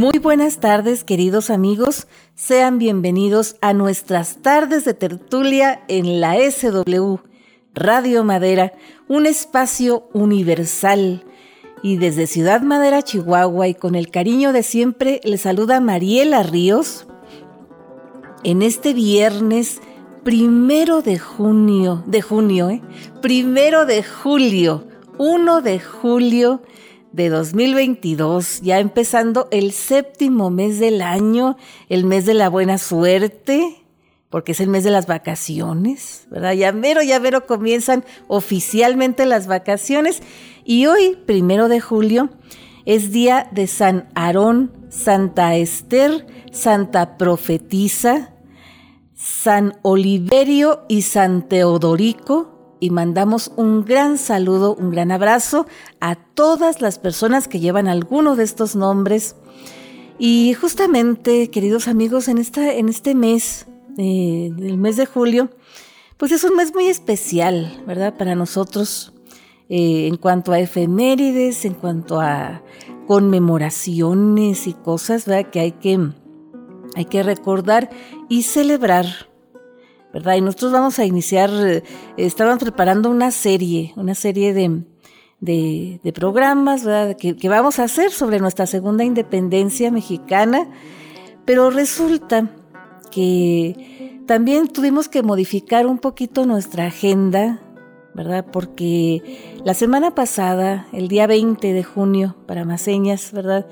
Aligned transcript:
Muy 0.00 0.18
buenas 0.18 0.60
tardes, 0.60 1.04
queridos 1.04 1.50
amigos. 1.50 2.06
Sean 2.34 2.78
bienvenidos 2.78 3.56
a 3.60 3.74
nuestras 3.74 4.40
tardes 4.40 4.86
de 4.86 4.94
tertulia 4.94 5.82
en 5.88 6.22
la 6.22 6.36
SW 6.50 7.16
Radio 7.74 8.24
Madera, 8.24 8.72
un 9.08 9.26
espacio 9.26 10.08
universal. 10.14 11.22
Y 11.82 11.98
desde 11.98 12.26
Ciudad 12.26 12.62
Madera, 12.62 13.02
Chihuahua, 13.02 13.68
y 13.68 13.74
con 13.74 13.94
el 13.94 14.10
cariño 14.10 14.54
de 14.54 14.62
siempre, 14.62 15.20
le 15.22 15.36
saluda 15.36 15.80
Mariela 15.80 16.44
Ríos. 16.44 17.06
En 18.42 18.62
este 18.62 18.94
viernes 18.94 19.82
primero 20.24 21.02
de 21.02 21.18
junio, 21.18 22.02
de 22.06 22.22
junio, 22.22 22.70
¿eh? 22.70 22.80
Primero 23.20 23.84
de 23.84 24.02
julio, 24.02 24.82
1 25.18 25.60
de 25.60 25.78
julio 25.78 26.62
de 27.12 27.28
2022, 27.28 28.60
ya 28.62 28.78
empezando 28.78 29.48
el 29.50 29.72
séptimo 29.72 30.50
mes 30.50 30.78
del 30.78 31.02
año, 31.02 31.56
el 31.88 32.04
mes 32.04 32.26
de 32.26 32.34
la 32.34 32.48
buena 32.48 32.78
suerte, 32.78 33.84
porque 34.28 34.52
es 34.52 34.60
el 34.60 34.68
mes 34.68 34.84
de 34.84 34.92
las 34.92 35.06
vacaciones, 35.06 36.26
¿verdad? 36.30 36.52
Ya 36.52 36.72
mero, 36.72 37.02
ya 37.02 37.18
mero 37.18 37.46
comienzan 37.46 38.04
oficialmente 38.28 39.26
las 39.26 39.48
vacaciones 39.48 40.22
y 40.64 40.86
hoy, 40.86 41.18
primero 41.26 41.68
de 41.68 41.80
julio, 41.80 42.30
es 42.86 43.10
día 43.10 43.48
de 43.50 43.66
San 43.66 44.08
Aarón, 44.14 44.72
Santa 44.88 45.56
Esther, 45.56 46.26
Santa 46.52 47.16
Profetisa, 47.16 48.34
San 49.14 49.74
Oliverio 49.82 50.84
y 50.88 51.02
San 51.02 51.48
Teodorico, 51.48 52.59
y 52.80 52.90
mandamos 52.90 53.52
un 53.56 53.84
gran 53.84 54.18
saludo, 54.18 54.74
un 54.74 54.90
gran 54.90 55.12
abrazo 55.12 55.66
a 56.00 56.16
todas 56.16 56.80
las 56.80 56.98
personas 56.98 57.46
que 57.46 57.60
llevan 57.60 57.86
alguno 57.86 58.34
de 58.34 58.44
estos 58.44 58.74
nombres. 58.74 59.36
Y 60.18 60.54
justamente, 60.54 61.50
queridos 61.50 61.88
amigos, 61.88 62.28
en, 62.28 62.38
esta, 62.38 62.72
en 62.74 62.88
este 62.88 63.14
mes, 63.14 63.66
eh, 63.98 64.50
el 64.58 64.78
mes 64.78 64.96
de 64.96 65.06
julio, 65.06 65.50
pues 66.16 66.32
es 66.32 66.44
un 66.44 66.56
mes 66.56 66.74
muy 66.74 66.86
especial, 66.86 67.82
¿verdad? 67.86 68.16
Para 68.16 68.34
nosotros, 68.34 69.12
eh, 69.68 70.06
en 70.06 70.16
cuanto 70.16 70.52
a 70.52 70.58
efemérides, 70.58 71.64
en 71.64 71.74
cuanto 71.74 72.20
a 72.20 72.62
conmemoraciones 73.06 74.66
y 74.66 74.74
cosas, 74.74 75.26
¿verdad? 75.26 75.50
Que 75.50 75.60
hay 75.60 75.72
que, 75.72 75.98
hay 76.96 77.04
que 77.04 77.22
recordar 77.22 77.90
y 78.28 78.42
celebrar 78.42 79.29
¿verdad? 80.12 80.34
Y 80.34 80.40
nosotros 80.40 80.72
vamos 80.72 80.98
a 80.98 81.04
iniciar, 81.04 81.50
eh, 81.50 81.82
estaban 82.16 82.58
preparando 82.58 83.10
una 83.10 83.30
serie, 83.30 83.92
una 83.96 84.14
serie 84.14 84.52
de, 84.52 84.84
de, 85.40 86.12
programas, 86.12 86.84
¿verdad? 86.84 87.16
Que, 87.16 87.48
vamos 87.48 87.78
a 87.78 87.84
hacer 87.84 88.10
sobre 88.10 88.40
nuestra 88.40 88.66
segunda 88.66 89.04
independencia 89.04 89.90
mexicana, 89.90 90.68
pero 91.44 91.70
resulta 91.70 92.50
que 93.10 94.22
también 94.26 94.68
tuvimos 94.68 95.08
que 95.08 95.22
modificar 95.22 95.86
un 95.86 95.98
poquito 95.98 96.46
nuestra 96.46 96.86
agenda, 96.86 97.60
¿verdad? 98.14 98.46
Porque 98.52 99.60
la 99.64 99.74
semana 99.74 100.14
pasada, 100.14 100.86
el 100.92 101.08
día 101.08 101.26
20 101.26 101.72
de 101.72 101.84
junio, 101.84 102.36
para 102.46 102.64
Maseñas, 102.64 103.32
¿verdad? 103.32 103.66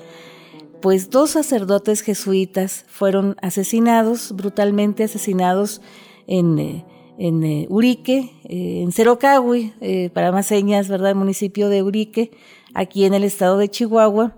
Pues 0.81 1.09
dos 1.09 1.31
sacerdotes 1.31 2.01
jesuitas 2.01 2.85
fueron 2.87 3.35
asesinados, 3.41 4.33
brutalmente 4.33 5.03
asesinados, 5.03 5.81
en, 6.29 6.59
eh, 6.59 6.85
en 7.17 7.43
eh, 7.43 7.65
Urique, 7.69 8.31
eh, 8.43 8.81
en 8.83 8.91
Cerocahui, 8.91 9.73
para 10.13 10.31
más 10.31 10.45
señas, 10.45 10.87
¿verdad? 10.87 11.09
El 11.09 11.15
municipio 11.15 11.67
de 11.67 11.81
Urique, 11.83 12.31
aquí 12.73 13.03
en 13.03 13.13
el 13.13 13.23
estado 13.23 13.57
de 13.57 13.67
Chihuahua. 13.67 14.37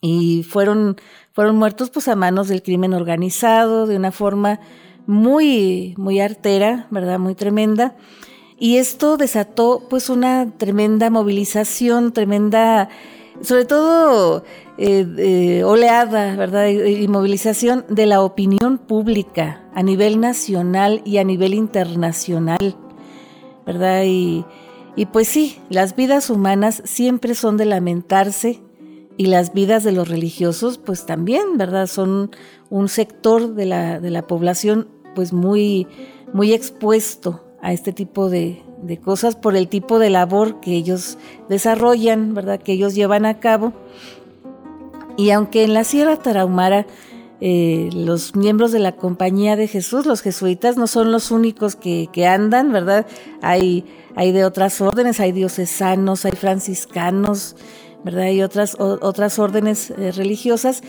Y 0.00 0.44
fueron, 0.44 0.96
fueron 1.32 1.56
muertos 1.56 1.90
pues 1.90 2.08
a 2.08 2.16
manos 2.16 2.48
del 2.48 2.62
crimen 2.62 2.94
organizado, 2.94 3.86
de 3.86 3.96
una 3.96 4.12
forma 4.12 4.60
muy, 5.06 5.94
muy 5.96 6.20
artera, 6.20 6.86
¿verdad? 6.90 7.18
Muy 7.18 7.34
tremenda. 7.34 7.96
Y 8.58 8.76
esto 8.76 9.16
desató 9.16 9.86
pues 9.90 10.08
una 10.08 10.52
tremenda 10.56 11.10
movilización, 11.10 12.12
tremenda, 12.12 12.88
sobre 13.40 13.64
todo 13.64 14.44
eh, 14.78 15.62
oleada, 15.64 16.36
¿verdad? 16.36 16.68
Y, 16.68 17.08
movilización 17.08 17.84
de 17.88 18.06
la 18.06 18.22
opinión 18.22 18.78
pública 18.78 19.64
a 19.74 19.82
nivel 19.82 20.20
nacional 20.20 21.02
y 21.04 21.18
a 21.18 21.24
nivel 21.24 21.54
internacional, 21.54 22.76
¿verdad? 23.64 24.04
Y, 24.04 24.44
y 24.96 25.06
pues 25.06 25.28
sí, 25.28 25.58
las 25.70 25.96
vidas 25.96 26.30
humanas 26.30 26.82
siempre 26.84 27.34
son 27.34 27.56
de 27.56 27.64
lamentarse 27.64 28.60
y 29.16 29.26
las 29.26 29.52
vidas 29.52 29.84
de 29.84 29.92
los 29.92 30.08
religiosos 30.08 30.78
pues 30.78 31.06
también, 31.06 31.56
¿verdad? 31.56 31.86
Son 31.86 32.30
un 32.70 32.88
sector 32.88 33.54
de 33.54 33.66
la, 33.66 34.00
de 34.00 34.10
la 34.10 34.26
población 34.26 34.88
pues 35.14 35.32
muy, 35.32 35.86
muy 36.32 36.52
expuesto 36.52 37.44
a 37.60 37.72
este 37.72 37.92
tipo 37.92 38.28
de, 38.28 38.62
de 38.82 38.98
cosas 38.98 39.36
por 39.36 39.56
el 39.56 39.68
tipo 39.68 39.98
de 39.98 40.10
labor 40.10 40.60
que 40.60 40.72
ellos 40.72 41.16
desarrollan, 41.48 42.34
¿verdad? 42.34 42.60
Que 42.60 42.72
ellos 42.72 42.94
llevan 42.94 43.24
a 43.26 43.40
cabo 43.40 43.72
y 45.16 45.30
aunque 45.30 45.64
en 45.64 45.74
la 45.74 45.84
Sierra 45.84 46.16
Tarahumara 46.16 46.86
eh, 47.40 47.90
los 47.92 48.36
miembros 48.36 48.72
de 48.72 48.78
la 48.78 48.92
Compañía 48.92 49.56
de 49.56 49.66
Jesús, 49.66 50.06
los 50.06 50.22
jesuitas, 50.22 50.76
no 50.76 50.86
son 50.86 51.10
los 51.10 51.30
únicos 51.30 51.74
que, 51.74 52.26
andan, 52.26 52.72
¿verdad? 52.72 53.06
Hay, 53.40 53.84
hay 54.14 54.32
de 54.32 54.44
otras 54.44 54.80
órdenes, 54.80 55.18
hay 55.18 55.32
diocesanos, 55.32 56.24
hay 56.24 56.32
franciscanos, 56.32 57.56
¿verdad? 58.04 58.22
Hay 58.22 58.42
otras, 58.42 58.76
otras 58.78 59.38
órdenes 59.38 59.90
eh, 59.90 60.12
religiosas, 60.12 60.82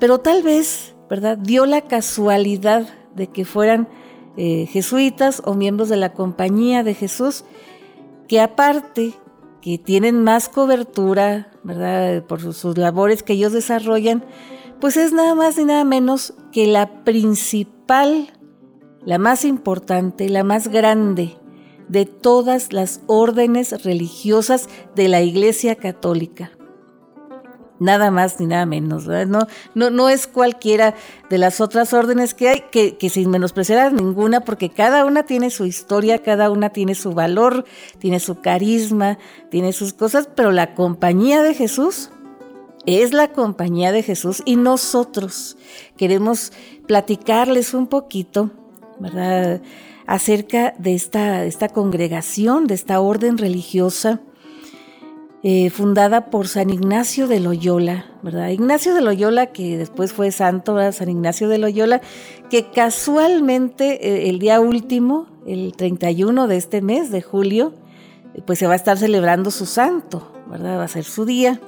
pero 0.00 0.18
tal 0.18 0.42
vez, 0.42 0.96
¿verdad? 1.08 1.38
Dio 1.38 1.64
la 1.64 1.82
casualidad 1.82 2.88
de 3.14 3.28
que 3.28 3.44
fueran 3.44 3.88
eh, 4.36 4.66
jesuitas 4.66 5.42
o 5.44 5.54
miembros 5.54 5.88
de 5.88 5.96
la 5.96 6.12
Compañía 6.12 6.82
de 6.82 6.94
Jesús, 6.94 7.44
que 8.28 8.40
aparte 8.40 9.14
que 9.60 9.78
tienen 9.78 10.22
más 10.22 10.48
cobertura, 10.48 11.50
¿verdad? 11.62 12.24
Por 12.24 12.40
sus, 12.40 12.78
labores 12.78 13.22
que 13.22 13.34
ellos 13.34 13.52
desarrollan, 13.52 14.24
pues 14.80 14.96
es 14.96 15.12
nada 15.12 15.34
más 15.34 15.58
y 15.58 15.64
nada 15.64 15.84
menos 15.84 16.34
que 16.52 16.66
la 16.66 17.04
principal, 17.04 18.30
la 19.04 19.18
más 19.18 19.44
importante, 19.44 20.28
la 20.28 20.44
más 20.44 20.68
grande 20.68 21.36
de 21.88 22.06
todas 22.06 22.72
las 22.72 23.02
órdenes 23.06 23.84
religiosas 23.84 24.68
de 24.94 25.08
la 25.08 25.20
Iglesia 25.20 25.74
Católica 25.74 26.52
nada 27.80 28.10
más 28.12 28.38
ni 28.38 28.46
nada 28.46 28.66
menos, 28.66 29.06
No, 29.06 29.46
no, 29.74 29.90
no 29.90 30.08
es 30.08 30.28
cualquiera 30.28 30.94
de 31.28 31.38
las 31.38 31.60
otras 31.60 31.92
órdenes 31.92 32.34
que 32.34 32.48
hay, 32.48 32.64
que, 32.70 32.96
que 32.96 33.10
sin 33.10 33.30
menospreciar 33.30 33.92
ninguna, 33.92 34.40
porque 34.42 34.70
cada 34.70 35.04
una 35.04 35.24
tiene 35.24 35.50
su 35.50 35.64
historia, 35.64 36.22
cada 36.22 36.50
una 36.50 36.70
tiene 36.70 36.94
su 36.94 37.12
valor, 37.12 37.64
tiene 37.98 38.20
su 38.20 38.40
carisma, 38.40 39.18
tiene 39.50 39.72
sus 39.72 39.92
cosas, 39.92 40.28
pero 40.34 40.52
la 40.52 40.74
compañía 40.74 41.42
de 41.42 41.54
Jesús 41.54 42.10
es 42.86 43.12
la 43.12 43.32
compañía 43.32 43.92
de 43.92 44.02
Jesús 44.02 44.42
y 44.44 44.56
nosotros 44.56 45.56
queremos 45.96 46.52
platicarles 46.86 47.74
un 47.74 47.86
poquito, 47.86 48.50
¿verdad? 48.98 49.60
acerca 50.06 50.74
de 50.76 50.94
esta, 50.94 51.44
esta 51.44 51.68
congregación, 51.68 52.66
de 52.66 52.74
esta 52.74 53.00
orden 53.00 53.38
religiosa 53.38 54.20
eh, 55.42 55.70
fundada 55.70 56.26
por 56.26 56.48
San 56.48 56.68
Ignacio 56.68 57.26
de 57.26 57.40
Loyola, 57.40 58.04
¿verdad? 58.22 58.48
Ignacio 58.48 58.94
de 58.94 59.00
Loyola, 59.00 59.46
que 59.46 59.78
después 59.78 60.12
fue 60.12 60.32
santo, 60.32 60.76
San 60.92 61.08
Ignacio 61.08 61.48
de 61.48 61.56
Loyola, 61.56 62.02
que 62.50 62.70
casualmente 62.70 64.06
eh, 64.06 64.28
el 64.28 64.38
día 64.38 64.60
último, 64.60 65.28
el 65.46 65.72
31 65.74 66.46
de 66.46 66.56
este 66.56 66.82
mes 66.82 67.10
de 67.10 67.22
julio, 67.22 67.72
pues 68.44 68.58
se 68.58 68.66
va 68.66 68.74
a 68.74 68.76
estar 68.76 68.98
celebrando 68.98 69.50
su 69.50 69.64
santo, 69.64 70.30
¿verdad? 70.50 70.78
Va 70.78 70.84
a 70.84 70.88
ser 70.88 71.04
su 71.04 71.24
día. 71.24 71.58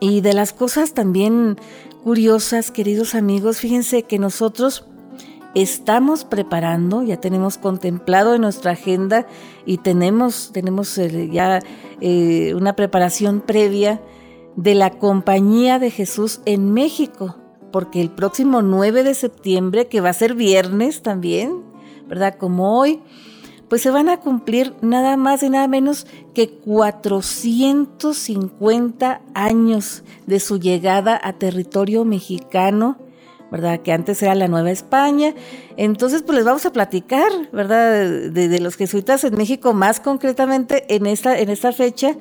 Y 0.00 0.20
de 0.20 0.32
las 0.32 0.52
cosas 0.52 0.94
también 0.94 1.56
curiosas, 2.02 2.70
queridos 2.70 3.14
amigos, 3.14 3.58
fíjense 3.58 4.02
que 4.02 4.18
nosotros 4.18 4.84
estamos 5.54 6.24
preparando, 6.24 7.02
ya 7.02 7.18
tenemos 7.18 7.58
contemplado 7.58 8.34
en 8.34 8.42
nuestra 8.42 8.72
agenda 8.72 9.26
y 9.66 9.78
tenemos, 9.78 10.50
tenemos 10.52 10.96
eh, 10.98 11.28
ya 11.30 11.60
eh, 12.00 12.54
una 12.54 12.74
preparación 12.74 13.40
previa 13.40 14.00
de 14.56 14.74
la 14.74 14.90
Compañía 14.90 15.78
de 15.78 15.90
Jesús 15.90 16.40
en 16.44 16.72
México, 16.72 17.36
porque 17.72 18.00
el 18.00 18.10
próximo 18.10 18.62
9 18.62 19.04
de 19.04 19.14
septiembre, 19.14 19.86
que 19.86 20.00
va 20.00 20.10
a 20.10 20.14
ser 20.14 20.34
viernes 20.34 21.02
también, 21.02 21.62
¿verdad? 22.08 22.36
Como 22.36 22.78
hoy, 22.78 23.00
pues 23.68 23.82
se 23.82 23.90
van 23.90 24.08
a 24.08 24.18
cumplir 24.18 24.74
nada 24.80 25.16
más 25.16 25.42
y 25.42 25.50
nada 25.50 25.66
menos 25.68 26.06
que 26.34 26.50
450 26.50 29.20
años 29.34 30.02
de 30.26 30.40
su 30.40 30.58
llegada 30.58 31.20
a 31.22 31.34
territorio 31.34 32.04
mexicano 32.04 32.96
¿verdad? 33.50 33.80
Que 33.80 33.92
antes 33.92 34.22
era 34.22 34.34
la 34.34 34.48
Nueva 34.48 34.70
España. 34.70 35.34
Entonces, 35.76 36.22
pues 36.22 36.36
les 36.36 36.44
vamos 36.44 36.66
a 36.66 36.72
platicar, 36.72 37.30
¿verdad? 37.52 38.30
De, 38.30 38.60
los 38.60 38.76
jesuitas 38.76 39.24
en 39.24 39.36
México, 39.36 39.72
más 39.72 40.00
concretamente 40.00 40.84
en 40.94 41.06
esta, 41.06 41.38
en 41.38 41.48
esta 41.48 41.72
fecha, 41.72 42.16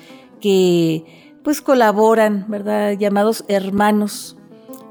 que 0.41 1.05
pues 1.45 1.61
colaboran, 1.61 2.47
¿verdad? 2.49 2.93
Llamados 2.93 3.45
hermanos, 3.47 4.39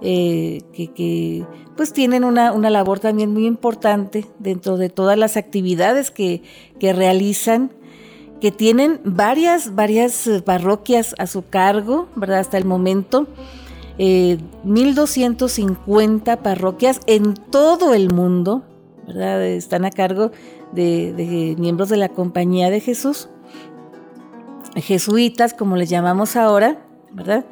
eh, 0.03 0.61
que, 0.73 1.43
pues 1.75 1.91
tienen 1.91 2.23
una, 2.23 2.51
labor 2.69 2.99
también 2.99 3.33
muy 3.33 3.47
importante 3.47 4.27
dentro 4.37 4.77
de 4.77 4.89
todas 4.89 5.17
las 5.17 5.37
actividades 5.37 6.11
que, 6.11 6.43
que 6.79 6.93
realizan 6.93 7.71
que 8.41 8.51
tienen 8.51 8.99
varias, 9.05 9.75
varias 9.75 10.27
eh, 10.27 10.41
parroquias 10.41 11.15
a 11.19 11.27
su 11.27 11.47
cargo, 11.47 12.09
¿verdad? 12.15 12.39
Hasta 12.39 12.57
el 12.57 12.65
momento, 12.65 13.27
1.250 13.99 16.33
eh, 16.33 16.37
parroquias 16.37 17.01
en 17.05 17.35
todo 17.35 17.93
el 17.93 18.11
mundo, 18.11 18.63
¿verdad? 19.05 19.45
Están 19.45 19.85
a 19.85 19.91
cargo 19.91 20.31
de, 20.71 21.55
miembros 21.59 21.89
de 21.89 21.97
la 21.97 22.09
Compañía 22.09 22.71
de 22.71 22.79
Jesús, 22.79 23.29
jesuitas, 24.75 25.53
como 25.53 25.77
les 25.77 25.89
llamamos 25.89 26.35
ahora, 26.35 26.83
¿verdad? 27.11 27.45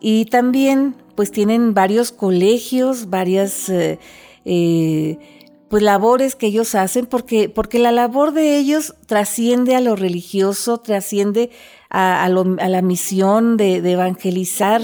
Y 0.00 0.24
también, 0.26 0.94
pues 1.14 1.30
tienen 1.30 1.74
varios 1.74 2.10
colegios, 2.10 3.10
varias... 3.10 3.68
Eh, 3.68 3.98
pues 5.70 5.84
labores 5.84 6.34
que 6.34 6.48
ellos 6.48 6.74
hacen, 6.74 7.06
porque, 7.06 7.48
porque 7.48 7.78
la 7.78 7.92
labor 7.92 8.32
de 8.32 8.58
ellos 8.58 8.96
trasciende 9.06 9.76
a 9.76 9.80
lo 9.80 9.94
religioso, 9.94 10.78
trasciende 10.78 11.50
a, 11.88 12.28
la 12.28 12.82
misión 12.82 13.56
de, 13.56 13.76
evangelizar, 13.76 14.82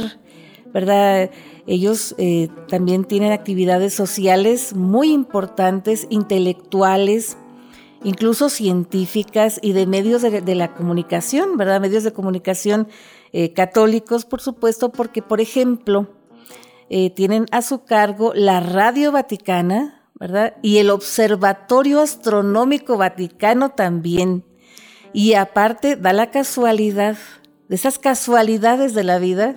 ¿verdad? 0.72 1.30
Ellos 1.66 2.14
eh, 2.18 2.50
también 2.68 3.04
tienen 3.04 3.32
actividades 3.32 3.94
sociales 3.94 4.76
muy 4.76 5.10
importantes, 5.10 6.06
intelectuales, 6.08 7.36
incluso 8.04 8.48
científicas 8.48 9.58
y 9.60 9.72
de 9.72 9.88
medios 9.88 10.22
de, 10.22 10.54
la 10.54 10.72
comunicación, 10.72 11.56
¿verdad? 11.56 11.80
Medios 11.80 12.04
de 12.04 12.12
comunicación 12.12 12.86
eh, 13.32 13.52
católicos, 13.52 14.24
por 14.24 14.40
supuesto, 14.40 14.92
porque, 14.92 15.20
por 15.20 15.40
ejemplo, 15.40 16.06
eh, 16.90 17.10
tienen 17.10 17.46
a 17.50 17.62
su 17.62 17.82
cargo 17.82 18.32
la 18.36 18.60
Radio 18.60 19.10
Vaticana, 19.10 19.95
Y 20.62 20.78
el 20.78 20.90
Observatorio 20.90 22.00
Astronómico 22.00 22.96
Vaticano 22.96 23.70
también. 23.70 24.44
Y 25.12 25.34
aparte 25.34 25.96
da 25.96 26.12
la 26.12 26.30
casualidad, 26.30 27.16
de 27.68 27.74
esas 27.76 27.98
casualidades 27.98 28.94
de 28.94 29.04
la 29.04 29.18
vida, 29.18 29.56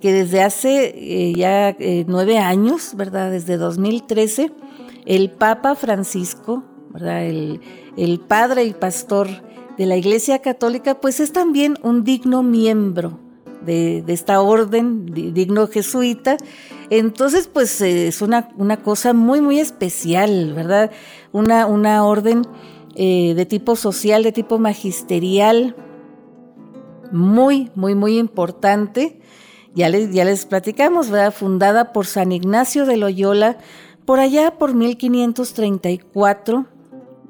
que 0.00 0.12
desde 0.12 0.42
hace 0.42 0.94
eh, 0.96 1.32
ya 1.34 1.70
eh, 1.70 2.04
nueve 2.06 2.38
años, 2.38 2.94
¿verdad? 2.94 3.30
Desde 3.30 3.56
2013, 3.56 4.52
el 5.06 5.30
Papa 5.30 5.74
Francisco, 5.74 6.64
¿verdad? 6.90 7.24
El, 7.24 8.20
padre 8.28 8.64
y 8.64 8.72
pastor 8.72 9.28
de 9.78 9.86
la 9.86 9.96
Iglesia 9.96 10.40
Católica, 10.40 11.00
pues 11.00 11.20
es 11.20 11.32
también 11.32 11.78
un 11.82 12.04
digno 12.04 12.42
miembro 12.42 13.23
de, 13.64 14.04
esta 14.08 14.40
orden, 14.40 15.06
digno 15.06 15.66
jesuita. 15.66 16.36
Entonces, 16.90 17.48
pues 17.52 17.80
es 17.80 18.22
una, 18.22 18.50
una, 18.56 18.78
cosa 18.78 19.12
muy, 19.12 19.40
muy 19.40 19.58
especial, 19.58 20.52
¿verdad? 20.54 20.90
Una, 21.32 21.66
una 21.66 22.04
orden 22.04 22.42
eh, 22.94 23.34
de 23.34 23.46
tipo 23.46 23.76
social, 23.76 24.22
de 24.22 24.32
tipo 24.32 24.58
magisterial, 24.58 25.74
muy, 27.10 27.70
muy, 27.74 27.94
muy 27.94 28.18
importante. 28.18 29.20
Ya 29.74 29.88
les, 29.88 30.12
ya 30.12 30.24
les 30.24 30.46
platicamos, 30.46 31.10
¿verdad? 31.10 31.32
Fundada 31.34 31.92
por 31.92 32.06
San 32.06 32.32
Ignacio 32.32 32.86
de 32.86 32.96
Loyola, 32.96 33.58
por 34.04 34.20
allá 34.20 34.58
por 34.58 34.74
1534, 34.74 36.66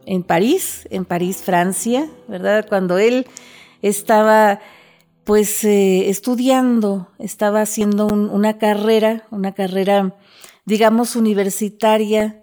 en 0.07 0.23
París, 0.23 0.87
en 0.91 1.05
París, 1.05 1.39
Francia, 1.39 2.09
¿verdad? 2.29 2.67
Cuando 2.69 2.99
él 2.99 3.27
estaba 3.83 4.61
pues 5.25 5.65
eh, 5.65 6.11
estudiando, 6.11 7.09
estaba 7.19 7.63
haciendo 7.63 8.07
una 8.07 8.59
carrera, 8.59 9.27
una 9.31 9.53
carrera, 9.53 10.17
digamos, 10.67 11.17
universitaria 11.17 12.43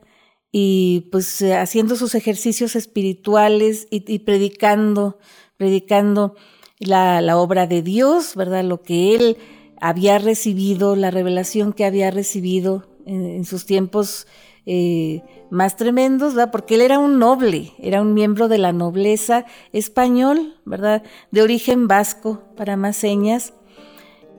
y 0.51 1.09
pues 1.11 1.41
eh, 1.41 1.55
haciendo 1.55 1.95
sus 1.95 2.15
ejercicios 2.15 2.75
espirituales 2.75 3.87
y, 3.91 4.19
predicando, 4.19 5.19
predicando 5.57 6.35
la, 6.79 7.37
obra 7.37 7.67
de 7.67 7.83
Dios, 7.83 8.35
¿verdad? 8.35 8.63
Lo 8.63 8.81
que 8.81 9.15
él 9.15 9.37
había 9.79 10.17
recibido, 10.17 10.95
la 10.95 11.11
revelación 11.11 11.73
que 11.73 11.85
había 11.85 12.11
recibido 12.11 12.87
en 13.05 13.45
sus 13.45 13.65
tiempos 13.65 14.27
eh, 14.65 15.23
más 15.49 15.75
tremendos, 15.75 16.35
¿verdad? 16.35 16.51
Porque 16.51 16.75
él 16.75 16.81
era 16.81 16.99
un 16.99 17.19
noble, 17.19 17.73
era 17.79 18.01
un 18.01 18.13
miembro 18.13 18.47
de 18.47 18.57
la 18.57 18.73
nobleza 18.73 19.45
español, 19.73 20.55
¿verdad? 20.65 21.03
De 21.31 21.41
origen 21.41 21.87
vasco, 21.87 22.43
para 22.55 22.77
más 22.77 22.95
señas, 22.95 23.53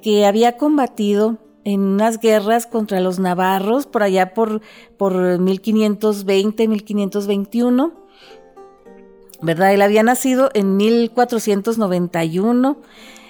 que 0.00 0.26
había 0.26 0.56
combatido 0.56 1.38
en 1.64 1.80
unas 1.80 2.18
guerras 2.18 2.66
contra 2.66 3.00
los 3.00 3.18
navarros 3.18 3.86
por 3.86 4.02
allá 4.02 4.34
por, 4.34 4.62
por 4.96 5.38
1520, 5.38 6.68
1521. 6.68 7.92
¿Verdad? 9.40 9.74
Él 9.74 9.82
había 9.82 10.04
nacido 10.04 10.50
en 10.54 10.76
1491 10.76 12.76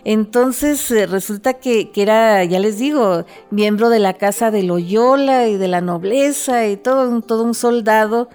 entonces 0.05 0.91
eh, 0.91 1.07
resulta 1.07 1.55
que, 1.55 1.91
era, 1.95 2.43
ya 2.45 2.59
les 2.59 2.79
digo, 2.79 3.25
miembro 3.51 3.89
de 3.89 4.01
la 4.01 4.15
casa 4.15 4.51
de 4.51 4.65
Loyola 4.65 5.49
y 5.49 5.57
de 5.57 5.69
la 5.69 5.81
nobleza 5.81 6.67
y 6.67 6.77
todo 6.77 7.09
un, 7.09 7.23
todo 7.23 7.45
un 7.45 7.55
soldado. 7.55 8.29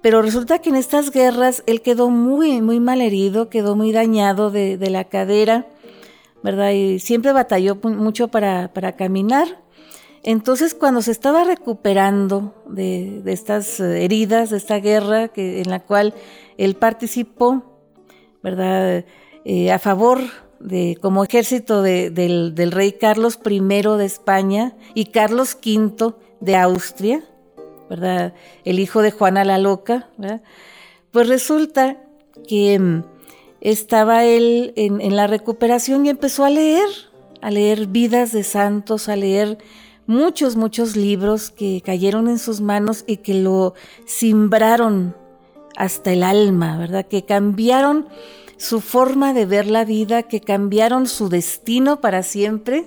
Pero 0.00 0.22
resulta 0.22 0.58
que 0.58 0.70
en 0.70 0.76
estas 0.76 1.10
guerras 1.10 1.62
él 1.66 1.82
quedó 1.82 2.10
muy, 2.10 2.60
muy 2.60 2.80
mal 2.80 3.00
herido, 3.00 3.48
quedó 3.48 3.74
muy 3.76 3.92
dañado 3.92 4.50
de, 4.50 4.76
la 4.90 5.04
cadera, 5.04 5.66
¿verdad? 6.42 6.72
Y 6.72 6.98
siempre 6.98 7.32
batalló 7.32 7.76
mucho 7.76 8.28
para, 8.28 8.70
caminar. 8.96 9.62
Entonces, 10.22 10.74
cuando 10.74 11.02
se 11.02 11.10
estaba 11.10 11.44
recuperando 11.44 12.54
de, 12.66 13.22
estas 13.26 13.80
eh, 13.80 14.04
heridas, 14.04 14.50
de 14.50 14.58
esta 14.58 14.78
guerra 14.78 15.28
que, 15.28 15.60
en 15.60 15.70
la 15.70 15.80
cual 15.80 16.14
él 16.58 16.76
participó, 16.76 17.62
¿verdad? 18.42 19.04
Eh, 19.46 19.72
a 19.72 19.78
favor 19.78 20.20
de, 20.60 20.96
como 21.00 21.24
ejército 21.24 21.82
del, 21.82 22.70
rey 22.72 22.92
Carlos 22.92 23.38
I 23.44 23.60
de 23.60 24.04
España 24.04 24.76
y 24.94 25.06
Carlos 25.06 25.56
V 25.64 26.14
de 26.40 26.56
Austria, 26.56 27.22
¿verdad? 27.90 28.34
El 28.64 28.78
hijo 28.78 29.02
de 29.02 29.10
Juana 29.10 29.44
la 29.44 29.58
Loca, 29.58 30.08
Pues 31.10 31.28
resulta 31.28 31.98
que 32.48 32.78
mm, 32.78 33.04
estaba 33.60 34.24
él 34.24 34.72
en, 34.76 35.00
en, 35.00 35.16
la 35.16 35.26
recuperación 35.26 36.06
y 36.06 36.10
empezó 36.10 36.44
a 36.44 36.50
leer, 36.50 36.88
a 37.40 37.50
leer 37.50 37.86
vidas 37.86 38.32
de 38.32 38.44
santos, 38.44 39.08
a 39.08 39.16
leer 39.16 39.58
muchos, 40.06 40.56
muchos 40.56 40.96
libros 40.96 41.50
que 41.50 41.82
cayeron 41.84 42.28
en 42.28 42.38
sus 42.38 42.60
manos 42.60 43.04
y 43.06 43.18
que 43.18 43.34
lo 43.34 43.74
simbraron 44.06 45.14
hasta 45.76 46.12
el 46.12 46.22
alma, 46.22 46.78
¿verdad? 46.78 47.06
Que 47.06 47.24
cambiaron 47.24 48.06
su 48.56 48.80
forma 48.80 49.32
de 49.32 49.46
ver 49.46 49.66
la 49.66 49.84
vida, 49.84 50.22
que 50.24 50.40
cambiaron 50.40 51.06
su 51.06 51.28
destino 51.28 52.00
para 52.00 52.22
siempre. 52.22 52.86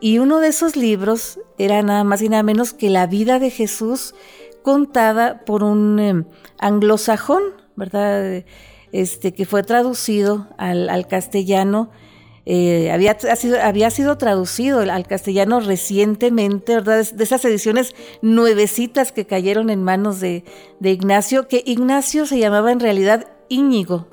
Y 0.00 0.18
uno 0.18 0.40
de 0.40 0.48
esos 0.48 0.76
libros 0.76 1.38
era 1.58 1.82
nada 1.82 2.04
más 2.04 2.22
y 2.22 2.28
nada 2.28 2.42
menos 2.42 2.72
que 2.72 2.90
la 2.90 3.06
vida 3.06 3.38
de 3.38 3.50
Jesús 3.50 4.14
contada 4.62 5.44
por 5.44 5.62
un 5.62 5.98
em, 5.98 6.24
anglosajón, 6.58 7.42
¿verdad? 7.76 8.44
Este, 8.92 9.32
que 9.32 9.46
fue 9.46 9.62
traducido 9.62 10.48
al, 10.58 11.06
castellano 11.06 11.90
eh, 12.44 12.90
había, 12.90 13.16
sido, 13.36 13.60
había 13.62 13.90
sido 13.90 14.18
traducido 14.18 14.80
al 14.80 15.06
castellano 15.06 15.60
recientemente, 15.60 16.74
¿verdad? 16.74 17.06
De 17.12 17.24
esas 17.24 17.44
ediciones 17.44 17.94
nuevecitas 18.20 19.12
que 19.12 19.26
cayeron 19.26 19.70
en 19.70 19.82
manos 19.82 20.20
de, 20.20 20.44
Ignacio, 20.80 21.46
que 21.46 21.62
Ignacio 21.64 22.26
se 22.26 22.38
llamaba 22.38 22.72
en 22.72 22.80
realidad 22.80 23.28
Íñigo, 23.48 24.08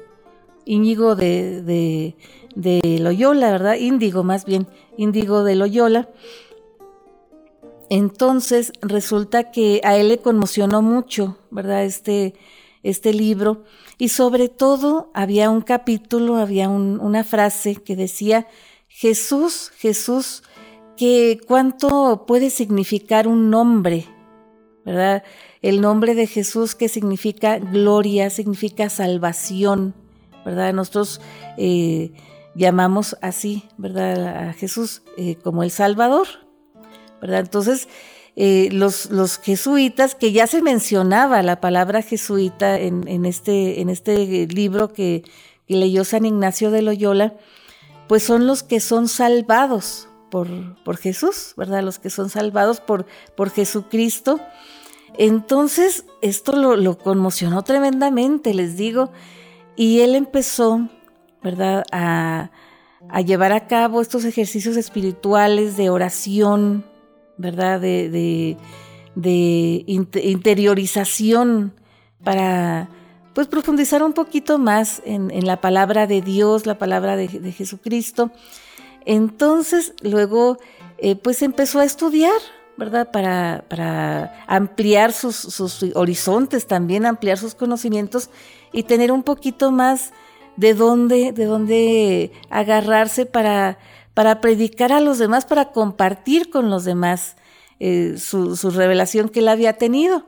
Íñigo 0.70 1.16
de, 1.16 2.16
de 2.56 3.00
Loyola, 3.00 3.52
¿verdad? 3.52 3.76
Índigo 3.76 4.24
más 4.24 4.46
bien, 4.46 4.68
Índigo 4.98 5.44
de 5.44 5.56
Loyola. 5.56 6.10
Entonces 7.90 8.72
resulta 8.82 9.52
que 9.52 9.82
a 9.84 9.98
él 9.98 10.10
le 10.10 10.20
conmocionó 10.20 10.84
mucho, 10.84 11.38
¿verdad? 11.50 11.86
Este, 11.86 12.36
este 12.84 13.14
libro. 13.14 13.64
Y 13.98 14.10
sobre 14.10 14.48
todo 14.48 15.10
había 15.16 15.50
un 15.50 15.62
capítulo, 15.62 16.36
había 16.36 16.70
una 16.70 17.24
frase 17.24 17.76
que 17.76 17.96
decía, 17.96 18.48
Jesús, 18.88 19.72
Jesús, 19.78 20.44
que 20.98 21.40
cuánto 21.48 22.26
puede 22.28 22.52
significar 22.52 23.28
un 23.28 23.50
nombre, 23.50 24.06
¿verdad? 24.86 25.24
El 25.64 25.82
nombre 25.82 26.14
de 26.14 26.28
Jesús 26.28 26.76
que 26.76 26.90
significa 26.90 27.58
gloria, 27.58 28.30
significa 28.30 28.90
salvación, 28.90 29.96
¿verdad? 30.50 30.74
Nosotros 30.74 31.22
eh, 31.58 32.12
llamamos 32.56 33.16
así, 33.22 33.70
¿verdad? 33.78 34.50
A 34.50 34.54
Jesús 34.54 35.04
eh, 35.16 35.36
como 35.36 35.62
el 35.62 35.70
Salvador, 35.70 36.26
¿verdad? 37.22 37.42
Entonces, 37.42 37.88
eh, 38.36 38.70
los, 38.72 39.12
los, 39.12 39.38
jesuitas, 39.38 40.16
que 40.16 40.32
ya 40.32 40.48
se 40.48 40.64
mencionaba 40.64 41.44
la 41.44 41.62
palabra 41.62 42.02
jesuita 42.02 42.80
en, 42.80 43.26
este, 43.26 43.80
en 43.82 43.90
este, 43.90 44.48
libro 44.48 44.92
que, 44.92 45.24
leyó 45.68 46.04
San 46.04 46.26
Ignacio 46.26 46.72
de 46.72 46.82
Loyola, 46.82 47.36
pues 48.08 48.24
son 48.24 48.48
los 48.48 48.64
que 48.64 48.80
son 48.80 49.08
salvados 49.08 50.08
por, 50.32 50.48
por 50.84 50.98
Jesús, 50.98 51.54
¿verdad? 51.58 51.84
Los 51.84 52.00
que 52.00 52.10
son 52.10 52.32
salvados 52.32 52.80
por, 52.80 53.06
por 53.38 53.52
Jesucristo. 53.52 54.40
Entonces, 55.16 56.06
esto 56.24 56.56
lo, 56.56 56.76
lo, 56.76 56.98
conmocionó 56.98 57.62
tremendamente, 57.62 58.56
les 58.56 58.78
digo, 58.78 59.12
y 59.80 60.02
él 60.02 60.14
empezó, 60.16 60.90
¿verdad?, 61.42 61.86
a, 61.94 62.52
llevar 63.26 63.54
a 63.54 63.66
cabo 63.66 64.02
estos 64.02 64.26
ejercicios 64.26 64.76
espirituales 64.76 65.78
de 65.78 65.90
oración, 65.90 66.84
¿verdad? 67.38 67.80
De, 67.80 68.58
de, 69.16 69.84
interiorización 69.88 71.74
para 72.26 72.90
pues 73.34 73.48
profundizar 73.48 74.04
un 74.04 74.12
poquito 74.12 74.58
más 74.58 75.02
en, 75.06 75.48
la 75.48 75.62
palabra 75.62 76.08
de 76.08 76.22
Dios, 76.22 76.66
la 76.66 76.78
palabra 76.78 77.16
de, 77.16 77.30
Jesucristo. 77.54 78.32
Entonces 79.06 79.94
luego 80.02 80.58
eh, 80.98 81.16
pues 81.16 81.42
empezó 81.42 81.80
a 81.80 81.86
estudiar, 81.86 82.42
¿verdad? 82.80 83.12
Para, 83.12 83.66
para 83.68 84.44
ampliar 84.48 85.14
sus, 85.14 85.36
sus, 85.36 85.84
horizontes, 85.94 86.66
también 86.66 87.06
ampliar 87.06 87.38
sus 87.38 87.54
conocimientos 87.54 88.32
y 88.74 88.84
tener 88.84 89.12
un 89.12 89.22
poquito 89.22 89.72
más 89.72 90.12
de 90.56 90.74
dónde, 90.74 91.32
de 91.32 91.46
dónde 91.46 92.32
agarrarse 92.50 93.28
para 93.28 93.78
para 94.20 94.42
predicar 94.42 94.92
a 94.92 95.00
los 95.00 95.18
demás, 95.18 95.46
para 95.46 95.72
compartir 95.72 96.50
con 96.50 96.70
los 96.70 96.84
demás 96.84 97.38
eh, 97.80 98.16
su, 98.18 98.54
revelación 98.70 99.30
que 99.30 99.40
él 99.40 99.48
había 99.48 99.78
tenido. 99.78 100.26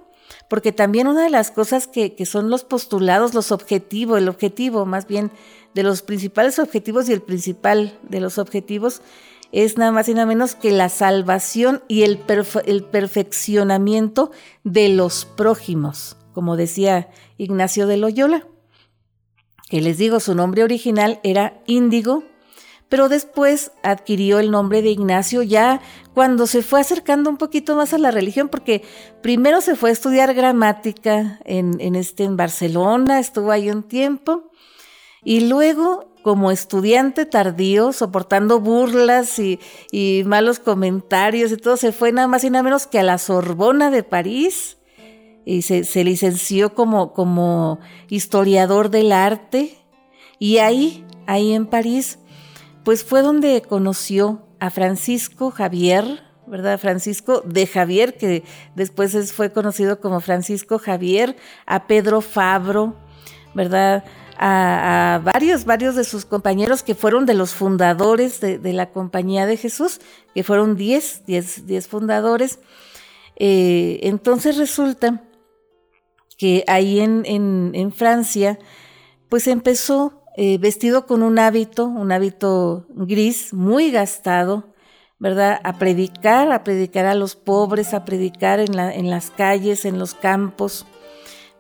Porque 0.48 0.72
también 0.72 1.08
una 1.08 1.24
de 1.24 1.30
las 1.30 1.52
cosas 1.52 1.88
que, 1.88 2.16
son 2.26 2.50
los 2.50 2.64
postulados, 2.64 3.34
los 3.34 3.52
objetivos, 3.52 4.18
el 4.18 4.30
objetivo 4.30 4.86
más 4.86 5.08
bien 5.08 5.30
de 5.74 5.84
los 5.84 6.04
principales 6.04 6.58
objetivos 6.58 7.10
y 7.10 7.12
el 7.12 7.22
principal 7.22 8.00
de 8.04 8.22
los 8.22 8.38
objetivos 8.38 9.02
es 9.52 9.78
nada 9.78 9.92
más 9.92 10.08
y 10.10 10.14
nada 10.14 10.26
menos 10.26 10.56
que 10.56 10.72
la 10.72 10.90
salvación 10.90 11.84
y 11.88 12.04
el, 12.04 12.20
el 12.66 12.84
perfeccionamiento 12.84 14.32
de 14.64 14.90
los 14.90 15.26
prójimos, 15.26 16.18
como 16.34 16.56
decía 16.58 17.10
Ignacio 17.38 17.88
de 17.88 17.98
Loyola. 17.98 18.48
Que 19.70 19.82
les 19.82 19.98
digo, 19.98 20.20
su 20.20 20.36
nombre 20.36 20.64
original 20.64 21.20
era 21.24 21.62
Índigo 21.66 22.24
pero 22.92 23.08
después 23.08 23.72
adquirió 23.84 24.40
el 24.40 24.52
nombre 24.52 24.82
de 24.82 24.90
Ignacio 24.90 25.44
ya 25.44 25.80
cuando 26.14 26.46
se 26.46 26.62
fue 26.62 26.82
acercando 26.82 27.30
un 27.30 27.38
poquito 27.38 27.74
más 27.78 27.94
a 27.94 27.98
la 27.98 28.12
religión, 28.12 28.50
porque 28.50 28.84
primero 29.22 29.62
se 29.62 29.78
fue 29.78 29.92
a 29.92 29.94
estudiar 29.94 30.34
gramática 30.34 31.40
en, 31.46 31.96
este, 31.96 32.26
en 32.26 32.36
Barcelona, 32.36 33.20
estuvo 33.20 33.50
ahí 33.50 33.70
un 33.70 33.84
tiempo, 33.84 34.52
y 35.24 35.48
luego 35.48 36.11
como 36.22 36.52
estudiante 36.52 37.26
tardío, 37.26 37.94
soportando 37.94 38.60
burlas 38.60 39.40
y, 39.40 39.60
malos 40.26 40.60
comentarios 40.60 41.52
y 41.52 41.58
todo, 41.58 41.78
se 41.78 41.92
fue 41.92 42.12
nada 42.12 42.28
más 42.28 42.44
y 42.44 42.50
nada 42.50 42.64
menos 42.64 42.88
que 42.88 43.00
a 43.00 43.04
la 43.04 43.18
Sorbona 43.18 43.90
de 43.90 44.04
París 44.04 44.78
y 45.46 45.64
se, 45.64 45.84
se 45.84 46.04
licenció 46.04 46.74
como, 46.76 47.14
como 47.14 47.80
historiador 48.10 48.90
del 48.90 49.12
arte. 49.12 49.78
Y 50.40 50.58
ahí, 50.58 51.06
ahí 51.28 51.54
en 51.54 51.66
París, 51.66 52.20
pues 52.84 53.04
fue 53.04 53.22
donde 53.22 53.62
conoció 53.62 54.48
a 54.60 54.70
Francisco 54.70 55.52
Javier, 55.52 56.24
¿verdad? 56.48 56.80
Francisco 56.80 57.42
de 57.46 57.66
Javier, 57.66 58.18
que 58.18 58.44
después 58.76 59.32
fue 59.34 59.52
conocido 59.52 60.00
como 60.00 60.20
Francisco 60.20 60.80
Javier, 60.80 61.36
a 61.66 61.88
Pedro 61.88 62.22
Fabro, 62.22 62.96
¿verdad? 63.54 64.04
A, 64.44 65.22
varios, 65.24 65.66
varios 65.66 65.96
de 65.96 66.04
sus 66.04 66.26
compañeros 66.26 66.82
que 66.82 66.96
fueron 66.96 67.28
de 67.28 67.36
los 67.36 67.54
fundadores 67.54 68.42
de, 68.42 68.74
la 68.74 68.92
Compañía 68.92 69.46
de 69.46 69.56
Jesús, 69.56 70.02
que 70.34 70.44
fueron 70.44 70.76
10, 70.76 71.26
10, 71.28 71.88
fundadores. 71.88 72.60
Eh, 73.36 74.00
entonces 74.02 74.58
resulta 74.58 75.24
que 76.38 76.64
ahí 76.68 77.00
en, 77.00 77.24
en 77.26 77.92
Francia, 77.92 78.58
pues 79.30 79.48
empezó 79.48 80.22
eh, 80.38 80.58
vestido 80.58 81.06
con 81.08 81.24
un 81.24 81.40
hábito, 81.40 81.88
un 81.88 82.12
hábito 82.14 82.86
gris, 82.90 83.54
muy 83.54 83.92
gastado, 83.92 84.74
¿verdad? 85.20 85.60
A 85.64 85.78
predicar, 85.78 86.52
a 86.54 86.64
predicar 86.64 87.06
a 87.06 87.16
los 87.16 87.36
pobres, 87.36 87.94
a 87.94 88.06
predicar 88.06 88.62
en, 88.62 88.76
la, 88.76 88.94
en 88.94 89.10
las 89.10 89.30
calles, 89.30 89.84
en 89.84 90.00
los 90.00 90.16
campos. 90.16 90.86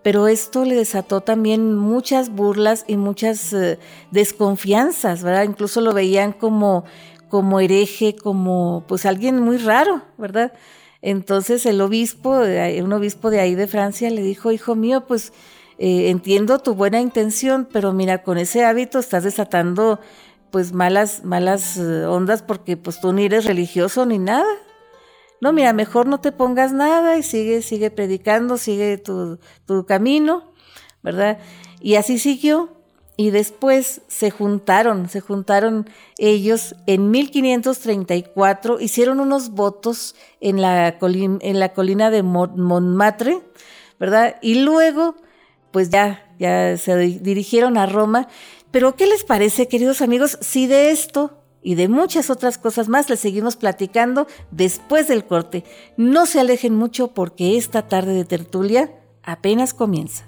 Pero 0.03 0.27
esto 0.27 0.65
le 0.65 0.75
desató 0.75 1.21
también 1.21 1.75
muchas 1.75 2.29
burlas 2.29 2.85
y 2.87 2.97
muchas 2.97 3.53
eh, 3.53 3.77
desconfianzas, 4.09 5.23
¿verdad? 5.23 5.43
Incluso 5.43 5.79
lo 5.81 5.93
veían 5.93 6.33
como, 6.33 6.85
como 7.29 7.59
hereje, 7.59 8.15
como 8.15 8.83
pues 8.87 9.05
alguien 9.05 9.39
muy 9.39 9.57
raro, 9.57 10.01
¿verdad? 10.17 10.53
Entonces 11.01 11.65
el 11.65 11.81
obispo, 11.81 12.39
un 12.39 12.93
obispo 12.93 13.29
de 13.29 13.39
ahí 13.39 13.55
de 13.55 13.67
Francia 13.67 14.09
le 14.09 14.21
dijo, 14.21 14.51
hijo 14.51 14.75
mío, 14.75 15.05
pues 15.07 15.33
eh, 15.79 16.09
entiendo 16.09 16.59
tu 16.59 16.75
buena 16.75 17.01
intención, 17.01 17.67
pero 17.71 17.91
mira, 17.91 18.21
con 18.21 18.37
ese 18.37 18.63
hábito 18.63 18.99
estás 18.99 19.23
desatando 19.23 19.99
pues 20.51 20.73
malas, 20.73 21.23
malas 21.23 21.77
eh, 21.77 22.05
ondas 22.05 22.43
porque 22.43 22.77
pues 22.77 23.01
tú 23.01 23.13
ni 23.13 23.25
eres 23.25 23.45
religioso 23.45 24.05
ni 24.05 24.19
nada. 24.19 24.45
No, 25.41 25.51
mira, 25.51 25.73
mejor 25.73 26.05
no 26.05 26.21
te 26.21 26.31
pongas 26.31 26.71
nada 26.71 27.17
y 27.17 27.23
sigue, 27.23 27.63
sigue 27.63 27.89
predicando, 27.89 28.57
sigue 28.57 28.99
tu, 28.99 29.39
camino, 29.87 30.53
¿verdad? 31.01 31.39
Y 31.81 31.95
así 31.95 32.19
siguió. 32.19 32.69
Y 33.17 33.31
después 33.31 34.01
se 34.07 34.31
juntaron, 34.31 35.09
se 35.09 35.19
juntaron 35.19 35.89
ellos 36.17 36.75
en 36.87 37.11
1534, 37.11 38.79
hicieron 38.79 39.19
unos 39.19 39.51
votos 39.51 40.15
en 40.39 40.61
la, 40.61 40.97
en 40.99 41.59
la 41.59 41.73
colina 41.73 42.09
de 42.09 42.23
Montmartre, 42.23 43.41
¿verdad? 43.99 44.37
Y 44.41 44.61
luego 44.61 45.15
pues 45.71 45.89
ya, 45.89 46.25
ya 46.37 46.77
se 46.77 46.95
dirigieron 46.97 47.77
a 47.77 47.85
Roma. 47.85 48.27
Pero 48.71 48.95
¿qué 48.95 49.07
les 49.07 49.23
parece, 49.23 49.67
queridos 49.67 50.01
amigos, 50.01 50.37
si 50.41 50.67
de 50.67 50.91
esto 50.91 51.40
y 51.61 51.75
de 51.75 51.87
muchas 51.87 52.29
otras 52.29 52.57
cosas 52.57 52.89
más 52.89 53.09
les 53.09 53.19
seguimos 53.19 53.55
platicando 53.55 54.27
después 54.51 55.07
del 55.07 55.25
corte? 55.25 55.63
No 55.97 56.25
se 56.25 56.39
alejen 56.39 56.75
mucho 56.75 57.09
porque 57.09 57.57
esta 57.57 57.87
tarde 57.87 58.13
de 58.13 58.25
tertulia 58.25 58.91
apenas 59.23 59.73
comienza. 59.73 60.25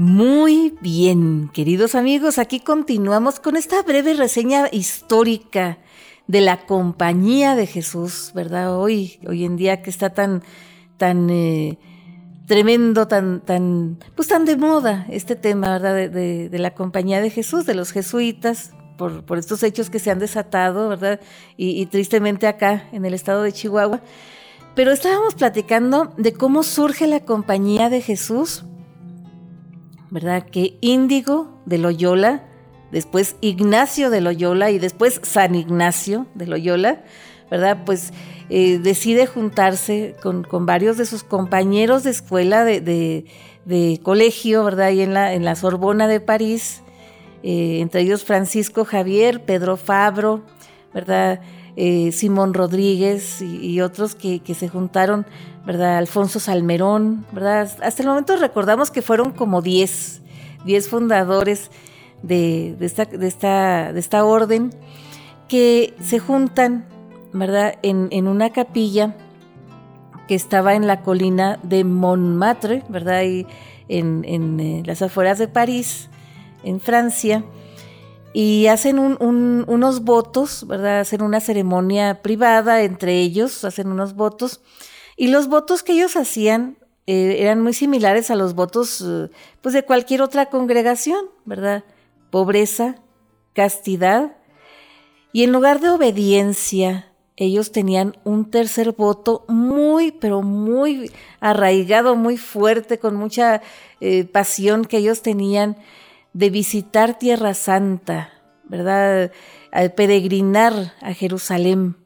Muy 0.00 0.76
bien, 0.80 1.50
queridos 1.52 1.96
amigos, 1.96 2.38
aquí 2.38 2.60
continuamos 2.60 3.40
con 3.40 3.56
esta 3.56 3.82
breve 3.82 4.14
reseña 4.14 4.68
histórica 4.70 5.78
de 6.28 6.40
la 6.40 6.66
compañía 6.66 7.56
de 7.56 7.66
Jesús, 7.66 8.30
¿verdad? 8.34 8.78
Hoy, 8.78 9.18
hoy 9.26 9.44
en 9.44 9.56
día 9.56 9.82
que 9.82 9.90
está 9.90 10.10
tan, 10.10 10.42
tan 10.96 11.28
eh, 11.30 11.78
tremendo, 12.46 13.08
tan, 13.08 13.40
tan, 13.40 13.98
pues 14.14 14.28
tan 14.28 14.44
de 14.44 14.56
moda 14.56 15.06
este 15.10 15.34
tema, 15.34 15.72
¿verdad? 15.72 15.94
De, 15.94 16.48
de, 16.48 16.58
la 16.58 16.74
compañía 16.74 17.20
de 17.20 17.30
Jesús, 17.30 17.66
de 17.66 17.74
los 17.74 17.92
jesuitas, 17.92 18.72
por, 18.98 19.38
estos 19.38 19.62
hechos 19.62 19.88
que 19.88 19.98
se 19.98 20.10
han 20.10 20.18
desatado, 20.18 20.88
¿verdad? 20.88 21.20
Y, 21.56 21.86
tristemente 21.86 22.46
acá 22.46 22.88
en 22.92 23.06
el 23.06 23.14
estado 23.14 23.42
de 23.42 23.52
Chihuahua. 23.52 24.02
Pero 24.74 24.92
estábamos 24.92 25.34
platicando 25.34 26.12
de 26.18 26.34
cómo 26.34 26.62
surge 26.62 27.06
la 27.06 27.20
compañía 27.20 27.88
de 27.88 28.02
Jesús, 28.02 28.64
¿verdad? 30.10 30.44
Que 30.44 30.76
Índigo 30.82 31.62
de 31.64 31.78
Loyola, 31.78 32.47
después 32.90 33.36
Ignacio 33.40 34.10
de 34.10 34.20
Loyola 34.20 34.70
y 34.70 34.78
después 34.78 35.20
San 35.22 35.54
Ignacio 35.54 36.26
de 36.34 36.46
Loyola, 36.46 37.02
¿verdad? 37.50 37.84
Pues 37.84 38.12
eh, 38.50 38.78
decide 38.78 39.26
juntarse 39.26 40.16
con, 40.22 40.44
varios 40.66 40.96
de 40.96 41.06
sus 41.06 41.22
compañeros 41.22 42.04
de 42.04 42.10
escuela, 42.10 42.64
de, 42.64 43.24
colegio, 44.02 44.64
¿verdad? 44.64 44.90
Y 44.90 45.02
en 45.02 45.14
la, 45.14 45.34
en 45.34 45.44
la 45.44 45.54
Sorbona 45.54 46.08
de 46.08 46.20
París, 46.20 46.82
eh, 47.42 47.80
entre 47.80 48.00
ellos 48.00 48.24
Francisco 48.24 48.84
Javier, 48.84 49.44
Pedro 49.44 49.76
Fabro, 49.76 50.42
¿verdad? 50.94 51.40
Eh, 51.76 52.10
Simón 52.10 52.54
Rodríguez 52.54 53.40
y, 53.40 53.80
otros 53.82 54.16
que, 54.16 54.42
se 54.52 54.68
juntaron, 54.68 55.26
¿verdad? 55.64 55.98
Alfonso 55.98 56.40
Salmerón, 56.40 57.24
¿verdad? 57.30 57.70
Hasta 57.82 58.02
el 58.02 58.08
momento 58.08 58.36
recordamos 58.36 58.90
que 58.90 59.00
fueron 59.00 59.30
como 59.30 59.62
10, 59.62 60.22
10 60.64 60.88
fundadores 60.88 61.70
de, 62.22 62.76
esta, 62.80 63.04
de, 63.04 63.26
esta, 63.26 63.92
de 63.92 64.00
esta 64.00 64.24
orden 64.24 64.70
que 65.48 65.94
se 66.00 66.18
juntan 66.18 66.86
¿verdad? 67.32 67.78
En, 67.82 68.26
una 68.26 68.50
capilla 68.50 69.14
que 70.26 70.34
estaba 70.34 70.74
en 70.74 70.86
la 70.86 71.02
colina 71.02 71.58
de 71.62 71.84
Montmartre, 71.84 72.82
¿verdad? 72.88 73.22
Y 73.22 73.46
en, 73.88 74.60
eh, 74.60 74.82
las 74.84 75.02
afueras 75.02 75.38
de 75.38 75.48
París, 75.48 76.08
en 76.62 76.80
Francia, 76.80 77.44
y 78.34 78.66
hacen 78.66 78.98
unos 78.98 80.04
votos, 80.04 80.66
¿verdad? 80.66 81.00
Hacen 81.00 81.22
una 81.22 81.40
ceremonia 81.40 82.22
privada 82.22 82.82
entre 82.82 83.20
ellos, 83.20 83.64
hacen 83.64 83.88
unos 83.88 84.14
votos, 84.14 84.60
y 85.16 85.28
los 85.28 85.48
votos 85.48 85.82
que 85.82 85.92
ellos 85.92 86.16
hacían 86.16 86.76
eh, 87.06 87.36
eran 87.40 87.62
muy 87.62 87.72
similares 87.72 88.30
a 88.30 88.36
los 88.36 88.54
votos 88.54 89.02
eh, 89.04 89.30
pues 89.62 89.74
de 89.74 89.82
cualquier 89.82 90.22
otra 90.22 90.46
congregación, 90.46 91.26
¿verdad? 91.46 91.84
Pobreza, 92.30 92.96
castidad, 93.54 94.36
y 95.32 95.44
en 95.44 95.52
lugar 95.52 95.80
de 95.80 95.90
obediencia, 95.90 97.12
ellos 97.36 97.70
tenían 97.70 98.16
un 98.24 98.50
tercer 98.50 98.92
voto 98.92 99.44
muy, 99.46 100.10
pero 100.10 100.42
muy 100.42 101.12
arraigado, 101.38 102.16
muy 102.16 102.36
fuerte, 102.36 102.98
con 102.98 103.14
mucha 103.14 103.62
eh, 104.00 104.24
pasión 104.24 104.84
que 104.84 104.98
ellos 104.98 105.22
tenían 105.22 105.76
de 106.32 106.50
visitar 106.50 107.18
Tierra 107.18 107.54
Santa, 107.54 108.32
¿verdad? 108.64 109.30
Al 109.70 109.92
peregrinar 109.92 110.94
a 111.00 111.14
Jerusalén. 111.14 111.96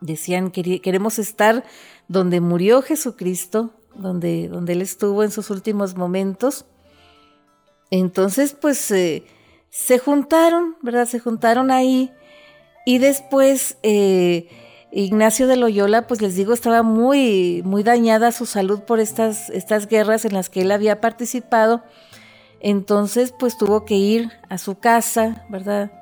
Decían, 0.00 0.50
queremos 0.50 1.18
estar 1.18 1.64
donde 2.06 2.40
murió 2.40 2.82
Jesucristo, 2.82 3.70
donde, 3.94 4.48
donde 4.48 4.74
Él 4.74 4.82
estuvo 4.82 5.24
en 5.24 5.30
sus 5.30 5.50
últimos 5.50 5.96
momentos. 5.96 6.66
Entonces, 7.90 8.54
pues 8.58 8.90
eh, 8.90 9.24
se 9.70 9.98
juntaron, 9.98 10.76
¿verdad? 10.82 11.06
Se 11.06 11.18
juntaron 11.18 11.70
ahí 11.70 12.12
y 12.84 12.98
después 12.98 13.76
eh, 13.82 14.48
Ignacio 14.90 15.46
de 15.46 15.56
Loyola, 15.56 16.06
pues 16.06 16.22
les 16.22 16.34
digo, 16.34 16.52
estaba 16.52 16.82
muy, 16.82 17.62
muy 17.64 17.82
dañada 17.82 18.32
su 18.32 18.46
salud 18.46 18.80
por 18.80 19.00
estas, 19.00 19.50
estas 19.50 19.86
guerras 19.86 20.24
en 20.24 20.34
las 20.34 20.48
que 20.48 20.62
él 20.62 20.70
había 20.70 21.00
participado. 21.00 21.82
Entonces, 22.60 23.32
pues 23.38 23.56
tuvo 23.56 23.84
que 23.84 23.94
ir 23.94 24.32
a 24.48 24.58
su 24.58 24.78
casa, 24.78 25.46
¿verdad? 25.48 25.92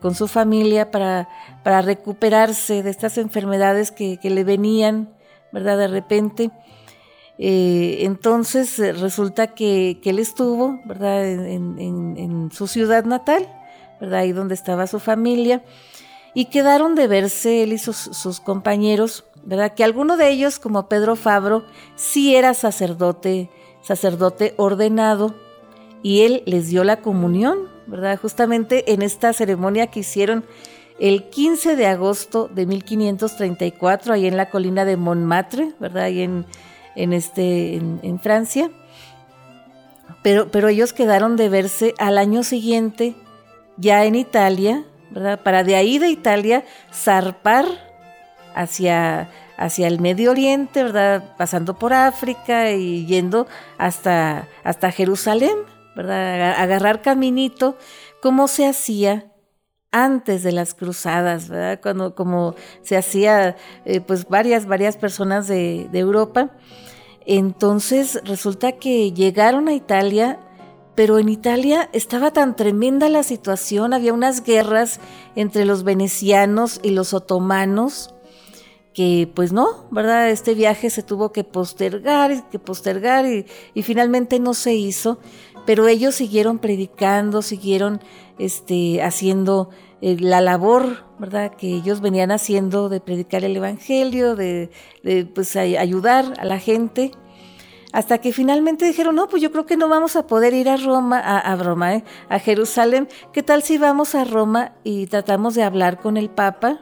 con 0.00 0.14
su 0.14 0.28
familia 0.28 0.92
para, 0.92 1.28
para, 1.64 1.82
recuperarse 1.82 2.84
de 2.84 2.90
estas 2.90 3.18
enfermedades 3.18 3.90
que, 3.90 4.18
le 4.22 4.44
venían, 4.44 5.12
¿verdad? 5.52 5.76
De 5.76 5.88
repente. 5.88 6.52
Eh, 7.38 7.98
entonces 8.02 8.78
resulta 9.00 9.48
que, 9.48 10.00
él 10.04 10.18
estuvo, 10.18 10.80
¿verdad? 10.84 11.26
En, 11.26 11.78
en, 11.78 12.50
su 12.52 12.66
ciudad 12.66 13.04
natal, 13.04 13.48
¿verdad? 14.00 14.20
Ahí 14.20 14.32
donde 14.32 14.54
estaba 14.54 14.86
su 14.86 15.00
familia 15.00 15.62
y 16.34 16.46
quedaron 16.46 16.94
de 16.94 17.06
verse 17.06 17.62
él 17.62 17.72
y 17.72 17.78
sus, 17.78 18.40
compañeros, 18.40 19.24
¿verdad? 19.44 19.74
Que 19.74 19.84
alguno 19.84 20.16
de 20.16 20.30
ellos, 20.30 20.58
como 20.58 20.88
Pedro 20.88 21.16
Fabro, 21.16 21.64
sí 21.96 22.34
era 22.34 22.54
sacerdote, 22.54 23.50
sacerdote 23.82 24.54
ordenado, 24.56 25.34
y 26.02 26.22
él 26.22 26.42
les 26.44 26.68
dio 26.68 26.84
la 26.84 27.00
comunión, 27.00 27.68
¿verdad? 27.86 28.18
Justamente 28.20 28.92
en 28.92 29.00
esta 29.00 29.32
ceremonia 29.32 29.86
que 29.86 30.00
hicieron 30.00 30.44
el 31.00 31.30
15 31.30 31.76
de 31.76 31.86
agosto 31.86 32.48
de 32.52 32.66
1534, 32.66 34.12
ahí 34.12 34.26
en 34.26 34.36
la 34.36 34.50
colina 34.50 34.84
de 34.84 34.96
Montmartre, 34.96 35.72
¿verdad? 35.80 36.04
Ahí 36.04 36.20
en, 36.20 36.46
en, 36.96 37.12
este, 37.12 37.76
en, 37.76 38.20
Francia. 38.20 38.70
Pero, 40.22 40.50
pero 40.50 40.68
ellos 40.68 40.92
quedaron 40.92 41.36
de 41.36 41.48
verse 41.48 41.94
al 41.98 42.18
año 42.18 42.42
siguiente, 42.42 43.14
ya 43.76 44.04
en 44.04 44.14
Italia, 44.14 44.84
para 45.42 45.64
de 45.64 45.76
ahí 45.76 45.98
de 45.98 46.08
Italia 46.08 46.64
zarpar 46.92 47.66
hacia, 48.54 49.28
hacia 49.56 49.86
el 49.86 50.00
Medio 50.00 50.30
Oriente, 50.30 50.82
¿verdad? 50.82 51.36
Pasando 51.36 51.78
por 51.78 51.92
África 51.92 52.70
y 52.72 53.06
yendo 53.06 53.46
hasta, 53.78 54.48
hasta 54.62 54.90
Jerusalén, 54.90 55.56
¿verdad? 55.94 56.54
Agarrar 56.58 57.02
caminito, 57.02 57.76
como 58.22 58.48
se 58.48 58.66
hacía 58.66 59.26
antes 59.94 60.42
de 60.42 60.50
las 60.50 60.74
cruzadas, 60.74 61.48
¿verdad? 61.48 61.80
Cuando, 61.80 62.16
como 62.16 62.56
se 62.82 62.96
hacía, 62.96 63.56
eh, 63.84 64.00
pues 64.00 64.28
varias, 64.28 64.66
varias 64.66 64.96
personas 64.96 65.46
de, 65.46 65.88
Europa. 65.92 66.50
Entonces 67.26 68.20
resulta 68.24 68.72
que 68.72 69.12
llegaron 69.12 69.68
a 69.68 69.72
Italia 69.72 70.40
pero 70.96 71.18
en 71.18 71.28
Italia 71.28 71.88
estaba 71.92 72.30
tan 72.30 72.54
tremenda 72.54 73.08
la 73.08 73.24
situación, 73.24 73.94
había 73.94 74.12
unas 74.12 74.44
guerras 74.44 75.00
entre 75.34 75.64
los 75.64 75.82
venecianos 75.82 76.78
y 76.84 76.90
los 76.90 77.14
otomanos, 77.14 78.14
que 78.92 79.28
pues 79.34 79.52
no, 79.52 79.88
¿verdad? 79.90 80.30
Este 80.30 80.54
viaje 80.54 80.90
se 80.90 81.02
tuvo 81.02 81.32
que 81.32 81.42
postergar 81.42 82.30
y 82.30 82.42
que 82.42 82.60
postergar 82.60 83.26
y, 83.26 83.82
finalmente 83.82 84.38
no 84.38 84.54
se 84.54 84.74
hizo, 84.74 85.18
pero 85.66 85.88
ellos 85.88 86.14
siguieron 86.14 86.60
predicando, 86.60 87.42
siguieron 87.42 88.00
este, 88.38 89.02
haciendo 89.02 89.70
eh, 90.06 90.18
la 90.20 90.42
labor, 90.42 91.02
¿verdad? 91.18 91.54
Que 91.54 91.68
ellos 91.68 92.02
venían 92.02 92.30
haciendo 92.30 92.90
de 92.90 93.00
predicar 93.00 93.42
el 93.42 93.56
Evangelio, 93.56 94.36
de, 94.36 94.68
pues, 95.34 95.56
ayudar 95.56 96.34
a 96.38 96.44
la 96.44 96.58
gente 96.58 97.12
hasta 97.90 98.18
que 98.18 98.34
finalmente 98.34 98.84
dijeron, 98.84 99.14
no, 99.14 99.28
pues 99.28 99.40
yo 99.40 99.50
creo 99.50 99.64
que 99.64 99.78
no 99.78 99.88
vamos 99.88 100.14
a 100.16 100.26
poder 100.26 100.52
ir 100.52 100.68
a 100.68 100.76
Roma, 100.76 101.20
a, 101.20 101.56
Roma, 101.56 101.94
¿eh? 101.94 102.04
a 102.28 102.38
Jerusalén. 102.38 103.08
¿Qué 103.32 103.42
tal 103.42 103.62
si 103.62 103.78
vamos 103.78 104.14
a 104.14 104.24
Roma 104.24 104.72
y 104.84 105.06
tratamos 105.06 105.54
de 105.54 105.62
hablar 105.62 105.98
con 105.98 106.18
el 106.18 106.28
Papa? 106.28 106.80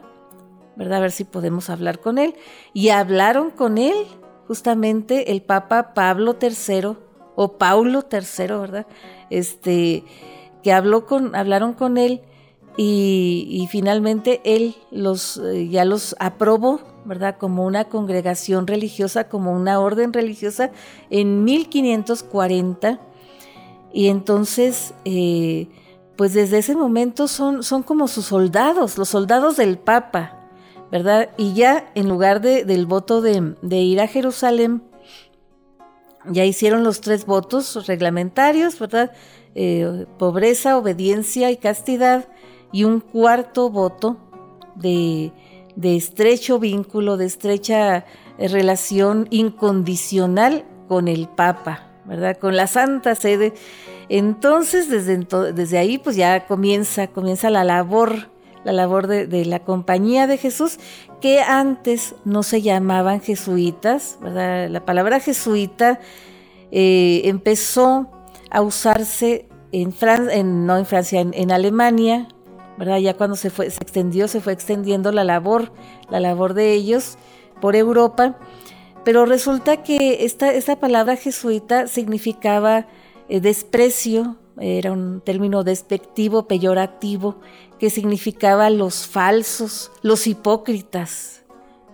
¿Verdad? 0.75 0.97
A 0.97 1.01
ver 1.01 1.11
si 1.11 1.23
podemos 1.23 1.69
hablar 1.69 2.01
con 2.01 2.17
él. 2.17 2.35
Y 2.73 2.89
hablaron 2.89 3.51
con 3.51 3.77
él, 3.77 3.95
justamente 4.49 5.31
el 5.31 5.43
Papa 5.43 5.93
Pablo 5.93 6.35
III, 6.41 6.97
o 7.35 7.57
Paulo 7.57 8.03
III, 8.11 8.47
¿verdad? 8.47 8.87
Este, 9.29 10.03
que 10.61 10.73
habló 10.73 11.05
con, 11.05 11.37
hablaron 11.37 11.71
con 11.71 11.97
él 11.97 12.21
y, 12.75 13.67
finalmente 13.69 14.41
él 14.43 14.75
los, 14.91 15.37
eh, 15.37 15.67
ya 15.69 15.85
los 15.85 16.15
aprobó 16.19 16.79
¿verdad? 17.05 17.37
Como 17.37 17.65
una 17.65 17.85
congregación 17.85 18.67
religiosa, 18.67 19.27
como 19.27 19.53
una 19.53 19.79
orden 19.79 20.13
religiosa 20.13 20.71
en 21.09 21.43
1540. 21.43 22.99
Y 23.91 24.07
entonces, 24.07 24.93
eh, 25.05 25.67
pues 26.15 26.33
desde 26.33 26.59
ese 26.59 26.75
momento 26.75 27.27
son, 27.27 27.63
son 27.63 27.83
como 27.83 28.07
sus 28.07 28.25
soldados, 28.25 28.97
los 28.97 29.09
soldados 29.09 29.57
del 29.57 29.77
Papa, 29.77 30.39
¿verdad? 30.91 31.29
Y 31.37 31.53
ya 31.53 31.91
en 31.95 32.09
lugar 32.09 32.41
de, 32.41 32.65
del 32.65 32.85
voto 32.85 33.21
de, 33.21 33.55
ir 33.77 34.01
a 34.01 34.07
Jerusalén, 34.07 34.83
ya 36.25 36.45
hicieron 36.45 36.83
los 36.83 37.01
tres 37.01 37.25
votos 37.25 37.85
reglamentarios, 37.87 38.79
¿verdad? 38.79 39.11
Eh, 39.55 40.05
pobreza, 40.17 40.77
obediencia 40.77 41.51
y 41.51 41.57
castidad, 41.57 42.27
y 42.73 42.83
un 42.83 42.99
cuarto 42.99 43.69
voto 43.69 44.17
de 44.75 45.31
de 45.75 45.95
estrecho 45.95 46.59
vínculo, 46.59 47.17
de 47.17 47.25
estrecha 47.25 48.05
eh, 48.37 48.47
relación 48.47 49.27
incondicional 49.29 50.65
con 50.87 51.07
el 51.07 51.27
Papa, 51.27 51.87
¿verdad? 52.05 52.37
Con 52.37 52.55
la 52.55 52.67
Santa 52.67 53.15
Sede. 53.15 53.53
Entonces, 54.09 54.89
desde, 54.89 55.17
desde 55.53 55.77
ahí, 55.77 55.97
pues 55.97 56.15
ya 56.15 56.45
comienza, 56.45 57.07
comienza 57.07 57.49
la 57.49 57.63
labor, 57.63 58.29
la 58.63 58.73
labor 58.73 59.07
de, 59.07 59.45
la 59.45 59.59
Compañía 59.59 60.27
de 60.27 60.37
Jesús, 60.37 60.79
que 61.21 61.41
antes 61.41 62.15
no 62.25 62.43
se 62.43 62.61
llamaban 62.61 63.21
jesuitas, 63.21 64.17
¿verdad? 64.21 64.69
La 64.69 64.85
palabra 64.85 65.19
jesuita 65.19 65.99
eh, 66.71 67.21
empezó 67.25 68.09
a 68.51 68.61
usarse 68.61 69.47
en 69.71 69.91
Francia, 69.93 70.43
no 70.43 70.77
en 70.77 70.85
Francia, 70.85 71.21
en, 71.21 71.51
Alemania, 71.51 72.27
¿verdad? 72.77 72.97
Ya 72.97 73.15
cuando 73.15 73.35
se 73.35 73.49
fue, 73.49 73.69
se 73.69 73.81
extendió, 73.81 74.27
se 74.27 74.41
fue 74.41 74.53
extendiendo 74.53 75.11
la 75.11 75.23
labor, 75.23 75.71
la 76.09 76.19
labor 76.19 76.53
de 76.53 76.73
ellos 76.73 77.17
por 77.61 77.75
Europa. 77.75 78.37
Pero 79.03 79.25
resulta 79.25 79.83
que 79.83 80.23
esta, 80.23 80.75
palabra 80.77 81.15
jesuita 81.15 81.87
significaba 81.87 82.87
eh, 83.29 83.39
desprecio, 83.41 84.37
era 84.59 84.91
un 84.91 85.21
término 85.21 85.63
despectivo, 85.63 86.47
peyorativo, 86.47 87.39
que 87.79 87.89
significaba 87.89 88.69
los 88.69 89.07
falsos, 89.07 89.91
los 90.03 90.25
hipócritas, 90.27 91.43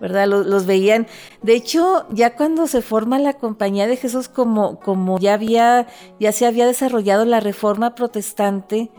¿verdad? 0.00 0.28
Los, 0.28 0.66
veían. 0.66 1.06
De 1.42 1.54
hecho, 1.54 2.06
ya 2.10 2.36
cuando 2.36 2.66
se 2.66 2.82
forma 2.82 3.18
la 3.18 3.34
Compañía 3.34 3.86
de 3.86 3.96
Jesús, 3.96 4.28
como, 4.28 4.78
como 4.78 5.18
ya 5.18 5.34
había, 5.34 5.88
ya 6.20 6.32
se 6.32 6.46
había 6.46 6.66
desarrollado 6.66 7.24
la 7.24 7.40
Reforma 7.40 7.94
Protestante, 7.94 8.90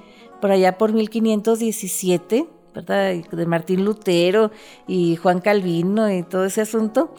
por 0.42 0.52
allá 0.52 0.78
por 0.78 0.92
1517, 0.94 2.48
¿verdad? 2.74 3.14
De 3.14 3.46
Martín 3.46 3.86
Lutero 3.86 4.52
y 4.88 5.16
Juan 5.16 5.40
Calvino 5.40 6.12
y 6.12 6.24
todo 6.24 6.46
ese 6.46 6.62
asunto, 6.62 7.14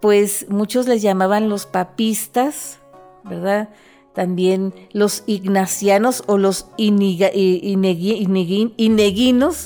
pues 0.00 0.46
muchos 0.48 0.88
les 0.88 1.02
llamaban 1.02 1.48
los 1.48 1.66
papistas, 1.66 2.80
¿verdad? 3.24 3.68
También 4.14 4.74
los 4.92 5.22
ignacianos 5.26 6.24
o 6.26 6.38
los 6.38 6.66
ineguinos, 6.76 7.70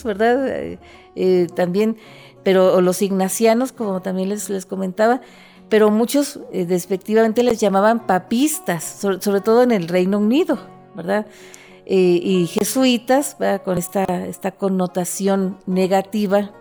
¿verdad? 0.05 0.49
Eh, 0.49 0.79
eh, 1.15 1.47
también 1.55 1.97
pero 2.43 2.81
los 2.81 3.03
ignacianos, 3.03 3.73
como 3.73 4.03
también 4.03 4.29
les, 4.29 4.51
les 4.51 4.67
comentaba, 4.67 5.21
pero 5.69 5.91
muchos 5.91 6.41
eh, 6.53 6.67
despectivamente 6.67 7.43
les 7.43 7.61
llamaban 7.61 8.07
papistas, 8.07 8.85
sobre, 9.21 9.41
todo 9.41 9.63
en 9.63 9.73
el 9.73 9.89
Reino 9.89 10.19
Unido, 10.19 10.59
¿verdad? 10.95 11.27
Eh, 11.85 12.21
y 12.23 12.47
jesuitas, 12.47 13.37
con 13.65 13.77
esta, 13.77 14.05
esta 14.27 14.53
connotación 14.53 15.59
negativa, 15.67 16.53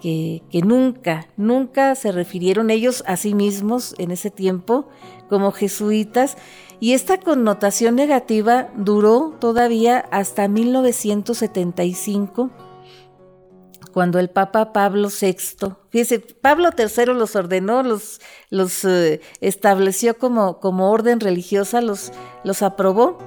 que, 0.00 0.42
que, 0.50 0.60
nunca, 0.60 1.28
nunca 1.36 1.94
se 1.94 2.12
refirieron 2.12 2.70
ellos 2.70 3.04
a 3.06 3.16
sí 3.16 3.34
mismos 3.34 3.94
en 3.98 4.10
ese 4.10 4.30
tiempo 4.30 4.88
como 5.28 5.52
jesuitas, 5.52 6.36
y 6.80 6.92
esta 6.92 7.18
connotación 7.18 7.94
negativa 7.94 8.68
duró 8.76 9.36
todavía 9.38 10.00
hasta 10.10 10.48
1975 10.48 12.50
cuando 13.94 14.18
el 14.18 14.28
Papa 14.28 14.72
Pablo 14.72 15.08
VI, 15.08 15.76
fíjese, 15.88 16.18
Pablo 16.18 16.70
III 16.76 17.14
los 17.14 17.36
ordenó, 17.36 17.84
los, 17.84 18.20
los 18.50 18.84
eh, 18.84 19.20
estableció 19.40 20.18
como, 20.18 20.58
como 20.58 20.90
orden 20.90 21.20
religiosa, 21.20 21.80
los, 21.80 22.12
los 22.42 22.62
aprobó, 22.62 23.18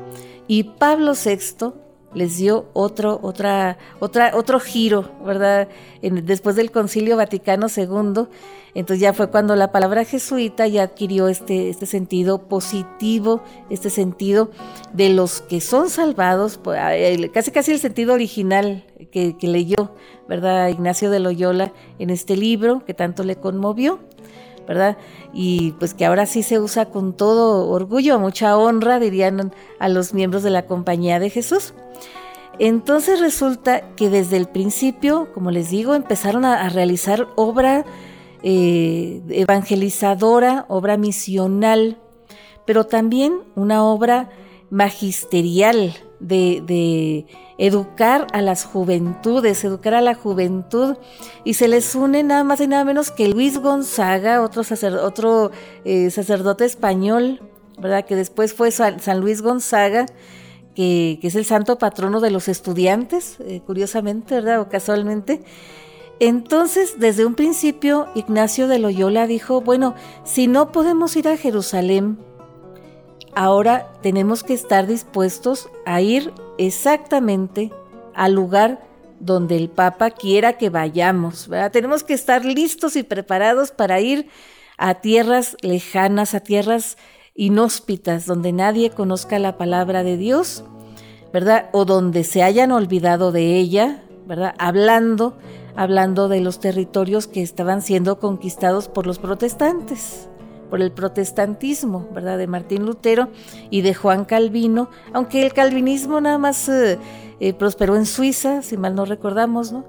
y 0.48 0.64
Pablo 0.64 1.14
VI 1.14 1.74
les 2.14 2.38
dio 2.38 2.70
otro, 2.74 3.20
otra, 3.22 3.78
otra, 4.00 4.32
otro 4.34 4.60
giro, 4.60 5.12
¿verdad? 5.24 5.68
después 6.02 6.56
del 6.56 6.72
Concilio 6.72 7.18
Vaticano 7.18 7.68
II, 7.76 8.28
entonces 8.74 9.00
ya 9.00 9.14
fue 9.14 9.30
cuando 9.30 9.56
la 9.56 9.72
palabra 9.72 10.06
jesuita 10.06 10.68
ya 10.68 10.84
adquirió 10.84 11.28
este, 11.28 11.70
este 11.70 11.86
sentido 11.86 12.48
positivo, 12.48 13.42
este 13.70 13.90
sentido 13.90 14.52
de 14.94 15.10
los 15.10 15.42
que 15.42 15.62
son 15.62 15.90
salvados, 15.90 16.58
pues, 16.58 16.80
casi 17.34 17.52
casi 17.52 17.72
el 17.72 17.80
sentido 17.80 18.14
original 18.14 18.86
que, 19.12 19.38
que 19.38 19.48
leyó, 19.48 19.96
¿verdad? 20.28 20.70
Ignacio 20.70 21.10
de 21.10 21.20
Loyola 21.20 21.74
en 22.00 22.10
este 22.10 22.38
libro 22.38 22.86
que 22.86 22.94
tanto 22.94 23.24
le 23.24 23.36
conmovió. 23.36 24.00
¿Verdad? 24.68 24.98
Y 25.34 25.72
pues 25.80 25.94
que 25.94 26.06
ahora 26.06 26.26
sí 26.26 26.44
se 26.44 26.60
usa 26.60 26.86
con 26.88 27.14
todo 27.14 27.70
orgullo, 27.70 28.20
mucha 28.20 28.58
honra, 28.58 29.00
dirían 29.00 29.54
a 29.80 29.90
los 29.90 30.14
miembros 30.14 30.44
de 30.44 30.50
la 30.50 30.66
Compañía 30.66 31.20
de 31.20 31.30
Jesús. 31.30 31.74
Entonces 32.60 33.20
resulta 33.20 33.96
que 33.96 34.10
desde 34.10 34.38
el 34.38 34.48
principio, 34.48 35.30
como 35.34 35.52
les 35.52 35.70
digo, 35.70 35.96
empezaron 35.96 36.44
a, 36.44 36.68
realizar 36.70 37.28
obra 37.36 37.86
eh, 38.44 39.22
evangelizadora, 39.30 40.66
obra 40.68 40.98
misional, 40.98 41.98
pero 42.66 42.86
también 42.86 43.40
una 43.56 43.84
obra 43.84 44.30
magisterial 44.70 45.94
de, 46.20 47.26
educar 47.60 48.28
a 48.34 48.42
las 48.42 48.66
juventudes, 48.66 49.64
educar 49.64 49.96
a 49.96 50.02
la 50.02 50.14
juventud, 50.14 50.96
y 51.44 51.56
se 51.56 51.68
les 51.68 51.96
une 51.96 52.22
nada 52.24 52.44
más 52.44 52.62
y 52.62 52.68
nada 52.68 52.84
menos 52.84 53.10
que 53.10 53.28
Luis 53.28 53.58
Gonzaga, 53.58 54.42
otro, 54.42 55.52
eh, 55.86 56.12
sacerdote 56.12 56.66
español, 56.66 57.42
¿verdad? 57.80 58.06
Que 58.06 58.16
después 58.16 58.54
fue 58.54 58.72
San, 58.72 59.00
Luis 59.20 59.42
Gonzaga, 59.42 60.06
que, 60.76 61.20
es 61.22 61.36
el 61.36 61.46
santo 61.46 61.80
patrono 61.80 62.20
de 62.20 62.30
los 62.30 62.48
estudiantes, 62.48 63.38
eh, 63.40 63.62
curiosamente, 63.66 64.36
¿verdad? 64.36 64.62
O 64.62 64.70
casualmente. 64.70 65.42
Entonces, 66.20 67.00
desde 67.00 67.26
un 67.26 67.36
principio, 67.36 68.08
Ignacio 68.16 68.68
de 68.68 68.80
Loyola 68.80 69.28
dijo, 69.28 69.62
bueno, 69.62 69.96
si 70.24 70.48
no 70.48 70.72
podemos 70.72 71.16
ir 71.16 71.28
a 71.28 71.38
Jerusalén, 71.38 72.18
ahora 73.38 73.94
tenemos 74.02 74.44
que 74.44 74.56
estar 74.56 74.88
dispuestos 74.88 75.70
a 75.86 76.02
ir 76.02 76.34
exactamente 76.58 77.72
al 78.16 78.34
lugar 78.34 78.82
donde 79.20 79.56
el 79.58 79.70
Papa 79.70 80.10
quiera 80.10 80.54
que 80.54 80.72
vayamos. 80.72 81.48
Tenemos 81.72 82.04
que 82.04 82.16
estar 82.16 82.44
listos 82.44 82.96
y 82.96 83.04
preparados 83.04 83.70
para 83.70 84.00
ir 84.00 84.28
a 84.80 84.96
tierras 84.96 85.56
lejanas, 85.62 86.34
a 86.34 86.40
tierras 86.40 86.98
inhóspitas, 87.36 88.26
donde 88.26 88.54
nadie 88.54 88.90
conozca 88.90 89.38
la 89.38 89.56
palabra 89.56 90.02
de 90.02 90.18
Dios, 90.18 90.64
¿verdad? 91.32 91.70
O 91.74 91.86
donde 91.86 92.24
se 92.24 92.42
hayan 92.42 92.72
olvidado 92.72 93.32
de 93.32 93.56
ella, 93.56 94.04
¿verdad? 94.26 94.56
Hablando, 94.58 95.38
hablando 95.76 96.28
de 96.28 96.42
los 96.42 96.60
territorios 96.60 97.28
que 97.28 97.44
estaban 97.44 97.84
siendo 97.84 98.18
conquistados 98.18 98.88
por 98.88 99.06
los 99.06 99.20
protestantes 99.20 100.28
por 100.70 100.82
el 100.82 100.92
protestantismo, 100.92 102.08
¿verdad? 102.14 102.38
De 102.38 102.48
Martín 102.48 102.86
Lutero 102.86 103.30
y 103.70 103.82
de 103.82 103.94
Juan 103.94 104.26
Calvino, 104.26 104.90
aunque 105.14 105.44
el 105.46 105.54
calvinismo 105.54 106.22
nada 106.22 106.38
más 106.38 106.68
eh, 106.70 107.00
eh, 107.40 107.54
prosperó 107.54 107.96
en 107.96 108.06
Suiza, 108.06 108.62
si 108.62 108.78
mal 108.78 108.96
no 108.96 109.06
recordamos, 109.06 109.72
¿no? 109.72 109.86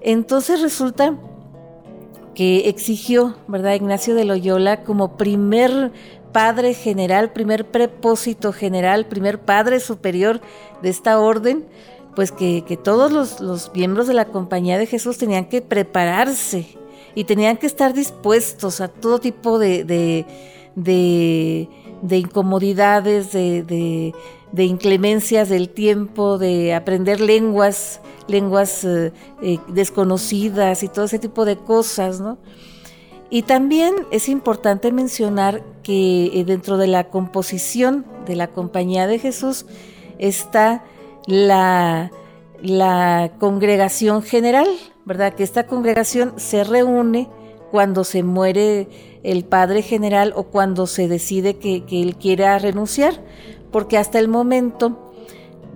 Entonces 0.00 0.60
resulta 0.60 1.16
que 2.34 2.68
exigió, 2.68 3.34
¿verdad? 3.48 3.74
Ignacio 3.74 4.14
de 4.14 4.24
Loyola 4.24 4.84
como 4.84 5.16
primer 5.16 5.90
padre 6.32 6.74
general, 6.74 7.32
primer 7.32 7.70
prepósito 7.70 8.52
general, 8.52 9.06
primer 9.06 9.40
padre 9.40 9.80
superior 9.80 10.40
de 10.82 10.90
esta 10.90 11.18
orden, 11.18 11.64
pues 12.14 12.30
que, 12.32 12.62
todos 12.82 13.10
los, 13.10 13.40
los 13.40 13.72
miembros 13.74 14.06
de 14.06 14.14
la 14.14 14.26
Compañía 14.26 14.78
de 14.78 14.86
Jesús 14.86 15.18
tenían 15.18 15.46
que 15.46 15.62
prepararse 15.62 16.76
y 17.16 17.24
tenían 17.24 17.56
que 17.56 17.66
estar 17.66 17.94
dispuestos 17.94 18.82
a 18.82 18.88
todo 18.88 19.18
tipo 19.18 19.58
de, 19.58 19.84
de, 20.74 22.16
incomodidades, 22.16 23.32
de, 23.32 24.12
inclemencias 24.54 25.48
del 25.48 25.70
tiempo, 25.70 26.36
de 26.36 26.74
aprender 26.74 27.22
lenguas, 27.22 28.02
lenguas 28.28 28.84
eh, 28.84 29.12
eh, 29.40 29.58
desconocidas 29.68 30.82
y 30.82 30.88
todo 30.88 31.06
ese 31.06 31.18
tipo 31.18 31.46
de 31.46 31.56
cosas, 31.56 32.20
¿no? 32.20 32.36
Y 33.30 33.42
también 33.42 33.94
es 34.10 34.28
importante 34.28 34.92
mencionar 34.92 35.64
que 35.82 36.26
eh, 36.26 36.44
dentro 36.44 36.76
de 36.76 36.86
la 36.86 37.04
composición 37.04 38.04
de 38.26 38.36
la 38.36 38.48
Compañía 38.48 39.06
de 39.06 39.18
Jesús 39.18 39.64
está 40.18 40.84
la, 41.26 42.10
la 42.62 43.32
congregación 43.38 44.22
general, 44.22 44.68
¿verdad? 45.06 45.34
Que 45.34 45.44
esta 45.44 45.66
congregación 45.66 46.34
se 46.36 46.64
reúne 46.64 47.30
cuando 47.70 48.04
se 48.04 48.22
muere 48.22 48.88
el 49.22 49.44
padre 49.44 49.82
general 49.82 50.32
o 50.36 50.44
cuando 50.44 50.86
se 50.86 51.08
decide 51.08 51.56
que, 51.56 51.84
él 51.90 52.16
quiera 52.16 52.58
renunciar, 52.58 53.14
porque 53.70 53.98
hasta 53.98 54.18
el 54.18 54.28
momento, 54.28 55.12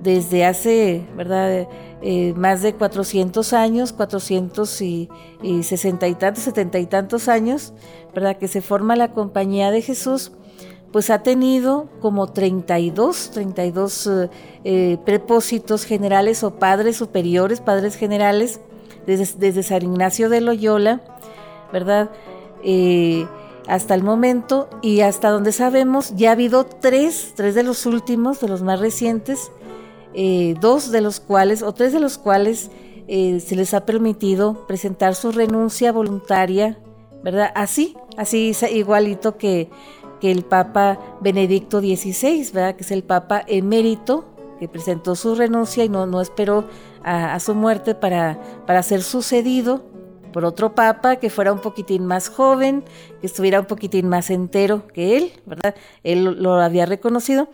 desde 0.03 0.45
hace, 0.45 1.07
¿verdad? 1.17 1.69
Eh, 2.03 2.33
más 2.37 2.63
de 2.63 2.75
400 2.75 3.53
años, 3.53 3.93
460 3.93 6.09
y, 6.09 6.15
tantos, 6.15 6.45
70 6.45 6.79
y 6.79 6.87
tantos 6.87 7.29
años, 7.29 7.75
¿verdad? 8.15 8.37
Que 8.37 8.49
se 8.49 8.63
forma 8.63 8.97
la 8.97 9.13
Compañía 9.13 9.71
de 9.71 9.83
Jesús, 9.83 10.33
pues 10.93 11.11
ha 11.11 11.23
tenido 11.23 11.89
como 12.01 12.33
32, 12.33 13.31
32 13.33 14.07
eh, 14.07 14.31
eh, 14.65 14.99
prepósitos 15.05 15.85
generales 15.85 16.43
o 16.43 16.59
padres 16.59 16.97
superiores, 16.97 17.61
padres 17.61 17.97
generales, 17.97 18.61
desde, 19.17 19.63
San 19.63 19.83
Ignacio 19.83 20.29
de 20.29 20.41
Loyola, 20.41 21.01
¿verdad? 21.73 22.11
Eh, 22.63 23.27
hasta 23.67 23.95
el 23.95 24.03
momento 24.03 24.69
y 24.83 25.01
hasta 25.01 25.31
donde 25.31 25.53
sabemos 25.53 26.15
ya 26.17 26.31
ha 26.31 26.33
habido 26.33 26.65
tres, 26.65 27.33
tres 27.37 27.55
de 27.55 27.63
los 27.63 27.87
últimos, 27.87 28.41
de 28.41 28.49
los 28.49 28.63
más 28.63 28.81
recientes, 28.81 29.53
eh, 30.15 30.55
dos 30.61 30.91
de 30.91 31.01
los 31.01 31.21
cuales 31.21 31.63
o 31.63 31.73
tres 31.73 31.93
de 31.93 32.01
los 32.01 32.19
cuales 32.19 32.71
eh, 33.07 33.41
se 33.41 33.57
les 33.57 33.75
ha 33.75 33.87
permitido 33.87 34.67
presentar 34.67 35.15
su 35.15 35.33
renuncia 35.33 35.93
voluntaria, 35.93 36.79
¿verdad? 37.23 37.51
Así, 37.55 37.97
así 38.17 38.53
igualito 38.73 39.37
que, 39.37 39.69
que 40.21 40.31
el 40.31 40.45
Papa 40.45 40.99
Benedicto 41.21 41.81
XVI, 41.81 42.51
¿verdad? 42.53 42.77
que 42.77 42.85
es 42.85 42.91
el 42.91 43.03
Papa 43.03 43.43
emérito, 43.47 44.27
que 44.59 44.69
presentó 44.69 45.17
su 45.17 45.35
renuncia 45.35 45.85
y 45.85 45.89
no, 45.89 46.07
no 46.07 46.21
esperó 46.21 46.67
a, 47.05 47.39
su 47.41 47.55
muerte 47.55 47.95
para, 47.95 48.39
para 48.67 48.83
ser 48.83 49.03
sucedido 49.03 49.85
por 50.33 50.45
otro 50.45 50.75
papa 50.75 51.17
que 51.17 51.31
fuera 51.31 51.53
un 51.53 51.61
poquitín 51.61 52.07
más 52.07 52.29
joven, 52.29 52.85
que 53.21 53.27
estuviera 53.27 53.61
un 53.61 53.67
poquitín 53.67 54.09
más 54.09 54.31
entero 54.31 54.87
que 54.89 55.17
él, 55.17 55.33
¿verdad? 55.47 55.75
Él 56.05 56.25
lo 56.43 56.55
había 56.55 56.87
reconocido. 56.87 57.49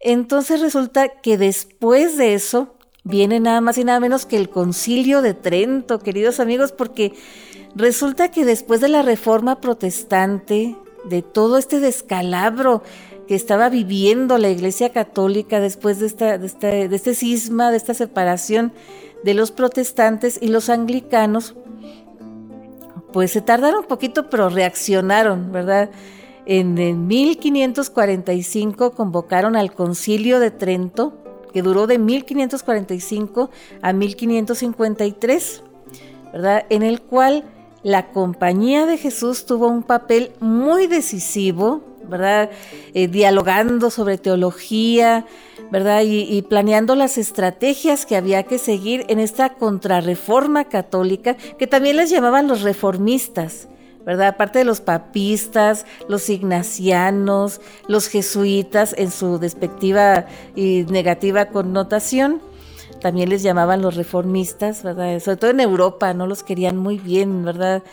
Entonces 0.00 0.60
resulta 0.60 1.08
que 1.08 1.38
después 1.38 2.16
de 2.16 2.34
eso 2.34 2.76
viene 3.02 3.40
nada 3.40 3.60
más 3.60 3.78
y 3.78 3.84
nada 3.84 4.00
menos 4.00 4.26
que 4.26 4.36
el 4.36 4.50
concilio 4.50 5.22
de 5.22 5.34
Trento, 5.34 5.98
queridos 5.98 6.40
amigos, 6.40 6.72
porque 6.72 7.12
resulta 7.74 8.30
que 8.30 8.44
después 8.44 8.80
de 8.80 8.88
la 8.88 9.02
reforma 9.02 9.60
protestante, 9.60 10.76
de 11.04 11.22
todo 11.22 11.56
este 11.56 11.78
descalabro 11.78 12.82
que 13.26 13.34
estaba 13.34 13.68
viviendo 13.68 14.38
la 14.38 14.48
Iglesia 14.48 14.90
Católica 14.90 15.60
después 15.60 15.98
de, 15.98 16.06
esta, 16.06 16.34
este 16.34 17.14
cisma, 17.14 17.70
de 17.70 17.76
esta 17.76 17.94
separación 17.94 18.72
de 19.24 19.34
los 19.34 19.50
protestantes 19.50 20.38
y 20.40 20.48
los 20.48 20.68
anglicanos, 20.68 21.54
pues 23.12 23.32
se 23.32 23.40
tardaron 23.40 23.80
un 23.80 23.86
poquito, 23.86 24.28
pero 24.30 24.48
reaccionaron, 24.48 25.50
¿verdad? 25.50 25.90
En, 26.44 27.06
1545 27.08 28.92
convocaron 28.92 29.56
al 29.56 29.72
concilio 29.74 30.38
de 30.38 30.52
Trento, 30.52 31.18
que 31.52 31.62
duró 31.62 31.86
de 31.86 31.98
1545 31.98 33.50
a 33.82 33.92
1553, 33.92 35.62
¿verdad? 36.32 36.66
En 36.68 36.82
el 36.82 37.00
cual 37.00 37.44
la 37.86 38.08
Compañía 38.08 38.84
de 38.84 38.98
Jesús 38.98 39.46
tuvo 39.46 39.68
un 39.68 39.84
papel 39.84 40.32
muy 40.40 40.88
decisivo, 40.88 41.82
¿verdad? 42.08 42.50
Eh, 42.94 43.06
dialogando 43.06 43.90
sobre 43.90 44.18
teología, 44.18 45.24
¿verdad? 45.70 46.02
Y, 46.04 46.42
planeando 46.42 46.96
las 46.96 47.16
estrategias 47.16 48.04
que 48.04 48.16
había 48.16 48.42
que 48.42 48.58
seguir 48.58 49.04
en 49.06 49.20
esta 49.20 49.50
contrarreforma 49.50 50.64
católica, 50.64 51.36
que 51.60 51.68
también 51.68 51.96
les 51.96 52.10
llamaban 52.10 52.48
los 52.48 52.62
reformistas, 52.62 53.68
¿verdad? 54.04 54.26
Aparte 54.30 54.58
de 54.58 54.64
los 54.64 54.80
papistas, 54.80 55.86
los 56.08 56.28
ignacianos, 56.28 57.60
los 57.86 58.08
jesuitas 58.08 58.96
en 58.98 59.12
su 59.12 59.38
despectiva 59.38 60.26
y 60.56 60.86
negativa 60.90 61.50
connotación, 61.50 62.40
también 63.06 63.28
les 63.28 63.44
llamaban 63.44 63.82
los 63.82 63.94
reformistas, 63.94 64.82
¿verdad? 64.82 65.20
Sobre 65.20 65.36
todo 65.36 65.52
en 65.52 65.60
Europa, 65.60 66.12
no 66.12 66.26
los 66.26 66.42
querían 66.42 66.76
muy 66.76 66.98
bien, 66.98 67.44
¿verdad? 67.44 67.84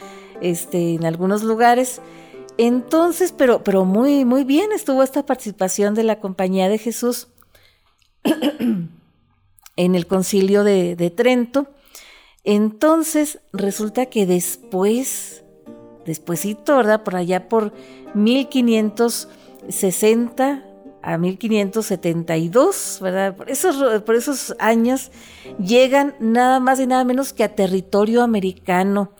Este, 0.41 0.95
en 0.95 1.05
algunos 1.05 1.43
lugares. 1.43 2.01
Entonces, 2.57 3.31
pero, 3.31 3.63
pero 3.63 3.85
muy, 3.85 4.25
muy 4.25 4.43
bien 4.43 4.71
estuvo 4.71 5.03
esta 5.03 5.23
participación 5.23 5.93
de 5.93 6.03
la 6.03 6.19
Compañía 6.19 6.67
de 6.67 6.79
Jesús 6.79 7.27
en 8.23 8.89
el 9.75 10.07
concilio 10.07 10.63
de, 10.63 11.13
Trento. 11.15 11.67
Entonces, 12.43 13.37
resulta 13.51 14.07
que 14.07 14.25
después, 14.25 15.43
despuésito, 16.07 16.75
¿verdad? 16.75 17.03
Por 17.03 17.17
allá 17.17 17.49
por 17.49 17.71
1560 18.15 20.72
a 21.03 21.17
1572, 21.17 22.99
¿verdad? 23.01 23.35
Por 23.35 23.49
esos, 23.51 24.01
por 24.01 24.15
esos 24.15 24.55
años 24.57 25.11
llegan 25.59 26.15
nada 26.19 26.59
más 26.59 26.79
y 26.79 26.87
nada 26.87 27.03
menos 27.03 27.33
que 27.33 27.43
a 27.43 27.53
territorio 27.53 28.23
americano. 28.23 29.11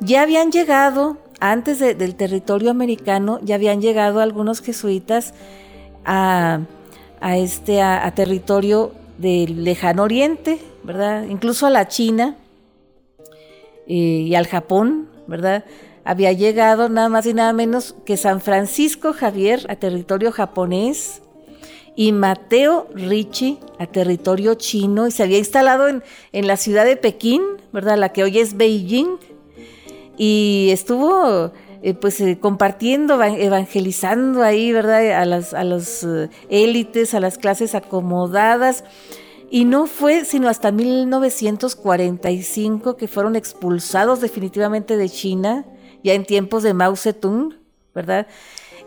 Ya 0.00 0.22
habían 0.22 0.50
llegado 0.50 1.18
antes 1.40 1.78
del 1.78 2.14
territorio 2.14 2.70
americano 2.70 3.40
ya 3.42 3.54
habían 3.54 3.80
llegado 3.80 4.20
algunos 4.20 4.60
jesuitas 4.60 5.32
a, 6.04 6.60
este 7.22 7.80
a, 7.82 8.10
territorio 8.14 8.92
del 9.18 9.64
lejano 9.64 10.02
oriente, 10.02 10.58
¿verdad? 10.84 11.24
Incluso 11.24 11.66
a 11.66 11.70
la 11.70 11.88
China 11.88 12.36
eh, 13.86 13.94
y 13.94 14.34
al 14.34 14.46
Japón, 14.46 15.08
¿verdad? 15.26 15.64
Había 16.04 16.32
llegado 16.32 16.88
nada 16.88 17.08
más 17.08 17.26
y 17.26 17.34
nada 17.34 17.52
menos 17.52 17.94
que 18.04 18.16
San 18.16 18.40
Francisco 18.40 19.12
Javier 19.12 19.66
a 19.68 19.76
territorio 19.76 20.32
japonés 20.32 21.22
y 21.96 22.12
Mateo 22.12 22.88
Ricci 22.94 23.58
a 23.78 23.86
territorio 23.86 24.54
chino 24.54 25.06
y 25.06 25.10
se 25.10 25.22
había 25.22 25.38
instalado 25.38 25.88
en, 25.88 26.02
en 26.32 26.46
la 26.46 26.56
ciudad 26.56 26.84
de 26.84 26.96
Pekín, 26.96 27.42
¿verdad? 27.72 27.98
La 27.98 28.12
que 28.12 28.24
hoy 28.24 28.38
es 28.38 28.56
Beijing, 28.56 29.18
y 30.22 30.68
estuvo 30.70 31.50
eh, 31.82 31.94
pues 31.94 32.20
eh, 32.20 32.38
compartiendo, 32.38 33.22
evangelizando 33.22 34.42
ahí, 34.42 34.70
¿verdad? 34.70 35.18
A 35.18 35.24
las 35.24 35.54
a 35.54 35.64
los 35.64 36.04
eh, 36.04 36.28
élites, 36.50 37.14
a 37.14 37.20
las 37.20 37.38
clases 37.38 37.74
acomodadas. 37.74 38.84
Y 39.50 39.64
no 39.64 39.86
fue 39.86 40.26
sino 40.26 40.50
hasta 40.50 40.72
1945 40.72 42.98
que 42.98 43.08
fueron 43.08 43.34
expulsados 43.34 44.20
definitivamente 44.20 44.98
de 44.98 45.08
China, 45.08 45.64
ya 46.02 46.14
en 46.14 46.24
tiempos 46.24 46.62
de 46.62 46.74
Mao 46.74 46.96
Zedong, 46.96 47.54
¿verdad? 47.94 48.26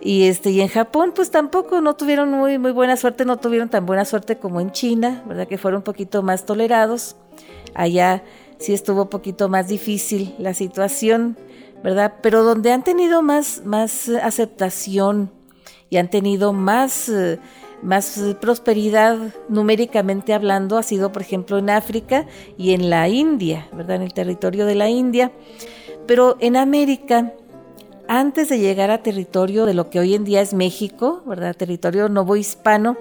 Y 0.01 0.23
este 0.27 0.51
y 0.51 0.61
en 0.61 0.67
Japón 0.67 1.13
pues 1.15 1.31
tampoco 1.31 1.79
no 1.79 1.95
tuvieron 1.95 2.31
muy 2.31 2.57
muy 2.57 2.71
buena 2.71 2.97
suerte, 2.97 3.25
no 3.25 3.37
tuvieron 3.37 3.69
tan 3.69 3.85
buena 3.85 4.05
suerte 4.05 4.37
como 4.37 4.59
en 4.59 4.71
China, 4.71 5.23
¿verdad? 5.25 5.47
Que 5.47 5.57
fueron 5.57 5.79
un 5.79 5.83
poquito 5.83 6.23
más 6.23 6.45
tolerados. 6.45 7.15
Allá 7.73 8.23
sí 8.59 8.73
estuvo 8.73 9.03
un 9.03 9.09
poquito 9.09 9.49
más 9.49 9.67
difícil 9.67 10.35
la 10.39 10.53
situación, 10.53 11.37
¿verdad? 11.83 12.15
Pero 12.21 12.43
donde 12.43 12.71
han 12.71 12.83
tenido 12.83 13.21
más, 13.21 13.61
más 13.65 14.09
aceptación 14.09 15.31
y 15.89 15.97
han 15.97 16.09
tenido 16.09 16.53
más, 16.53 17.09
eh, 17.09 17.39
más 17.81 18.19
prosperidad 18.39 19.17
numéricamente 19.49 20.33
hablando 20.33 20.77
ha 20.77 20.83
sido, 20.83 21.11
por 21.11 21.21
ejemplo, 21.21 21.57
en 21.57 21.69
África 21.69 22.25
y 22.57 22.73
en 22.73 22.89
la 22.89 23.09
India, 23.09 23.67
¿verdad? 23.73 23.97
En 23.97 24.01
el 24.03 24.13
territorio 24.13 24.65
de 24.65 24.75
la 24.75 24.89
India. 24.89 25.31
Pero 26.05 26.37
en 26.39 26.57
América, 26.57 27.33
antes 28.07 28.49
de 28.49 28.59
llegar 28.59 28.91
a 28.91 29.03
territorio 29.03 29.65
de 29.65 29.73
lo 29.73 29.89
que 29.89 29.99
hoy 29.99 30.15
en 30.15 30.23
día 30.23 30.41
es 30.41 30.53
México, 30.53 31.23
¿verdad? 31.25 31.55
Territorio 31.55 32.09
novohispano, 32.09 32.97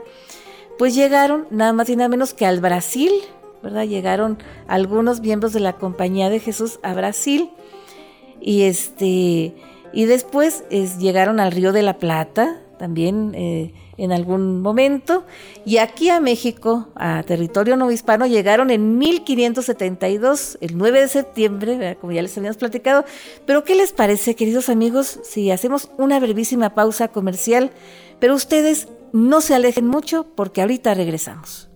pues 0.79 0.95
llegaron 0.95 1.47
nada 1.51 1.73
más 1.73 1.89
y 1.89 1.97
nada 1.97 2.09
menos 2.09 2.35
que 2.35 2.47
al 2.47 2.61
Brasil, 2.61 3.13
¿verdad? 3.63 3.85
Llegaron 3.85 4.39
algunos 4.67 5.21
miembros 5.21 5.53
de 5.53 5.61
la 5.61 5.75
Compañía 5.75 6.31
de 6.31 6.41
Jesús 6.41 6.79
a 6.83 6.95
Brasil 6.95 7.51
y 8.41 8.63
este 8.63 9.55
y 9.95 10.07
después 10.07 10.65
llegaron 10.71 11.39
al 11.39 11.53
Río 11.53 11.73
de 11.73 11.83
la 11.83 11.99
Plata 11.99 12.63
también 12.79 13.33
eh, 13.37 13.73
en 14.03 14.11
algún 14.11 14.61
momento 14.61 15.25
y 15.65 15.77
aquí 15.79 16.11
a 16.11 16.21
México, 16.21 16.89
a 16.97 17.23
territorio 17.23 17.77
novohispano, 17.77 18.27
llegaron 18.27 18.71
en 18.71 18.99
1572, 18.99 20.59
el 20.61 20.77
9 20.77 21.03
de 21.03 21.09
septiembre, 21.09 21.97
como 22.01 22.13
ya 22.13 22.23
les 22.23 22.37
habíamos 22.37 22.57
platicado. 22.57 23.05
Pero 23.47 23.63
¿qué 23.63 23.77
les 23.77 23.93
parece, 23.93 24.35
queridos 24.35 24.69
amigos, 24.69 25.21
si 25.23 25.53
hacemos 25.53 25.89
una 25.99 26.19
brevísima 26.19 26.75
pausa 26.75 27.09
comercial? 27.09 27.71
Pero 28.19 28.35
ustedes 28.35 28.89
no 29.13 29.41
se 29.41 29.55
alejen 29.55 29.87
mucho 29.87 30.27
porque 30.35 30.63
ahorita 30.63 30.95
regresamos. 30.95 31.72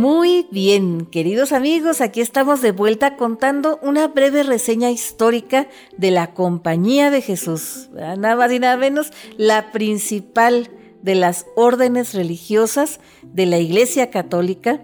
Muy 0.00 0.48
bien, 0.50 1.04
queridos 1.04 1.52
amigos, 1.52 2.00
aquí 2.00 2.22
estamos 2.22 2.62
de 2.62 2.72
vuelta 2.72 3.18
contando 3.18 3.78
una 3.82 4.08
breve 4.08 4.42
reseña 4.44 4.90
histórica 4.90 5.68
de 5.94 6.10
la 6.10 6.32
Compañía 6.32 7.10
de 7.10 7.20
Jesús. 7.20 7.90
Nada 7.92 8.34
más 8.34 8.50
y 8.50 8.58
nada 8.58 8.78
menos, 8.78 9.12
la 9.36 9.72
principal 9.72 10.70
de 11.02 11.16
las 11.16 11.44
órdenes 11.54 12.14
religiosas 12.14 12.98
de 13.24 13.44
la 13.44 13.58
Iglesia 13.58 14.08
Católica. 14.08 14.80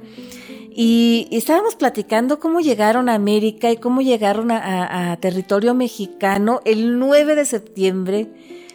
Y, 0.70 1.28
estábamos 1.30 1.76
platicando 1.76 2.38
cómo 2.38 2.60
llegaron 2.60 3.08
a 3.08 3.14
América 3.14 3.70
y 3.70 3.78
cómo 3.78 4.02
llegaron 4.02 4.50
a, 4.50 5.12
a 5.12 5.16
territorio 5.16 5.72
mexicano 5.72 6.60
el 6.66 6.98
9 6.98 7.36
de 7.36 7.46
septiembre 7.46 8.28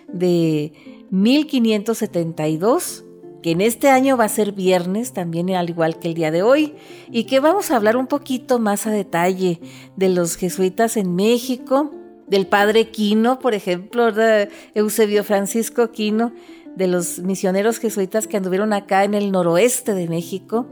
de 0.07 0.73
1572 1.11 3.03
que 3.41 3.51
en 3.51 3.61
este 3.61 3.89
año 3.89 4.17
va 4.17 4.25
a 4.25 4.29
ser 4.29 4.51
viernes, 4.51 5.13
también 5.13 5.49
al 5.51 5.69
igual 5.69 5.99
que 5.99 6.07
el 6.09 6.13
día 6.13 6.31
de 6.31 6.43
hoy, 6.43 6.75
y 7.11 7.25
que 7.25 7.39
vamos 7.39 7.71
a 7.71 7.75
hablar 7.75 7.97
un 7.97 8.07
poquito 8.07 8.59
más 8.59 8.87
a 8.87 8.91
detalle 8.91 9.59
de 9.95 10.09
los 10.09 10.35
jesuitas 10.35 10.97
en 10.97 11.15
México, 11.15 11.91
del 12.27 12.47
padre 12.47 12.89
Quino, 12.91 13.39
por 13.39 13.53
ejemplo, 13.53 14.11
de 14.11 14.49
Eusebio 14.73 15.23
Francisco 15.23 15.91
Quino, 15.91 16.33
de 16.75 16.87
los 16.87 17.19
misioneros 17.19 17.79
jesuitas 17.79 18.27
que 18.27 18.37
anduvieron 18.37 18.73
acá 18.73 19.03
en 19.03 19.13
el 19.13 19.31
noroeste 19.31 19.93
de 19.93 20.07
México, 20.07 20.67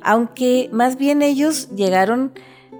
aunque 0.00 0.68
más 0.72 0.96
bien 0.96 1.22
ellos 1.22 1.70
llegaron 1.74 2.32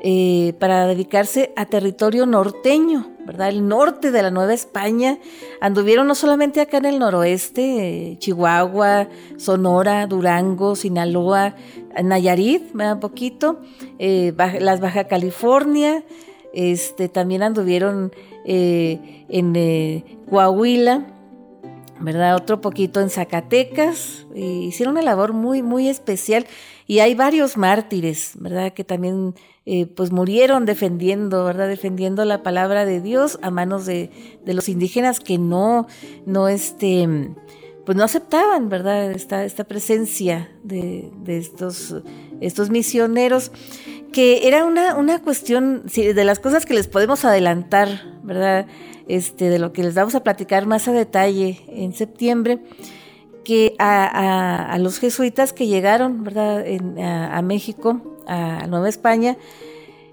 eh, 0.03 0.55
para 0.59 0.87
dedicarse 0.87 1.53
a 1.57 1.67
territorio 1.67 2.25
norteño, 2.25 3.11
¿verdad? 3.27 3.49
El 3.49 3.67
norte 3.67 4.11
de 4.11 4.23
la 4.23 4.31
Nueva 4.31 4.55
España. 4.55 5.19
Anduvieron 5.61 6.07
no 6.07 6.15
solamente 6.15 6.61
acá 6.61 6.79
en 6.79 6.87
el 6.87 6.99
noroeste, 6.99 8.17
Chihuahua, 8.19 9.09
Sonora, 9.37 10.07
Durango, 10.07 10.77
Sinaloa, 10.77 11.55
Nayarit, 12.03 12.75
un 12.75 13.01
poquito, 13.01 13.61
eh, 13.99 14.33
las 14.61 14.81
Baja 14.81 15.05
California, 15.05 16.05
este, 16.53 17.09
también 17.09 17.43
anduvieron 17.43 18.13
eh, 18.45 19.25
en 19.29 19.55
eh, 19.57 20.05
Coahuila, 20.31 21.07
¿verdad? 22.01 22.37
Otro 22.37 22.61
poquito 22.61 23.01
en 23.01 23.11
Zacatecas, 23.11 24.27
hicieron 24.35 24.93
una 24.93 25.03
labor 25.03 25.33
muy, 25.33 25.63
muy 25.63 25.89
especial 25.89 26.47
y 26.87 27.01
hay 27.01 27.15
varios 27.15 27.57
mártires, 27.57 28.33
¿verdad? 28.37 28.73
Que 28.73 28.85
también 28.85 29.35
eh, 29.71 29.85
pues 29.85 30.13
murieron 30.13 30.65
defendiendo, 30.65 31.45
¿verdad? 31.45 31.69
Defendiendo 31.69 32.25
la 32.25 32.43
palabra 32.43 32.87
de 32.87 33.03
Dios 33.03 33.39
a 33.43 33.51
manos 33.51 33.85
de, 33.85 34.09
los 34.47 34.67
indígenas 34.67 35.21
que 35.21 35.37
no, 35.37 35.87
no, 36.25 36.49
este, 36.49 37.07
pues 37.85 37.95
no 37.95 38.03
aceptaban, 38.03 38.71
¿verdad? 38.71 39.11
Esta, 39.11 39.45
esta 39.45 39.65
presencia 39.65 40.51
de, 40.63 41.13
estos, 41.27 41.97
estos 42.41 42.71
misioneros, 42.71 43.53
que 44.11 44.49
era 44.49 44.65
una, 44.65 44.95
una 44.95 45.21
cuestión, 45.21 45.83
de 45.85 46.25
las 46.25 46.39
cosas 46.39 46.65
que 46.65 46.73
les 46.73 46.89
podemos 46.89 47.27
adelantar, 47.27 47.91
¿verdad? 48.23 48.67
Este, 49.07 49.51
de 49.51 49.59
lo 49.59 49.75
que 49.75 49.83
les 49.83 49.95
vamos 49.95 50.15
a 50.15 50.25
platicar 50.25 50.65
más 50.65 50.89
a 50.89 50.93
detalle 50.93 51.61
en 51.69 51.93
septiembre, 51.93 52.63
que 53.45 53.75
a, 53.79 54.79
los 54.81 54.99
jesuitas 54.99 55.53
que 55.53 55.67
llegaron, 55.67 56.25
¿verdad? 56.25 56.65
a, 57.35 57.43
México, 57.43 58.18
a 58.29 58.67
Nueva 58.67 58.89
España, 58.89 59.37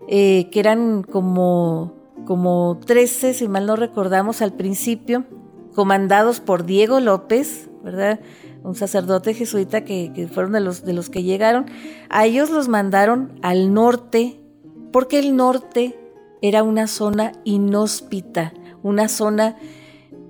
eh, 0.08 0.50
que 0.52 0.60
eran 0.60 1.04
como, 1.04 1.94
como 2.26 2.80
13, 2.86 3.34
si 3.34 3.48
mal 3.48 3.66
no 3.66 3.76
recordamos, 3.76 4.42
al 4.42 4.54
principio, 4.54 5.26
comandados 5.74 6.40
por 6.40 6.66
Diego 6.66 7.00
López, 7.00 7.70
¿verdad? 7.84 8.20
Un 8.64 8.76
sacerdote 8.76 9.34
jesuita 9.34 9.84
que, 9.84 10.30
fueron 10.32 10.54
de 10.54 10.62
los, 10.62 10.86
de 10.86 10.94
los 10.94 11.10
que 11.10 11.24
llegaron. 11.24 11.66
A 12.10 12.26
ellos 12.26 12.50
los 12.50 12.68
mandaron 12.68 13.40
al 13.42 13.74
norte, 13.74 14.40
porque 14.92 15.20
el 15.20 15.36
norte 15.36 16.00
era 16.42 16.64
una 16.64 16.88
zona 16.88 17.34
inhóspita, 17.44 18.54
una 18.84 19.08
zona 19.08 19.58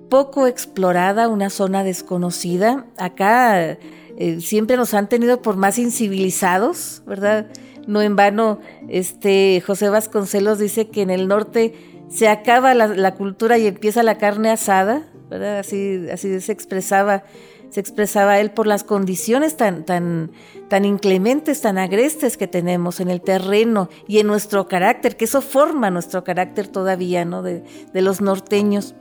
poco 0.08 0.46
explorada, 0.46 1.28
una 1.28 1.50
zona 1.50 1.84
desconocida. 1.84 2.86
Acá 2.96 3.78
eh, 4.16 4.40
siempre 4.40 4.76
nos 4.76 4.94
han 4.94 5.08
tenido 5.08 5.42
por 5.42 5.56
más 5.56 5.78
incivilizados, 5.78 7.02
¿verdad? 7.06 7.46
No 7.86 8.02
en 8.02 8.16
vano, 8.16 8.60
este 8.88 9.62
José 9.64 9.88
Vasconcelos 9.88 10.58
dice 10.58 10.88
que 10.88 11.02
en 11.02 11.10
el 11.10 11.28
norte 11.28 11.74
se 12.08 12.28
acaba 12.28 12.74
la, 12.74 13.14
cultura 13.14 13.58
y 13.58 13.66
empieza 13.66 14.02
la 14.02 14.18
carne 14.18 14.50
asada, 14.50 15.08
¿verdad? 15.28 15.58
Así, 15.58 16.06
así 16.12 16.40
se 16.40 16.52
expresaba, 16.52 17.24
se 17.70 17.80
expresaba 17.80 18.38
él 18.38 18.50
por 18.52 18.66
las 18.66 18.84
condiciones 18.84 19.56
tan, 19.56 19.84
tan, 19.84 20.30
tan 20.68 20.84
inclementes, 20.84 21.60
tan 21.60 21.78
agrestes 21.78 22.36
que 22.36 22.46
tenemos 22.46 23.00
en 23.00 23.10
el 23.10 23.20
terreno 23.20 23.88
y 24.06 24.18
en 24.20 24.28
nuestro 24.28 24.68
carácter, 24.68 25.16
que 25.16 25.24
eso 25.24 25.40
forma 25.40 25.90
nuestro 25.90 26.22
carácter 26.22 26.68
todavía, 26.68 27.24
¿no? 27.24 27.42
De, 27.42 27.64
de 27.92 28.02
los 28.02 28.20
norteños. 28.20 28.94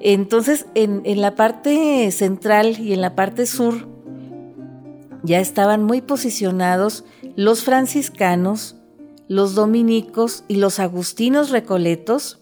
Entonces, 0.00 0.66
en, 0.74 1.02
en 1.04 1.20
la 1.20 1.34
parte 1.34 2.10
central 2.10 2.78
y 2.78 2.92
en 2.92 3.00
la 3.00 3.14
parte 3.14 3.46
sur, 3.46 3.88
ya 5.22 5.40
estaban 5.40 5.82
muy 5.82 6.00
posicionados 6.00 7.04
los 7.36 7.64
franciscanos, 7.64 8.76
los 9.28 9.54
dominicos 9.54 10.44
y 10.48 10.56
los 10.56 10.78
agustinos 10.78 11.50
recoletos, 11.50 12.40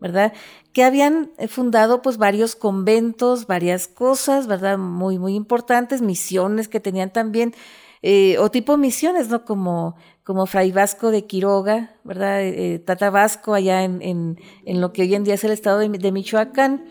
¿verdad? 0.00 0.32
Que 0.72 0.84
habían 0.84 1.30
eh, 1.38 1.48
fundado 1.48 2.02
pues 2.02 2.18
varios 2.18 2.56
conventos, 2.56 3.46
varias 3.46 3.88
cosas, 3.88 4.46
¿verdad? 4.46 4.78
Muy, 4.78 5.18
muy 5.18 5.34
importantes, 5.34 6.02
misiones 6.02 6.68
que 6.68 6.80
tenían 6.80 7.12
también, 7.12 7.54
eh, 8.02 8.36
o 8.38 8.50
tipo 8.50 8.76
misiones, 8.76 9.28
¿no? 9.28 9.44
Como, 9.44 9.96
como 10.22 10.46
Fray 10.46 10.72
Vasco 10.72 11.10
de 11.10 11.26
Quiroga, 11.26 11.96
¿verdad? 12.04 12.42
Eh, 12.42 12.78
Tata 12.78 13.10
Vasco 13.10 13.54
allá 13.54 13.84
en, 13.84 14.00
en, 14.02 14.80
lo 14.80 14.92
que 14.92 15.02
hoy 15.02 15.14
en 15.14 15.24
día 15.24 15.34
es 15.34 15.44
el 15.44 15.52
estado 15.52 15.78
de, 15.78 15.88
de 15.88 16.12
Michoacán. 16.12 16.84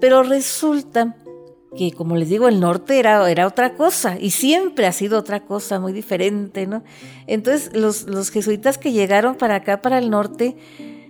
Pero 0.00 0.22
resulta 0.22 1.16
que 1.76 1.92
como 1.92 2.16
les 2.16 2.28
digo, 2.28 2.48
el 2.48 2.60
norte 2.60 2.98
era, 2.98 3.30
era 3.30 3.46
otra 3.46 3.74
cosa 3.74 4.18
y 4.18 4.30
siempre 4.30 4.86
ha 4.86 4.92
sido 4.92 5.18
otra 5.18 5.44
cosa 5.44 5.80
muy 5.80 5.92
diferente, 5.92 6.66
¿no? 6.66 6.82
Entonces 7.26 7.74
los, 7.74 8.04
los 8.04 8.30
jesuitas 8.30 8.78
que 8.78 8.92
llegaron 8.92 9.36
para 9.36 9.56
acá, 9.56 9.82
para 9.82 9.98
el 9.98 10.10
norte, 10.10 10.56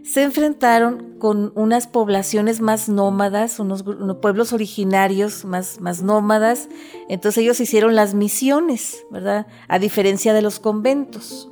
se 0.09 0.23
enfrentaron 0.23 1.17
con 1.19 1.53
unas 1.55 1.87
poblaciones 1.87 2.61
más 2.61 2.89
nómadas, 2.89 3.61
unos, 3.61 3.85
pueblos 4.23 4.55
originarios 4.55 5.45
más, 5.45 5.81
más 5.81 6.03
nómadas, 6.03 6.69
entonces 7.11 7.43
ellos 7.43 7.61
hicieron 7.61 7.95
las 7.95 8.15
misiones, 8.15 9.05
¿verdad? 9.11 9.47
A 9.69 9.79
diferencia 9.79 10.33
de 10.33 10.41
los 10.41 10.61
conventos. 10.61 11.51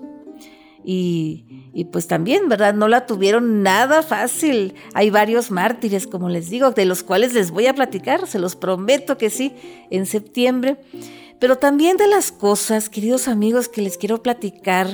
Y, 0.88 1.85
pues 1.90 2.07
también, 2.07 2.49
¿verdad? 2.49 2.72
No 2.72 2.87
la 2.87 3.07
tuvieron 3.07 3.64
nada 3.64 4.05
fácil. 4.05 4.75
Hay 4.94 5.11
varios 5.11 5.51
mártires, 5.51 6.07
como 6.07 6.29
les 6.29 6.49
digo, 6.49 6.70
de 6.70 6.85
los 6.85 7.03
cuales 7.03 7.35
les 7.35 7.51
voy 7.51 7.66
a 7.66 7.75
platicar, 7.75 8.29
se 8.29 8.38
los 8.38 8.55
prometo 8.55 9.18
que 9.18 9.29
sí, 9.29 9.53
en 9.90 10.07
septiembre. 10.07 10.77
Pero 11.40 11.57
también 11.57 11.96
de 11.96 12.07
las 12.07 12.31
cosas, 12.31 12.88
queridos 12.88 13.27
amigos, 13.27 13.68
que 13.68 13.83
les 13.83 13.99
quiero 13.99 14.22
platicar, 14.22 14.87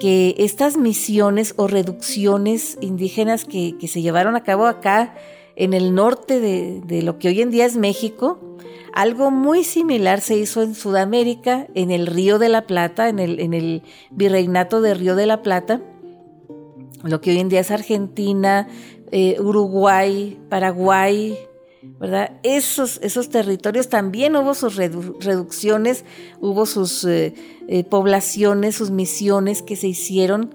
que 0.00 0.34
estas 0.38 0.76
misiones 0.76 1.54
o 1.56 1.68
reducciones 1.68 2.76
indígenas 2.80 3.44
que, 3.44 3.76
se 3.86 4.02
llevaron 4.02 4.34
a 4.34 4.42
cabo 4.42 4.66
acá 4.66 5.14
en 5.54 5.72
el 5.72 5.94
norte 5.94 6.40
de, 6.40 6.80
de 6.84 7.02
lo 7.02 7.20
que 7.20 7.28
hoy 7.28 7.40
en 7.40 7.50
día 7.50 7.64
es 7.64 7.76
México, 7.76 8.40
algo 8.96 9.30
muy 9.30 9.62
similar 9.62 10.22
se 10.22 10.38
hizo 10.38 10.62
en 10.62 10.74
Sudamérica, 10.74 11.66
en 11.74 11.90
el 11.90 12.06
Río 12.06 12.38
de 12.38 12.48
la 12.48 12.66
Plata, 12.66 13.10
en 13.10 13.18
el, 13.18 13.82
virreinato 14.10 14.80
de 14.80 14.94
Río 14.94 15.14
de 15.14 15.26
la 15.26 15.42
Plata, 15.42 15.82
lo 17.02 17.20
que 17.20 17.30
hoy 17.32 17.38
en 17.40 17.50
día 17.50 17.60
es 17.60 17.70
Argentina, 17.70 18.68
eh, 19.12 19.36
Uruguay, 19.38 20.40
Paraguay, 20.48 21.36
¿verdad? 22.00 22.40
Esos, 22.42 22.98
esos 23.02 23.28
territorios 23.28 23.90
también 23.90 24.34
hubo 24.34 24.54
sus 24.54 24.76
reducciones, 24.76 26.06
hubo 26.40 26.64
sus 26.64 27.04
eh, 27.04 27.34
eh, 27.68 27.84
poblaciones, 27.84 28.76
sus 28.76 28.90
misiones 28.90 29.60
que 29.60 29.76
se 29.76 29.88
hicieron 29.88 30.54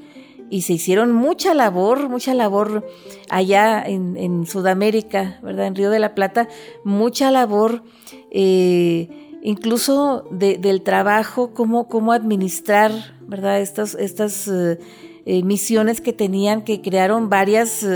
y 0.51 0.63
se 0.63 0.73
hicieron 0.73 1.13
mucha 1.13 1.53
labor, 1.53 2.09
mucha 2.09 2.33
labor 2.33 2.85
allá 3.29 3.81
en, 3.87 4.45
Sudamérica, 4.45 5.39
¿verdad? 5.41 5.67
En 5.67 5.75
Río 5.75 5.89
de 5.89 5.99
la 5.99 6.13
Plata, 6.13 6.49
mucha 6.83 7.31
labor, 7.31 7.83
eh, 8.31 9.37
incluso 9.41 10.25
del 10.29 10.81
trabajo, 10.81 11.53
cómo, 11.53 11.87
cómo 11.87 12.11
administrar, 12.11 12.91
¿verdad? 13.21 13.61
Estas, 13.61 13.95
estas 13.95 14.49
eh, 14.49 14.77
eh, 15.25 15.41
misiones 15.43 16.01
que 16.01 16.11
tenían, 16.11 16.63
que 16.65 16.81
crearon 16.81 17.29
varias, 17.29 17.87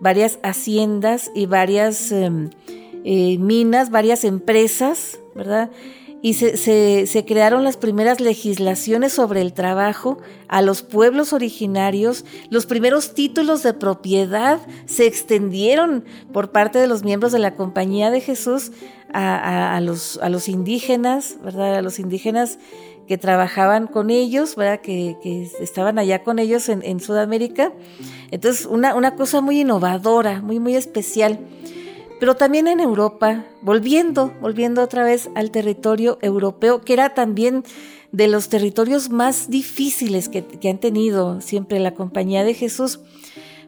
varias 0.00 0.40
haciendas 0.42 1.30
y 1.36 1.46
varias 1.46 2.10
em, 2.10 2.50
minas, 3.04 3.90
varias 3.90 4.24
empresas, 4.24 5.20
¿verdad? 5.36 5.70
Y 6.24 6.34
se, 6.34 7.24
crearon 7.26 7.64
las 7.64 7.76
primeras 7.76 8.20
legislaciones 8.20 9.12
sobre 9.12 9.40
el 9.40 9.52
trabajo 9.52 10.18
a 10.46 10.62
los 10.62 10.82
pueblos 10.82 11.32
originarios, 11.32 12.24
los 12.48 12.64
primeros 12.64 13.12
títulos 13.12 13.64
de 13.64 13.74
propiedad 13.74 14.60
se 14.86 15.06
extendieron 15.06 16.04
por 16.32 16.52
parte 16.52 16.78
de 16.78 16.86
los 16.86 17.02
miembros 17.02 17.32
de 17.32 17.40
la 17.40 17.56
Compañía 17.56 18.12
de 18.12 18.20
Jesús 18.20 18.70
a, 19.12 19.80
los, 19.82 20.48
indígenas, 20.48 21.38
¿verdad? 21.42 21.74
A 21.74 21.82
los 21.82 21.98
indígenas 21.98 22.60
que 23.08 23.18
trabajaban 23.18 23.88
con 23.88 24.08
ellos, 24.08 24.54
¿verdad? 24.54 24.80
Que, 24.80 25.16
estaban 25.60 25.98
allá 25.98 26.22
con 26.22 26.38
ellos 26.38 26.68
en, 26.68 27.00
Sudamérica. 27.00 27.72
Entonces, 28.30 28.66
una, 28.66 28.94
una 28.94 29.16
cosa 29.16 29.40
muy 29.40 29.62
innovadora, 29.62 30.40
muy, 30.40 30.60
muy 30.60 30.76
especial 30.76 31.40
pero 32.22 32.36
también 32.36 32.68
en 32.68 32.78
Europa, 32.78 33.44
volviendo, 33.62 34.32
volviendo 34.40 34.80
otra 34.80 35.02
vez 35.02 35.28
al 35.34 35.50
territorio 35.50 36.18
europeo, 36.22 36.80
que 36.80 36.92
era 36.92 37.14
también 37.14 37.64
de 38.12 38.28
los 38.28 38.48
territorios 38.48 39.10
más 39.10 39.50
difíciles 39.50 40.28
que, 40.28 40.70
han 40.70 40.78
tenido 40.78 41.40
siempre 41.40 41.80
la 41.80 41.94
compañía 41.94 42.44
de 42.44 42.54
Jesús, 42.54 43.00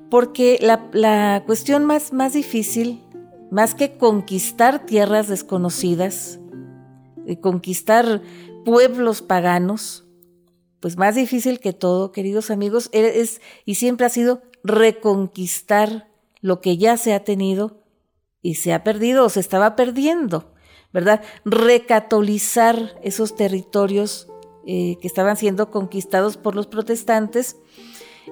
porque 0.09 0.61
la, 0.61 1.43
cuestión 1.47 1.85
más, 1.85 2.13
más 2.13 2.35
difícil, 2.35 3.03
más 3.51 3.75
que 3.75 3.97
conquistar 3.97 4.87
tierras 4.87 5.27
desconocidas, 5.27 6.39
conquistar 7.41 8.23
pueblos 8.65 9.21
paganos, 9.21 10.05
pues 10.79 10.97
más 10.97 11.17
difícil 11.17 11.59
que 11.59 11.73
todo, 11.73 12.13
queridos 12.13 12.53
amigos, 12.53 12.89
es 12.93 13.41
y 13.65 13.75
siempre 13.75 14.07
ha 14.07 14.11
sido 14.11 14.43
reconquistar 14.63 16.07
lo 16.41 16.61
que 16.61 16.77
ya 16.77 16.97
se 16.97 17.15
ha 17.15 17.25
tenido 17.25 17.83
y 18.45 18.57
se 18.57 18.75
ha 18.75 18.85
perdido 18.85 19.25
o 19.25 19.29
se 19.31 19.41
estaba 19.41 19.75
perdiendo, 19.75 20.53
¿verdad? 20.93 21.23
Recatolizar 21.47 22.95
esos 23.03 23.35
territorios 23.35 24.29
eh, 24.67 24.99
que 25.01 25.09
estaban 25.09 25.39
siendo 25.39 25.71
conquistados 25.71 26.37
por 26.37 26.55
los 26.55 26.67
protestantes 26.67 27.57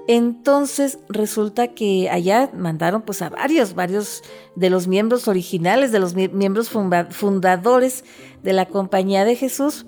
Entonces 0.06 0.98
resulta 1.08 1.68
que 1.68 2.10
allá 2.10 2.50
mandaron 2.54 3.02
pues 3.02 3.22
a 3.22 3.30
varios, 3.30 3.74
varios 3.74 4.22
de 4.54 4.68
los 4.68 4.86
miembros 4.86 5.28
originales, 5.28 5.92
de 5.92 5.98
los 5.98 6.14
miembros 6.14 6.68
fundadores 6.68 8.04
de 8.42 8.52
la 8.52 8.66
Compañía 8.66 9.24
de 9.24 9.34
Jesús. 9.34 9.86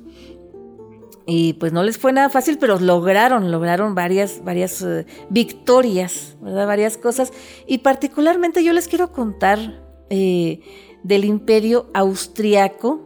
Y 1.27 1.55
pues 1.55 1.73
no 1.73 1.83
les 1.83 1.99
fue 1.99 2.13
nada 2.13 2.31
fácil, 2.31 2.59
pero 2.59 2.79
lograron, 2.79 3.51
lograron 3.51 3.95
varias, 3.95 4.43
varias 4.43 4.81
eh, 4.83 5.07
victorias, 5.31 6.37
¿verdad? 6.41 6.67
Varias 6.67 6.97
cosas. 6.99 7.33
Y 7.67 7.79
particularmente 7.79 8.63
yo 8.63 8.73
les 8.75 8.89
quiero 8.89 9.13
contar 9.13 9.84
eh, 10.11 10.61
del 11.03 11.25
imperio 11.25 11.87
austriaco, 11.93 13.01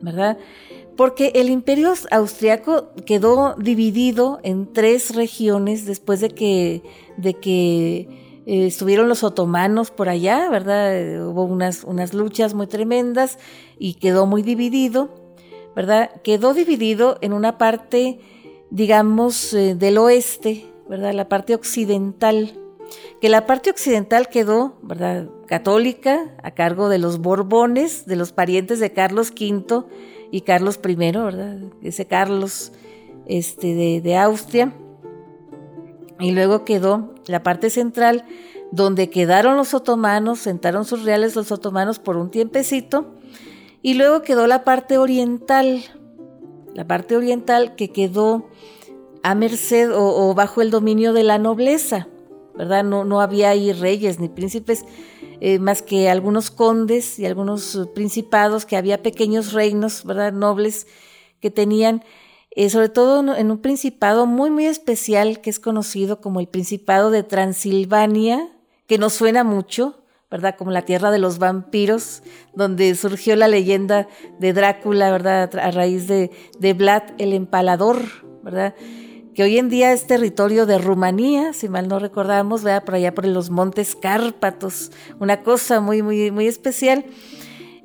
¿verdad? 0.00 0.38
porque 1.00 1.32
el 1.36 1.48
imperio 1.48 1.94
austriaco 2.10 2.90
quedó 3.06 3.54
dividido 3.54 4.38
en 4.42 4.70
tres 4.70 5.14
regiones 5.14 5.86
después 5.86 6.20
de 6.20 6.28
que, 6.28 6.82
de 7.16 7.32
que 7.32 8.42
eh, 8.44 8.66
estuvieron 8.66 9.08
los 9.08 9.24
otomanos 9.24 9.90
por 9.90 10.10
allá, 10.10 10.50
¿verdad? 10.50 10.94
Eh, 10.94 11.22
hubo 11.22 11.44
unas, 11.44 11.84
unas 11.84 12.12
luchas 12.12 12.52
muy 12.52 12.66
tremendas 12.66 13.38
y 13.78 13.94
quedó 13.94 14.26
muy 14.26 14.42
dividido, 14.42 15.08
¿verdad? 15.74 16.10
Quedó 16.22 16.52
dividido 16.52 17.16
en 17.22 17.32
una 17.32 17.56
parte, 17.56 18.20
digamos, 18.68 19.52
del 19.52 19.96
oeste, 19.96 20.66
¿verdad? 20.86 21.14
La 21.14 21.30
parte 21.30 21.54
occidental, 21.54 22.52
que 23.22 23.30
la 23.30 23.46
parte 23.46 23.70
occidental 23.70 24.28
quedó, 24.28 24.74
¿verdad? 24.82 25.30
Católica, 25.50 26.30
a 26.44 26.52
cargo 26.52 26.88
de 26.88 26.98
los 26.98 27.18
Borbones, 27.18 28.06
de 28.06 28.14
los 28.14 28.30
parientes 28.30 28.78
de 28.78 28.92
Carlos 28.92 29.32
V, 29.32 29.84
y 30.30 30.42
Carlos 30.42 30.78
I, 30.88 30.94
¿verdad? 30.94 31.58
Ese 31.82 32.06
Carlos 32.06 32.70
este, 33.26 34.00
de, 34.00 34.16
Austria. 34.16 34.72
Y 36.20 36.30
luego 36.30 36.64
quedó 36.64 37.16
la 37.26 37.42
parte 37.42 37.68
central, 37.68 38.24
donde 38.70 39.10
quedaron 39.10 39.56
los 39.56 39.74
otomanos, 39.74 40.38
sentaron 40.38 40.84
sus 40.84 41.02
reales 41.02 41.34
los 41.34 41.50
otomanos 41.50 41.98
por 41.98 42.16
un 42.16 42.30
tiempecito, 42.30 43.16
y 43.82 43.94
luego 43.94 44.22
quedó 44.22 44.46
la 44.46 44.62
parte 44.62 44.98
oriental, 44.98 45.82
la 46.74 46.86
parte 46.86 47.16
oriental 47.16 47.74
que 47.74 47.90
quedó 47.90 48.46
a 49.24 49.34
merced 49.34 49.90
o, 49.92 50.32
bajo 50.32 50.62
el 50.62 50.70
dominio 50.70 51.12
de 51.12 51.24
la 51.24 51.38
nobleza, 51.38 52.06
¿verdad? 52.56 52.84
No, 52.84 53.04
no 53.04 53.20
había 53.20 53.48
ahí 53.48 53.72
reyes 53.72 54.20
ni 54.20 54.28
príncipes, 54.28 54.84
eh, 55.40 55.58
más 55.58 55.80
que 55.80 56.10
algunos 56.10 56.50
condes 56.50 57.18
y 57.18 57.24
algunos 57.24 57.74
eh, 57.74 57.86
principados, 57.94 58.66
que 58.66 58.76
había 58.76 59.02
pequeños 59.02 59.52
reinos, 59.52 60.04
¿verdad? 60.04 60.32
Nobles 60.32 60.86
que 61.40 61.50
tenían, 61.50 62.04
eh, 62.50 62.68
sobre 62.68 62.90
todo 62.90 63.34
en 63.34 63.50
un 63.50 63.58
principado 63.58 64.26
muy, 64.26 64.50
muy 64.50 64.66
especial 64.66 65.40
que 65.40 65.48
es 65.48 65.58
conocido 65.58 66.20
como 66.20 66.40
el 66.40 66.46
Principado 66.46 67.10
de 67.10 67.22
Transilvania, 67.22 68.50
que 68.86 68.98
nos 68.98 69.14
suena 69.14 69.42
mucho, 69.42 70.02
¿verdad? 70.30 70.56
Como 70.58 70.70
la 70.70 70.82
tierra 70.82 71.10
de 71.10 71.18
los 71.18 71.38
vampiros, 71.38 72.22
donde 72.54 72.94
surgió 72.94 73.34
la 73.34 73.48
leyenda 73.48 74.08
de 74.38 74.52
Drácula, 74.52 75.10
¿verdad? 75.10 75.56
A 75.58 75.70
raíz 75.70 76.06
de, 76.06 76.30
de 76.58 76.74
Vlad 76.74 77.02
el 77.18 77.32
Empalador, 77.32 78.02
¿verdad? 78.42 78.74
Que 79.34 79.42
hoy 79.42 79.58
en 79.58 79.68
día 79.68 79.92
es 79.92 80.06
territorio 80.06 80.66
de 80.66 80.78
Rumanía, 80.78 81.52
si 81.52 81.68
mal 81.68 81.88
no 81.88 81.98
recordamos, 81.98 82.62
vea 82.62 82.84
por 82.84 82.96
allá 82.96 83.14
por 83.14 83.26
los 83.26 83.50
montes 83.50 83.94
Cárpatos, 83.94 84.90
una 85.18 85.42
cosa 85.42 85.80
muy, 85.80 86.02
muy, 86.02 86.30
muy 86.30 86.46
especial. 86.46 87.04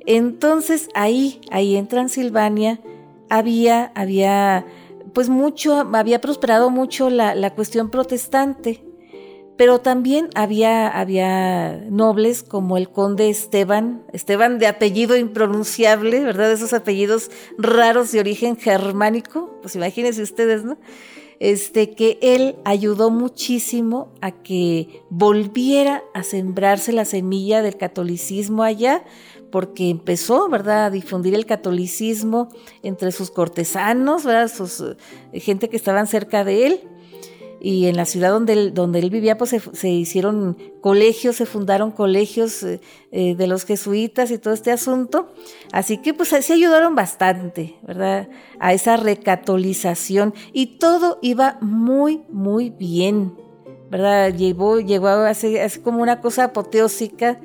Entonces 0.06 0.88
ahí, 0.94 1.40
ahí 1.50 1.76
en 1.76 1.88
Transilvania, 1.88 2.80
había, 3.28 3.92
había, 3.94 4.66
pues 5.12 5.28
mucho, 5.28 5.88
había 5.92 6.20
prosperado 6.20 6.70
mucho 6.70 7.10
la, 7.10 7.34
la 7.34 7.54
cuestión 7.54 7.90
protestante, 7.90 8.84
pero 9.56 9.80
también 9.80 10.28
había, 10.34 10.88
había 10.88 11.78
nobles 11.90 12.42
como 12.42 12.76
el 12.76 12.90
conde 12.90 13.30
Esteban, 13.30 14.04
Esteban 14.12 14.58
de 14.58 14.66
apellido 14.66 15.16
impronunciable, 15.16 16.20
¿verdad? 16.20 16.52
Esos 16.52 16.72
apellidos 16.72 17.30
raros 17.56 18.12
de 18.12 18.20
origen 18.20 18.56
germánico, 18.56 19.58
pues 19.62 19.74
imagínense 19.74 20.22
ustedes, 20.22 20.64
¿no? 20.64 20.76
Este, 21.40 21.94
que 21.94 22.18
él 22.22 22.56
ayudó 22.64 23.10
muchísimo 23.10 24.12
a 24.20 24.30
que 24.30 25.02
volviera 25.10 26.02
a 26.14 26.22
sembrarse 26.22 26.92
la 26.92 27.04
semilla 27.04 27.62
del 27.62 27.76
catolicismo 27.76 28.62
allá, 28.62 29.04
porque 29.50 29.90
empezó, 29.90 30.48
¿verdad?, 30.48 30.86
a 30.86 30.90
difundir 30.90 31.34
el 31.34 31.46
catolicismo 31.46 32.48
entre 32.82 33.12
sus 33.12 33.30
cortesanos, 33.30 34.24
¿verdad?, 34.24 34.48
sus, 34.48 34.80
eh, 35.32 35.40
gente 35.40 35.68
que 35.68 35.76
estaban 35.76 36.06
cerca 36.06 36.44
de 36.44 36.66
él 36.66 36.88
y 37.60 37.86
en 37.86 37.96
la 37.96 38.04
ciudad 38.04 38.30
donde 38.30 38.52
él, 38.52 38.74
donde 38.74 38.98
él 38.98 39.10
vivía, 39.10 39.38
pues 39.38 39.56
se, 39.72 39.88
hicieron 39.88 40.56
colegios, 40.80 41.36
se 41.36 41.46
fundaron 41.46 41.90
colegios 41.90 42.62
eh, 42.62 42.80
eh, 43.12 43.34
de 43.34 43.46
los 43.46 43.64
jesuitas 43.64 44.30
y 44.30 44.38
todo 44.38 44.54
este 44.54 44.72
asunto. 44.72 45.28
Así 45.72 45.98
que 45.98 46.14
pues 46.14 46.28
se 46.28 46.52
ayudaron 46.52 46.94
bastante, 46.94 47.76
¿verdad? 47.82 48.28
A 48.58 48.72
esa 48.72 48.96
recatolización 48.96 50.34
y 50.52 50.78
todo 50.78 51.18
iba 51.22 51.58
muy, 51.60 52.22
muy 52.28 52.70
bien, 52.70 53.34
¿verdad? 53.90 54.34
Llegó, 54.34 54.80
llegó 54.80 55.08
a 55.08 55.34
ser 55.34 55.82
como 55.82 56.02
una 56.02 56.20
cosa 56.20 56.44
apoteósica 56.44 57.40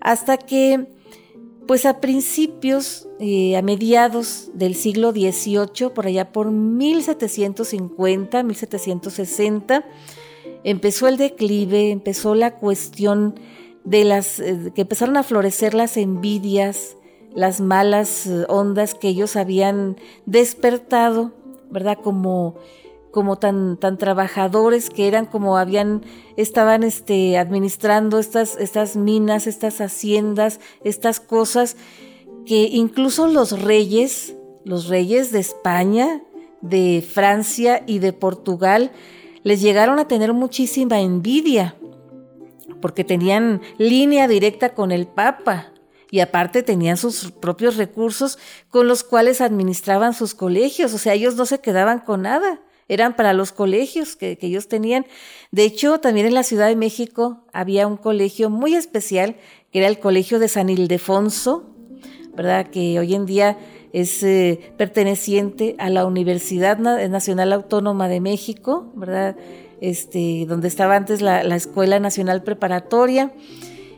hasta 0.00 0.38
que 0.38 0.86
pues 1.70 1.86
a 1.86 2.00
principios, 2.00 3.06
eh, 3.20 3.56
a 3.56 3.62
mediados 3.62 4.50
del 4.54 4.74
siglo 4.74 5.12
XVIII, 5.12 5.90
por 5.94 6.08
allá 6.08 6.32
por 6.32 6.50
1750, 6.50 8.42
1760, 8.42 9.84
empezó 10.64 11.06
el 11.06 11.16
declive, 11.16 11.92
empezó 11.92 12.34
la 12.34 12.56
cuestión 12.56 13.38
de 13.84 14.02
las, 14.02 14.40
eh, 14.40 14.72
que 14.74 14.80
empezaron 14.80 15.16
a 15.16 15.22
florecer 15.22 15.74
las 15.74 15.96
envidias, 15.96 16.96
las 17.36 17.60
malas 17.60 18.26
eh, 18.26 18.46
ondas 18.48 18.96
que 18.96 19.06
ellos 19.06 19.36
habían 19.36 19.96
despertado, 20.26 21.30
¿verdad? 21.70 21.98
Como 22.02 22.56
como 23.10 23.36
tan, 23.36 23.76
tan 23.76 23.98
trabajadores 23.98 24.90
que 24.90 25.08
eran 25.08 25.26
como 25.26 25.56
habían, 25.56 26.04
estaban 26.36 26.82
este, 26.82 27.38
administrando 27.38 28.18
estas, 28.18 28.56
estas 28.56 28.96
minas, 28.96 29.46
estas 29.46 29.80
haciendas, 29.80 30.60
estas 30.84 31.20
cosas, 31.20 31.76
que 32.46 32.62
incluso 32.62 33.26
los 33.26 33.60
reyes, 33.62 34.34
los 34.64 34.88
reyes 34.88 35.32
de 35.32 35.40
España, 35.40 36.22
de 36.60 37.04
Francia 37.06 37.82
y 37.86 37.98
de 37.98 38.12
Portugal, 38.12 38.92
les 39.42 39.60
llegaron 39.60 39.98
a 39.98 40.08
tener 40.08 40.32
muchísima 40.32 41.00
envidia, 41.00 41.76
porque 42.80 43.04
tenían 43.04 43.60
línea 43.78 44.28
directa 44.28 44.74
con 44.74 44.92
el 44.92 45.06
Papa, 45.06 45.72
y 46.12 46.20
aparte 46.20 46.64
tenían 46.64 46.96
sus 46.96 47.30
propios 47.30 47.76
recursos 47.76 48.36
con 48.68 48.88
los 48.88 49.04
cuales 49.04 49.40
administraban 49.40 50.12
sus 50.12 50.34
colegios, 50.34 50.92
o 50.92 50.98
sea, 50.98 51.14
ellos 51.14 51.36
no 51.36 51.46
se 51.46 51.60
quedaban 51.60 52.00
con 52.00 52.22
nada 52.22 52.60
eran 52.90 53.14
para 53.14 53.32
los 53.32 53.52
colegios 53.52 54.16
que, 54.16 54.36
ellos 54.40 54.66
tenían. 54.66 55.06
De 55.52 55.62
hecho, 55.62 56.00
también 56.00 56.26
en 56.26 56.34
la 56.34 56.42
Ciudad 56.42 56.66
de 56.66 56.74
México 56.74 57.44
había 57.52 57.86
un 57.86 57.96
colegio 57.96 58.50
muy 58.50 58.74
especial, 58.74 59.36
que 59.72 59.78
era 59.78 59.88
el 59.88 60.00
Colegio 60.00 60.40
de 60.40 60.48
San 60.48 60.68
Ildefonso, 60.68 61.70
¿verdad? 62.34 62.66
Que 62.66 62.98
hoy 62.98 63.14
en 63.14 63.26
día 63.26 63.56
es 63.92 64.24
eh, 64.24 64.72
perteneciente 64.76 65.76
a 65.78 65.88
la 65.88 66.04
Universidad 66.04 66.78
Nacional 66.78 67.52
Autónoma 67.52 68.08
de 68.08 68.20
México, 68.20 68.90
¿verdad? 68.96 69.36
Este, 69.80 70.44
donde 70.48 70.66
estaba 70.66 70.96
antes 70.96 71.22
la, 71.22 71.44
la 71.44 71.54
Escuela 71.54 72.00
Nacional 72.00 72.42
Preparatoria 72.42 73.32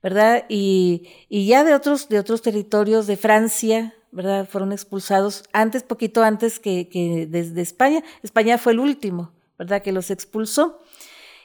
¿verdad? 0.02 0.46
Y, 0.50 1.08
ya 1.30 1.64
de 1.64 1.76
otros, 1.76 2.10
de 2.10 2.18
otros 2.18 2.42
territorios 2.42 3.06
de 3.06 3.18
Francia, 3.18 3.94
¿verdad? 4.12 4.50
Fueron 4.50 4.72
expulsados 4.72 5.44
antes, 5.54 5.84
poquito 5.84 6.24
antes 6.24 6.60
que, 6.60 7.28
desde 7.30 7.62
España. 7.62 8.04
España 8.24 8.58
fue 8.58 8.74
el 8.74 8.80
último, 8.80 9.32
¿verdad? 9.60 9.84
Que 9.84 9.92
los 9.92 10.10
expulsó. 10.10 10.80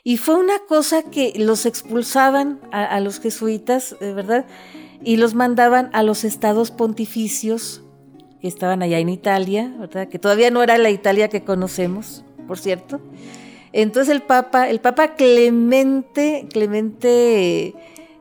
Y 0.08 0.16
fue 0.16 0.36
una 0.36 0.58
cosa 0.60 1.02
que 1.02 1.34
los 1.36 1.66
expulsaban 1.66 2.60
a, 2.72 2.98
los 3.00 3.20
jesuitas, 3.20 3.94
¿verdad? 4.00 4.46
y 5.04 5.18
los 5.18 5.34
mandaban 5.34 5.90
a 5.92 6.02
los 6.02 6.24
estados 6.24 6.70
pontificios 6.70 7.82
que 8.40 8.48
estaban 8.48 8.82
allá 8.82 9.00
en 9.00 9.10
Italia, 9.10 9.70
¿verdad? 9.78 10.08
Que 10.08 10.18
todavía 10.18 10.50
no 10.50 10.62
era 10.62 10.78
la 10.78 10.88
Italia 10.88 11.28
que 11.28 11.44
conocemos, 11.44 12.24
por 12.46 12.58
cierto. 12.58 13.02
Entonces 13.74 14.14
el 14.14 14.22
Papa, 14.22 14.70
el 14.70 14.80
Papa 14.80 15.14
Clemente, 15.14 16.46
Clemente 16.50 17.74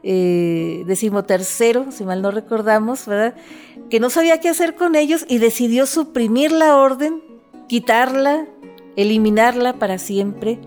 eh, 0.03 0.83
si 0.93 1.09
mal 1.09 2.21
no 2.21 2.31
recordamos, 2.31 3.05
¿verdad? 3.05 3.33
Que 3.89 4.01
no 4.01 4.09
sabía 4.09 4.41
qué 4.41 4.49
hacer 4.49 4.75
con 4.75 4.97
ellos 4.97 5.25
y 5.29 5.37
decidió 5.37 5.85
suprimir 5.85 6.51
la 6.51 6.75
orden, 6.75 7.23
quitarla, 7.69 8.45
eliminarla 8.97 9.79
para 9.79 9.99
siempre. 9.99 10.59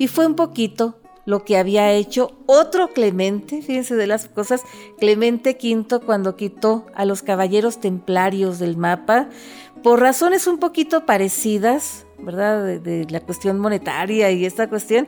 Y 0.00 0.08
fue 0.08 0.26
un 0.26 0.34
poquito 0.34 0.98
lo 1.26 1.44
que 1.44 1.58
había 1.58 1.92
hecho 1.92 2.38
otro 2.46 2.88
Clemente, 2.94 3.60
fíjense 3.60 3.96
de 3.96 4.06
las 4.06 4.28
cosas, 4.28 4.62
Clemente 4.98 5.58
V 5.62 6.00
cuando 6.06 6.36
quitó 6.36 6.86
a 6.94 7.04
los 7.04 7.22
caballeros 7.22 7.80
templarios 7.80 8.58
del 8.58 8.78
mapa, 8.78 9.28
por 9.82 10.00
razones 10.00 10.46
un 10.46 10.56
poquito 10.56 11.04
parecidas, 11.04 12.06
¿verdad? 12.18 12.80
De, 12.80 13.06
la 13.10 13.20
cuestión 13.20 13.58
monetaria 13.58 14.30
y 14.30 14.46
esta 14.46 14.70
cuestión, 14.70 15.06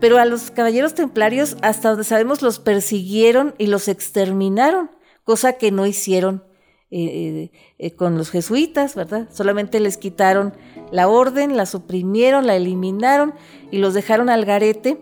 pero 0.00 0.16
a 0.16 0.24
los 0.24 0.50
caballeros 0.50 0.94
templarios, 0.94 1.58
hasta 1.60 1.90
donde 1.90 2.04
sabemos, 2.04 2.40
los 2.40 2.60
persiguieron 2.60 3.54
y 3.58 3.66
los 3.66 3.88
exterminaron, 3.88 4.90
cosa 5.24 5.52
que 5.52 5.70
no 5.70 5.84
hicieron 5.84 6.44
eh, 6.90 7.04
eh, 7.04 7.52
eh, 7.76 7.94
con 7.94 8.16
los 8.16 8.30
jesuitas, 8.30 8.94
¿verdad? 8.94 9.28
Solamente 9.30 9.80
les 9.80 9.98
quitaron 9.98 10.54
la 10.90 11.08
orden, 11.08 11.56
la 11.56 11.66
suprimieron, 11.66 12.46
la 12.46 12.56
eliminaron 12.56 13.34
y 13.70 13.78
los 13.78 13.94
dejaron 13.94 14.28
al 14.30 14.44
garete 14.44 14.98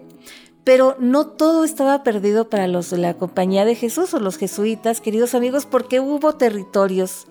pero 0.68 0.96
no 0.98 1.26
todo 1.26 1.64
estaba 1.64 2.02
perdido 2.02 2.50
para 2.50 2.68
los 2.68 2.90
de 2.90 2.98
la 2.98 3.14
Compañía 3.14 3.64
de 3.64 3.74
Jesús 3.74 4.12
o 4.12 4.20
los 4.20 4.36
jesuitas, 4.36 5.00
queridos 5.00 5.34
amigos, 5.34 5.64
porque 5.64 5.98
hubo 5.98 6.34
territorios 6.34 7.26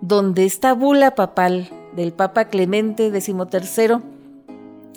donde 0.00 0.46
esta 0.46 0.72
bula 0.72 1.14
papal 1.14 1.68
del 1.94 2.14
Papa 2.14 2.46
Clemente 2.46 3.10
XIII, 3.10 3.98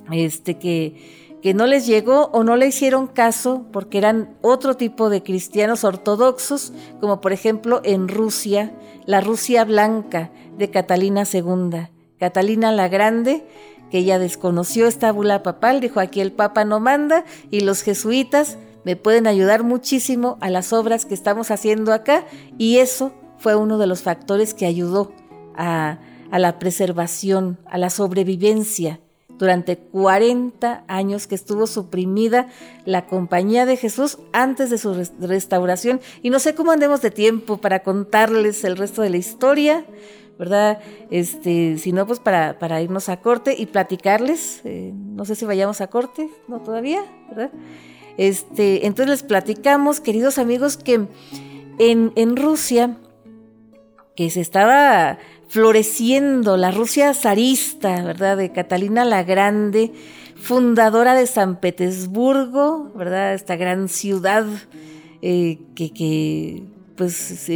este, 0.10 0.58
que, 0.58 1.36
que 1.42 1.54
no 1.54 1.68
les 1.68 1.86
llegó 1.86 2.30
o 2.32 2.46
no 2.46 2.56
le 2.56 2.68
hicieron 2.68 3.08
caso 3.08 3.66
porque 3.74 3.98
eran 3.98 4.38
otro 4.40 4.78
tipo 4.78 5.10
de 5.10 5.22
cristianos 5.22 5.84
ortodoxos, 5.84 6.72
como 7.02 7.20
por 7.20 7.34
ejemplo 7.34 7.82
en 7.84 8.08
Rusia, 8.08 8.72
la 9.06 9.20
Rusia 9.20 9.66
blanca 9.66 10.32
de 10.58 10.70
Catalina 10.70 11.24
II. 11.30 11.90
Catalina 12.22 12.72
la 12.72 12.88
Grande 12.88 13.44
que 13.90 13.98
ella 13.98 14.20
desconoció 14.20 14.86
esta 14.86 15.12
bula 15.12 15.42
papal, 15.42 15.82
dijo 15.82 16.00
aquí 16.00 16.22
el 16.22 16.32
Papa 16.32 16.66
no 16.66 16.80
manda 16.80 17.26
y 17.50 17.62
los 17.62 17.82
jesuitas 17.82 18.60
me 18.86 18.96
pueden 18.96 19.26
ayudar 19.26 19.64
muchísimo 19.64 20.38
a 20.40 20.52
las 20.52 20.72
obras 20.72 21.06
que 21.06 21.16
estamos 21.16 21.50
haciendo 21.50 21.94
acá 21.94 22.24
y 22.60 22.78
eso 22.78 23.12
fue 23.40 23.56
uno 23.56 23.80
de 23.80 23.88
los 23.88 24.04
factores 24.04 24.54
que 24.54 24.68
ayudó 24.68 25.12
a, 25.56 25.98
la 26.32 26.60
preservación, 26.60 27.58
a 27.66 27.80
la 27.80 27.90
sobrevivencia 27.90 29.00
durante 29.40 29.78
40 29.78 30.84
años 30.88 31.26
que 31.26 31.34
estuvo 31.34 31.66
suprimida 31.66 32.50
la 32.86 33.08
compañía 33.08 33.66
de 33.66 33.78
Jesús 33.78 34.20
antes 34.32 34.70
de 34.70 34.78
su 34.78 34.94
restauración. 35.20 36.00
Y 36.22 36.30
no 36.30 36.38
sé 36.38 36.54
cómo 36.54 36.72
andemos 36.72 37.02
de 37.02 37.10
tiempo 37.10 37.58
para 37.58 37.82
contarles 37.82 38.64
el 38.64 38.78
resto 38.78 39.02
de 39.02 39.10
la 39.10 39.18
historia, 39.18 39.84
¿verdad? 40.38 40.80
Este, 41.10 41.78
si 41.78 41.92
no, 41.92 42.08
pues 42.08 42.20
para, 42.20 42.58
para 42.60 42.82
irnos 42.82 43.10
a 43.10 43.18
corte 43.18 43.56
y 43.58 43.68
platicarles, 43.68 44.62
eh, 44.66 44.92
no 44.94 45.26
sé 45.26 45.36
si 45.36 45.46
vayamos 45.46 45.82
a 45.82 45.88
corte, 45.88 46.30
no 46.48 46.62
todavía, 46.62 47.04
¿verdad? 47.30 47.52
Este, 48.18 48.86
entonces 48.86 49.10
les 49.10 49.24
platicamos, 49.24 50.00
queridos 50.00 50.38
amigos, 50.38 50.78
que 50.78 51.08
en, 51.80 52.12
en 52.16 52.36
Rusia, 52.36 52.98
que 54.16 54.30
se 54.30 54.42
estaba 54.42 55.18
floreciendo 55.48 56.58
la 56.58 56.72
Rusia 56.72 57.14
zarista, 57.14 58.04
¿verdad? 58.04 58.38
De 58.38 58.52
Catalina 58.52 59.06
la 59.06 59.24
Grande, 59.24 59.92
fundadora 60.36 61.14
de 61.14 61.28
San 61.28 61.60
Petersburgo, 61.60 62.92
¿verdad? 62.96 63.34
Esta 63.34 63.56
gran 63.56 63.90
ciudad 63.90 64.46
eh, 65.22 65.60
que, 65.76 65.92
que 65.92 66.64
pues 67.02 67.50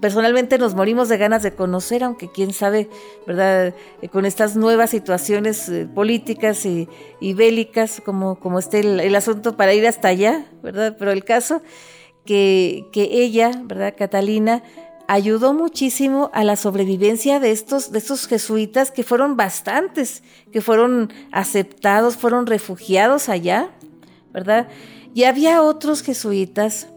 personalmente 0.00 0.56
nos 0.56 0.74
morimos 0.74 1.10
de 1.10 1.18
ganas 1.18 1.42
de 1.42 1.54
conocer, 1.54 2.02
aunque 2.02 2.32
quién 2.32 2.54
sabe, 2.54 2.88
¿verdad? 3.26 3.74
Eh, 4.00 4.08
con 4.08 4.24
estas 4.24 4.56
nuevas 4.56 4.88
situaciones 4.88 5.68
eh, 5.68 5.86
políticas 5.86 6.64
y, 6.64 6.88
bélicas, 7.20 8.00
como, 8.02 8.40
como 8.40 8.58
esté 8.58 8.80
el, 8.80 9.14
asunto 9.14 9.58
para 9.58 9.74
ir 9.74 9.86
hasta 9.86 10.08
allá, 10.08 10.46
¿verdad? 10.62 10.96
Pero 10.98 11.12
el 11.12 11.22
caso 11.22 11.60
que, 12.24 12.86
que 12.90 13.10
ella, 13.12 13.50
¿verdad? 13.62 13.92
Catalina, 13.94 14.62
ayudó 15.06 15.52
muchísimo 15.52 16.30
a 16.32 16.42
la 16.42 16.56
sobrevivencia 16.56 17.40
de 17.40 17.50
estos, 17.50 17.92
de 17.92 17.98
estos 17.98 18.26
jesuitas 18.26 18.90
que 18.90 19.02
fueron 19.02 19.36
bastantes, 19.36 20.22
que 20.50 20.62
fueron 20.62 21.12
aceptados, 21.30 22.16
fueron 22.16 22.46
refugiados 22.46 23.28
allá, 23.28 23.68
¿verdad? 24.32 24.66
Y 25.12 25.24
había 25.24 25.60
otros 25.60 26.02
jesuitas 26.02 26.88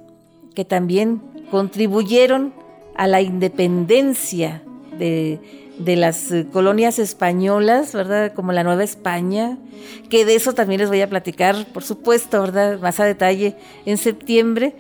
que 0.55 0.65
también 0.65 1.30
contribuyeron 1.51 2.53
a 2.95 3.05
la 3.07 3.21
independencia 3.21 4.63
de, 4.97 5.39
las 5.79 6.31
eh, 6.31 6.47
colonias 6.51 6.99
españolas, 6.99 7.93
¿verdad? 7.93 8.33
Como 8.33 8.51
la 8.53 8.63
Nueva 8.63 8.83
España, 8.83 9.57
que 10.09 10.25
de 10.25 10.35
eso 10.35 10.53
también 10.53 10.81
les 10.81 10.89
voy 10.89 11.01
a 11.01 11.09
platicar, 11.09 11.65
por 11.73 11.83
supuesto, 11.83 12.41
¿verdad? 12.41 12.79
Más 12.79 12.99
a 12.99 13.05
detalle 13.05 13.55
en 13.85 13.97
septiembre, 13.97 14.75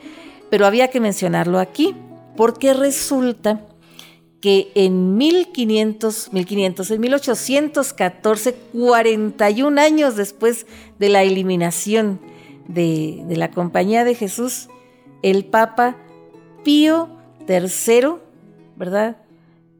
pero 0.49 0.65
había 0.65 0.89
que 0.89 0.99
mencionarlo 0.99 1.59
aquí, 1.59 1.95
porque 2.37 2.73
resulta 2.73 3.61
que 4.41 4.71
en 4.73 5.17
1500, 5.17 6.33
1500, 6.33 6.91
en 6.91 7.01
1814, 7.01 8.55
41 8.73 9.81
años 9.81 10.15
después 10.15 10.65
de 10.97 11.09
la 11.09 11.23
eliminación 11.23 12.19
de, 12.67 13.23
de 13.27 13.37
la 13.37 13.51
Compañía 13.51 14.03
de 14.03 14.15
Jesús, 14.15 14.67
el 15.21 15.45
Papa 15.45 15.95
Pío 16.63 17.09
III, 17.47 18.15
¿verdad? 18.75 19.17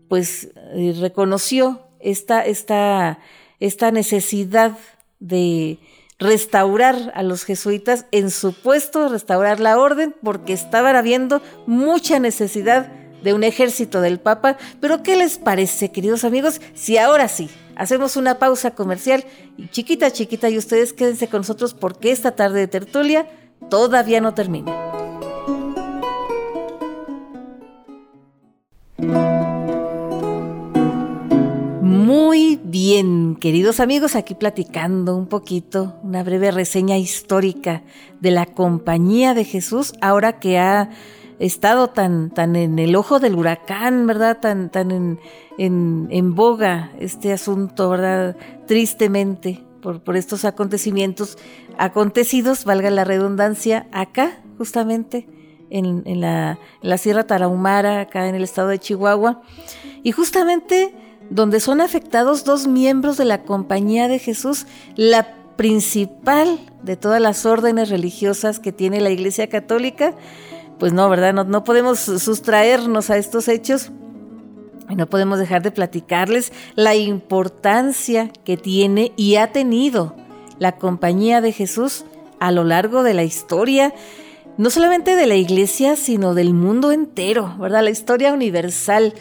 Pues 0.07 0.49
eh, 0.73 0.95
reconoció 0.99 1.81
esta, 1.99 2.45
esta, 2.45 3.19
esta 3.59 3.91
necesidad 3.91 4.77
de 5.19 5.79
restaurar 6.19 7.11
a 7.15 7.23
los 7.23 7.45
jesuitas 7.45 8.05
en 8.11 8.29
su 8.29 8.53
puesto, 8.53 9.09
restaurar 9.09 9.59
la 9.59 9.79
orden, 9.79 10.15
porque 10.21 10.53
estaban 10.53 10.95
habiendo 10.95 11.41
mucha 11.65 12.19
necesidad 12.19 12.91
de 13.23 13.33
un 13.33 13.43
ejército 13.43 14.01
del 14.01 14.19
Papa. 14.19 14.57
Pero 14.79 15.03
¿qué 15.03 15.15
les 15.15 15.37
parece, 15.37 15.91
queridos 15.91 16.23
amigos, 16.23 16.61
si 16.73 16.97
ahora 16.97 17.27
sí 17.27 17.49
hacemos 17.75 18.17
una 18.17 18.37
pausa 18.37 18.71
comercial 18.71 19.23
y 19.57 19.67
chiquita, 19.69 20.11
chiquita, 20.11 20.49
y 20.49 20.57
ustedes 20.57 20.93
quédense 20.93 21.27
con 21.27 21.39
nosotros 21.39 21.73
porque 21.73 22.11
esta 22.11 22.35
tarde 22.35 22.59
de 22.59 22.67
tertulia 22.67 23.27
todavía 23.69 24.21
no 24.21 24.33
termina? 24.33 24.80
Muy 31.81 32.59
bien, 32.63 33.35
queridos 33.35 33.79
amigos, 33.79 34.15
aquí 34.15 34.35
platicando 34.35 35.15
un 35.15 35.27
poquito, 35.27 35.95
una 36.03 36.23
breve 36.23 36.51
reseña 36.51 36.97
histórica 36.97 37.83
de 38.19 38.31
la 38.31 38.45
Compañía 38.45 39.33
de 39.33 39.43
Jesús, 39.43 39.93
ahora 40.01 40.39
que 40.39 40.59
ha 40.59 40.89
estado 41.39 41.87
tan, 41.87 42.29
tan 42.29 42.55
en 42.55 42.77
el 42.77 42.95
ojo 42.95 43.19
del 43.19 43.35
huracán, 43.35 44.05
¿verdad? 44.05 44.39
Tan, 44.39 44.69
tan 44.69 44.91
en, 44.91 45.19
en, 45.57 46.35
boga 46.35 46.91
este 46.99 47.33
asunto, 47.33 47.89
¿verdad? 47.89 48.37
Tristemente 48.67 49.63
por, 49.81 50.01
por 50.01 50.15
estos 50.15 50.45
acontecimientos 50.45 51.37
acontecidos, 51.77 52.65
valga 52.65 52.91
la 52.91 53.03
redundancia, 53.03 53.87
acá, 53.91 54.39
justamente 54.57 55.27
en, 55.71 56.21
la, 56.21 56.57
Sierra 56.97 57.25
Tarahumara, 57.25 58.01
acá 58.01 58.27
en 58.27 58.35
el 58.35 58.43
estado 58.43 58.67
de 58.67 58.79
Chihuahua, 58.79 59.41
y 60.03 60.11
justamente 60.11 60.93
donde 61.29 61.59
son 61.59 61.81
afectados 61.81 62.43
dos 62.43 62.67
miembros 62.67 63.17
de 63.17 63.25
la 63.25 63.43
Compañía 63.43 64.07
de 64.07 64.19
Jesús, 64.19 64.67
la 64.95 65.35
principal 65.55 66.59
de 66.83 66.97
todas 66.97 67.21
las 67.21 67.45
órdenes 67.45 67.89
religiosas 67.89 68.59
que 68.59 68.71
tiene 68.71 68.99
la 68.99 69.11
Iglesia 69.11 69.47
Católica, 69.47 70.13
pues 70.79 70.93
no, 70.93 71.07
¿verdad? 71.09 71.33
No, 71.33 71.63
podemos 71.63 71.99
sustraernos 71.99 73.09
a 73.09 73.17
estos 73.17 73.47
hechos 73.47 73.91
y 74.89 74.95
no 74.95 75.07
podemos 75.07 75.39
dejar 75.39 75.61
de 75.61 75.71
platicarles 75.71 76.51
la 76.75 76.95
importancia 76.95 78.31
que 78.43 78.57
tiene 78.57 79.11
y 79.15 79.35
ha 79.35 79.51
tenido 79.51 80.15
la 80.57 80.77
compañía 80.77 81.39
de 81.39 81.51
Jesús 81.51 82.03
a 82.39 82.51
lo 82.51 82.63
largo 82.63 83.03
de 83.03 83.13
la 83.13 83.23
historia, 83.23 83.93
no 84.57 84.69
solamente 84.69 85.15
de 85.15 85.27
la 85.27 85.35
iglesia, 85.35 85.95
sino 85.95 86.33
del 86.33 86.53
mundo 86.53 86.91
entero, 86.91 87.55
¿verdad? 87.59 87.83
La 87.83 87.89
historia 87.89 88.33
universal, 88.33 89.13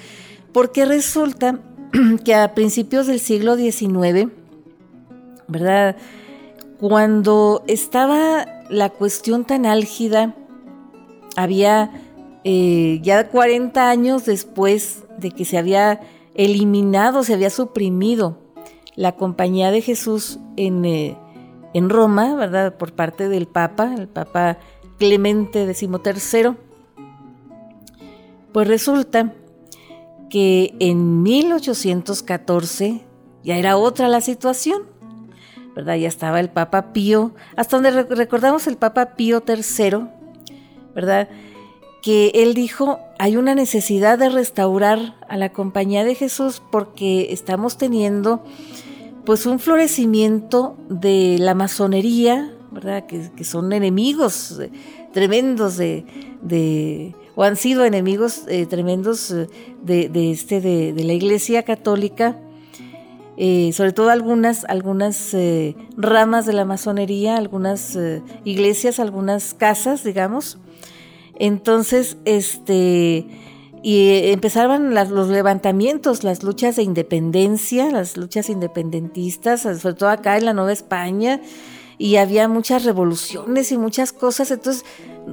porque 0.52 0.84
resulta 0.84 1.60
que 2.24 2.34
a 2.34 2.54
principios 2.54 3.06
del 3.06 3.20
siglo 3.20 3.56
XIX, 3.56 4.28
¿verdad? 5.48 5.96
Cuando 6.78 7.62
estaba 7.66 8.46
la 8.68 8.90
cuestión 8.90 9.44
tan 9.44 9.66
álgida, 9.66 10.34
había 11.36 11.90
eh, 12.44 13.00
ya 13.02 13.28
40 13.28 13.90
años 13.90 14.24
después 14.24 15.04
de 15.18 15.30
que 15.30 15.44
se 15.44 15.58
había 15.58 16.00
eliminado, 16.34 17.22
se 17.22 17.34
había 17.34 17.50
suprimido 17.50 18.38
la 18.96 19.12
compañía 19.12 19.70
de 19.70 19.82
Jesús 19.82 20.38
en, 20.56 20.84
eh, 20.84 21.16
en 21.74 21.90
Roma, 21.90 22.34
¿verdad? 22.34 22.76
Por 22.76 22.92
parte 22.92 23.28
del 23.28 23.46
Papa, 23.46 23.94
el 23.96 24.08
Papa 24.08 24.58
Clemente 25.00 25.66
XIII. 25.74 26.56
Pues 28.52 28.68
resulta 28.68 29.32
que 30.28 30.74
en 30.78 31.22
1814 31.22 33.00
ya 33.42 33.56
era 33.56 33.78
otra 33.78 34.08
la 34.08 34.20
situación. 34.20 34.82
¿verdad? 35.74 35.96
Ya 35.96 36.08
estaba 36.08 36.38
el 36.40 36.50
Papa 36.50 36.92
Pío, 36.92 37.32
hasta 37.56 37.78
donde 37.78 38.02
recordamos 38.02 38.66
el 38.66 38.76
Papa 38.76 39.14
Pío 39.16 39.42
III, 39.46 40.08
¿verdad? 40.94 41.30
Que 42.02 42.32
él 42.34 42.52
dijo, 42.52 42.98
hay 43.18 43.36
una 43.36 43.54
necesidad 43.54 44.18
de 44.18 44.28
restaurar 44.28 45.16
a 45.28 45.38
la 45.38 45.50
compañía 45.50 46.04
de 46.04 46.14
Jesús 46.14 46.60
porque 46.70 47.32
estamos 47.32 47.78
teniendo 47.78 48.44
pues 49.24 49.46
un 49.46 49.60
florecimiento 49.60 50.76
de 50.90 51.36
la 51.38 51.54
masonería, 51.54 52.52
¿verdad? 52.70 53.06
Que, 53.06 53.44
son 53.44 53.72
enemigos 53.72 54.58
eh, 54.60 54.70
tremendos 55.12 55.76
de, 55.76 57.14
o 57.34 57.42
han 57.42 57.56
sido 57.56 57.84
enemigos 57.84 58.42
eh, 58.48 58.66
tremendos 58.66 59.30
eh, 59.30 59.48
de, 59.82 60.30
este, 60.30 60.60
de, 60.60 60.92
de 60.92 61.04
la 61.04 61.12
Iglesia 61.12 61.62
Católica 61.62 62.38
sobre 63.72 63.92
todo 63.92 64.10
algunas, 64.10 64.66
algunas 64.66 65.34
ramas 65.96 66.44
de 66.44 66.52
la 66.52 66.66
masonería, 66.66 67.38
algunas 67.38 67.98
iglesias, 68.44 69.00
algunas 69.00 69.54
casas, 69.54 70.04
digamos. 70.04 70.58
Entonces, 71.38 72.18
este, 72.26 73.26
y 73.82 74.30
empezaban 74.30 74.94
los 74.94 75.28
levantamientos, 75.28 76.22
las 76.22 76.42
luchas 76.42 76.76
de 76.76 76.82
independencia, 76.82 77.90
las 77.90 78.16
luchas 78.16 78.50
independentistas, 78.50 79.62
sobre 79.62 79.94
todo 79.94 80.10
acá 80.10 80.36
en 80.36 80.44
la 80.44 80.52
Nueva 80.52 80.72
España, 80.72 81.40
y 82.00 82.16
había 82.16 82.48
muchas 82.48 82.84
revoluciones 82.86 83.70
y 83.72 83.76
muchas 83.76 84.14
cosas. 84.14 84.50
Entonces, 84.50 84.86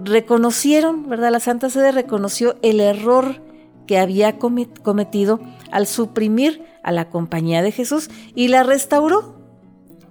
reconocieron, 0.03 1.07
¿verdad? 1.07 1.31
La 1.31 1.39
Santa 1.39 1.69
Sede 1.69 1.93
reconoció 1.93 2.57
el 2.61 2.81
error 2.81 3.41
que 3.87 3.97
había 3.97 4.37
cometido 4.37 5.39
al 5.71 5.87
suprimir 5.87 6.65
a 6.83 6.91
la 6.91 7.09
compañía 7.09 7.61
de 7.61 7.71
Jesús 7.71 8.09
y 8.35 8.49
la 8.49 8.63
restauró, 8.63 9.39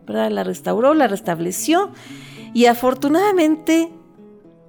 ¿verdad? 0.07 0.31
La 0.31 0.45
restauró, 0.45 0.95
la 0.95 1.09
restableció 1.09 1.91
y 2.55 2.65
afortunadamente 2.65 3.91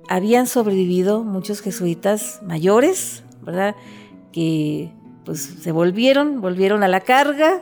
habían 0.09 0.45
sobrevivido 0.45 1.23
muchos 1.23 1.61
jesuitas 1.61 2.41
mayores, 2.43 3.23
¿verdad? 3.41 3.77
Que 4.33 4.91
pues 5.23 5.39
se 5.61 5.71
volvieron, 5.71 6.41
volvieron 6.41 6.83
a 6.83 6.89
la 6.89 6.99
carga 6.99 7.61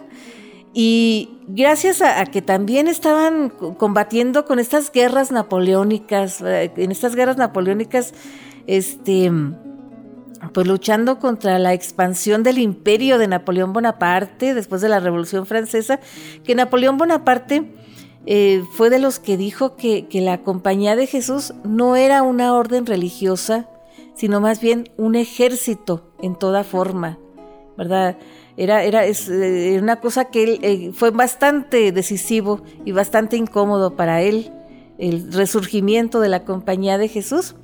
y 0.77 1.39
gracias 1.47 2.01
a, 2.01 2.25
que 2.25 2.41
también 2.41 2.89
estaban 2.89 3.47
combatiendo 3.49 4.43
con 4.43 4.59
estas 4.59 4.91
guerras 4.91 5.31
napoleónicas, 5.31 6.41
en 6.41 6.91
estas 6.91 7.15
guerras 7.15 7.37
napoleónicas, 7.37 8.13
este, 8.67 9.31
pues 10.53 10.67
luchando 10.67 11.17
contra 11.19 11.59
la 11.59 11.73
expansión 11.73 12.43
del 12.43 12.57
imperio 12.57 13.17
de 13.17 13.29
Napoleón 13.29 13.71
Bonaparte 13.71 14.53
después 14.53 14.81
de 14.81 14.89
la 14.89 14.99
Revolución 14.99 15.45
Francesa, 15.45 16.01
que 16.43 16.55
Napoleón 16.55 16.97
Bonaparte 16.97 17.71
eh, 18.25 18.61
fue 18.73 18.89
de 18.89 18.99
los 18.99 19.19
que 19.19 19.37
dijo 19.37 19.77
que, 19.77 20.05
la 20.11 20.41
Compañía 20.41 20.97
de 20.97 21.07
Jesús 21.07 21.53
no 21.63 21.95
era 21.95 22.21
una 22.21 22.53
orden 22.53 22.85
religiosa, 22.85 23.69
sino 24.13 24.41
más 24.41 24.59
bien 24.59 24.89
un 24.97 25.15
ejército 25.15 26.11
en 26.21 26.35
toda 26.35 26.65
forma, 26.65 27.17
¿verdad? 27.77 28.17
Era, 28.57 28.83
era 28.83 29.05
es, 29.05 29.29
eh, 29.29 29.77
una 29.81 29.99
cosa 29.99 30.25
que 30.25 30.59
eh, 30.61 30.91
fue 30.93 31.11
bastante 31.11 31.91
decisivo 31.91 32.61
y 32.85 32.91
bastante 32.91 33.37
incómodo 33.37 33.95
para 33.95 34.21
él, 34.21 34.51
el 34.97 35.33
resurgimiento 35.33 36.19
de 36.19 36.29
la 36.29 36.45
Compañía 36.45 36.97
de 36.97 37.09
Jesús. 37.09 37.55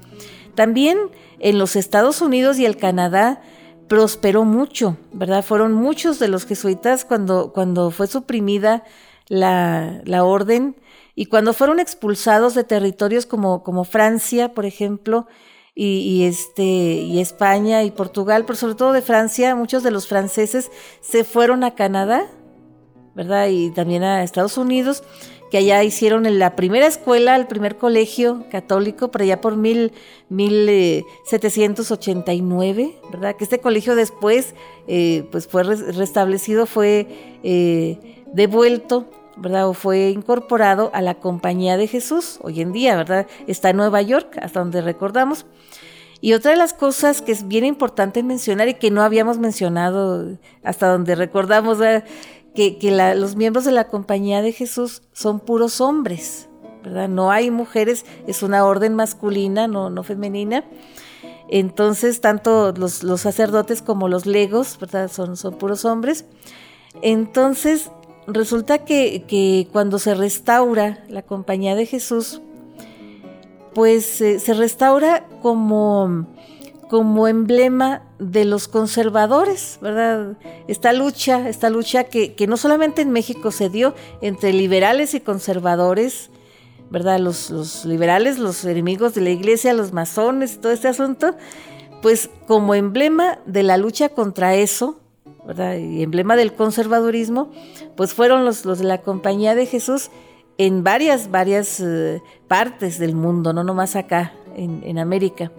También 0.55 0.97
en 1.39 1.57
los 1.57 1.75
Estados 1.75 2.21
Unidos 2.21 2.59
y 2.59 2.65
el 2.65 2.77
Canadá 2.77 3.41
prosperó 3.87 4.45
mucho, 4.45 4.97
¿verdad? 5.11 5.43
Fueron 5.43 5.73
muchos 5.73 6.19
de 6.19 6.27
los 6.27 6.45
jesuitas 6.45 7.03
cuando, 7.03 7.51
cuando 7.53 7.91
fue 7.91 8.07
suprimida 8.07 8.83
la, 9.27 10.01
orden 10.23 10.77
y 11.15 11.25
cuando 11.25 11.53
fueron 11.53 11.79
expulsados 11.79 12.53
de 12.53 12.63
territorios 12.63 13.25
como, 13.25 13.63
como 13.63 13.83
Francia, 13.83 14.53
por 14.53 14.65
ejemplo, 14.65 15.27
y, 15.73 16.25
este, 16.25 16.63
y 16.63 17.19
España 17.19 17.83
y 17.83 17.91
Portugal, 17.91 18.43
pero 18.45 18.57
sobre 18.57 18.75
todo 18.75 18.93
de 18.93 19.01
Francia, 19.01 19.55
muchos 19.55 19.83
de 19.83 19.91
los 19.91 20.07
franceses 20.07 20.69
se 21.01 21.23
fueron 21.23 21.63
a 21.63 21.75
Canadá, 21.75 22.27
¿verdad? 23.15 23.47
Y 23.47 23.71
también 23.71 24.03
a 24.03 24.23
Estados 24.23 24.57
Unidos 24.57 25.03
que 25.51 25.57
allá 25.57 25.83
hicieron 25.83 26.23
la 26.39 26.55
primera 26.55 26.87
escuela, 26.87 27.35
el 27.35 27.45
primer 27.45 27.75
colegio 27.75 28.45
católico, 28.49 29.11
por 29.11 29.21
allá 29.21 29.41
por 29.41 29.57
mil, 29.57 29.91
1789, 30.29 32.83
eh, 32.83 32.95
¿verdad? 33.11 33.35
Que 33.35 33.43
este 33.43 33.59
colegio 33.59 33.95
después 33.95 34.55
eh, 34.87 35.27
pues 35.29 35.47
fue 35.47 35.63
restablecido, 35.63 36.65
fue 36.65 37.05
eh, 37.43 38.23
devuelto, 38.33 39.07
¿verdad? 39.37 39.67
O 39.67 39.73
fue 39.73 40.09
incorporado 40.09 40.91
a 40.93 41.01
la 41.01 41.15
Compañía 41.15 41.77
de 41.77 41.87
Jesús, 41.87 42.39
hoy 42.41 42.61
en 42.61 42.71
día, 42.71 42.95
¿verdad? 42.95 43.27
Está 43.47 43.69
en 43.69 43.77
Nueva 43.77 44.01
York, 44.01 44.37
hasta 44.41 44.59
donde 44.59 44.81
recordamos. 44.81 45.45
Y 46.21 46.33
otra 46.33 46.51
de 46.51 46.57
las 46.57 46.73
cosas 46.73 47.21
que 47.23 47.31
es 47.31 47.47
bien 47.47 47.65
importante 47.65 48.21
mencionar 48.21 48.67
y 48.67 48.75
que 48.75 48.91
no 48.91 49.01
habíamos 49.01 49.39
mencionado 49.39 50.37
hasta 50.63 50.87
donde 50.87 51.15
recordamos, 51.15 51.79
que, 52.53 53.13
los 53.15 53.35
miembros 53.35 53.65
de 53.65 53.71
la 53.71 53.87
Compañía 53.87 54.43
de 54.43 54.51
Jesús 54.51 55.01
son 55.13 55.39
puros 55.39 55.81
hombres, 55.81 56.47
¿verdad? 56.83 57.09
No 57.09 57.31
hay 57.31 57.49
mujeres, 57.49 58.05
es 58.27 58.43
una 58.43 58.65
orden 58.65 58.93
masculina, 58.93 59.67
no, 59.67 60.03
femenina. 60.03 60.63
Entonces, 61.49 62.21
tanto 62.21 62.71
los, 62.71 63.01
sacerdotes 63.19 63.81
como 63.81 64.07
los 64.07 64.27
legos, 64.27 64.77
¿verdad? 64.79 65.09
Son 65.11 65.35
puros 65.57 65.85
hombres. 65.85 66.25
Entonces, 67.01 67.89
resulta 68.27 68.79
que, 68.79 69.23
que, 69.27 69.67
cuando 69.71 69.99
se 69.99 70.15
restaura 70.15 71.03
la 71.09 71.21
Compañía 71.21 71.75
de 71.75 71.85
Jesús, 71.85 72.41
pues 73.73 74.21
eh, 74.21 74.39
se 74.39 74.53
restaura 74.53 75.25
como 75.41 76.27
como 76.91 77.29
emblema 77.29 78.03
de 78.19 78.43
los 78.43 78.67
conservadores, 78.67 79.79
¿verdad? 79.81 80.35
Esta 80.67 80.91
lucha, 80.91 81.47
esta 81.47 81.69
lucha 81.69 82.03
que, 82.03 82.35
no 82.49 82.57
solamente 82.57 83.01
en 83.01 83.11
México 83.11 83.51
se 83.51 83.69
dio 83.69 83.95
entre 84.19 84.51
liberales 84.51 85.13
y 85.13 85.21
conservadores, 85.21 86.31
¿verdad? 86.89 87.21
Los, 87.21 87.49
los 87.49 87.85
liberales, 87.85 88.39
los 88.39 88.65
enemigos 88.65 89.15
de 89.15 89.21
la 89.21 89.29
iglesia, 89.29 89.73
los 89.73 89.93
masones, 89.93 90.59
todo 90.59 90.73
este 90.73 90.89
asunto, 90.89 91.33
pues 92.01 92.29
como 92.45 92.75
emblema 92.75 93.39
de 93.45 93.63
la 93.63 93.77
lucha 93.77 94.09
contra 94.09 94.55
eso, 94.55 94.99
Y 95.79 96.03
emblema 96.03 96.35
del 96.35 96.53
conservadurismo, 96.53 97.51
pues 97.95 98.13
fueron 98.13 98.45
los, 98.45 98.63
de 98.63 98.83
la 98.83 99.01
Compañía 99.01 99.55
de 99.55 99.65
Jesús 99.65 100.11
en 100.57 100.83
varias, 100.83 101.31
varias 101.31 101.79
eh, 101.79 102.21
partes 102.47 102.99
del 102.99 103.15
mundo, 103.15 103.51
no 103.51 103.63
nomás 103.63 103.95
acá 103.95 104.33
en, 104.55 104.83
en 104.83 104.99
América. 104.99 105.51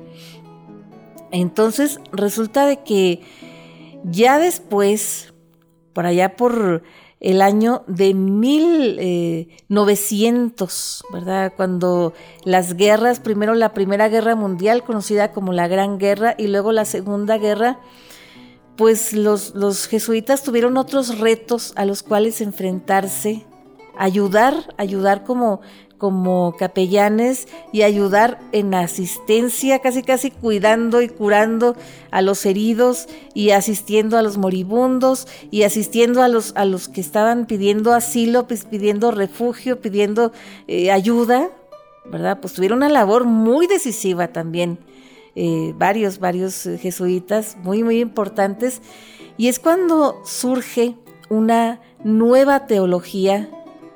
Entonces 1.32 1.98
resulta 2.12 2.66
de 2.66 2.84
que 2.84 3.22
ya 4.04 4.38
después, 4.38 5.34
por 5.92 6.06
allá 6.06 6.36
por 6.36 6.82
el 7.22 7.40
año 7.40 7.84
de 7.86 8.12
1900, 8.14 11.04
¿verdad? 11.12 11.52
Cuando 11.56 12.14
las 12.44 12.74
guerras, 12.74 13.20
primero 13.20 13.54
la 13.54 13.72
Primera 13.72 14.08
Guerra 14.08 14.34
Mundial, 14.34 14.82
conocida 14.82 15.30
como 15.30 15.52
la 15.52 15.68
Gran 15.68 15.98
Guerra, 15.98 16.34
y 16.36 16.48
luego 16.48 16.72
la 16.72 16.84
Segunda 16.84 17.38
Guerra, 17.38 17.78
pues 18.76 19.12
los, 19.12 19.54
los 19.54 19.86
jesuitas 19.86 20.42
tuvieron 20.42 20.76
otros 20.76 21.18
retos 21.18 21.72
a 21.76 21.84
los 21.84 22.02
cuales 22.02 22.40
enfrentarse, 22.40 23.44
ayudar, 23.96 24.74
ayudar 24.78 25.24
como 25.24 25.60
como 26.02 26.56
capellanes 26.58 27.46
y 27.70 27.82
ayudar 27.82 28.40
en 28.50 28.74
asistencia, 28.74 29.78
casi 29.78 30.02
casi 30.02 30.32
cuidando 30.32 31.00
y 31.00 31.08
curando 31.08 31.76
a 32.10 32.22
los 32.22 32.44
heridos 32.44 33.06
y 33.34 33.50
asistiendo 33.50 34.18
a 34.18 34.22
los 34.22 34.36
moribundos 34.36 35.28
y 35.52 35.62
asistiendo 35.62 36.20
a 36.20 36.26
los, 36.26 36.54
a 36.56 36.64
los 36.64 36.88
que 36.88 37.00
estaban 37.00 37.46
pidiendo 37.46 37.92
asilo, 37.92 38.48
pues, 38.48 38.64
pidiendo 38.64 39.12
refugio, 39.12 39.80
pidiendo 39.80 40.32
eh, 40.66 40.90
ayuda, 40.90 41.50
¿verdad? 42.04 42.40
Pues 42.40 42.54
tuvieron 42.54 42.78
una 42.78 42.88
labor 42.88 43.22
muy 43.22 43.68
decisiva 43.68 44.26
también, 44.26 44.80
eh, 45.34 45.74
varios, 45.76 46.18
varios 46.18 46.68
jesuitas 46.80 47.56
muy, 47.62 47.82
muy 47.82 48.00
importantes. 48.00 48.82
Y 49.36 49.48
es 49.48 49.58
cuando 49.58 50.20
surge 50.24 50.96
una 51.28 51.80
nueva 52.04 52.66
teología, 52.66 53.48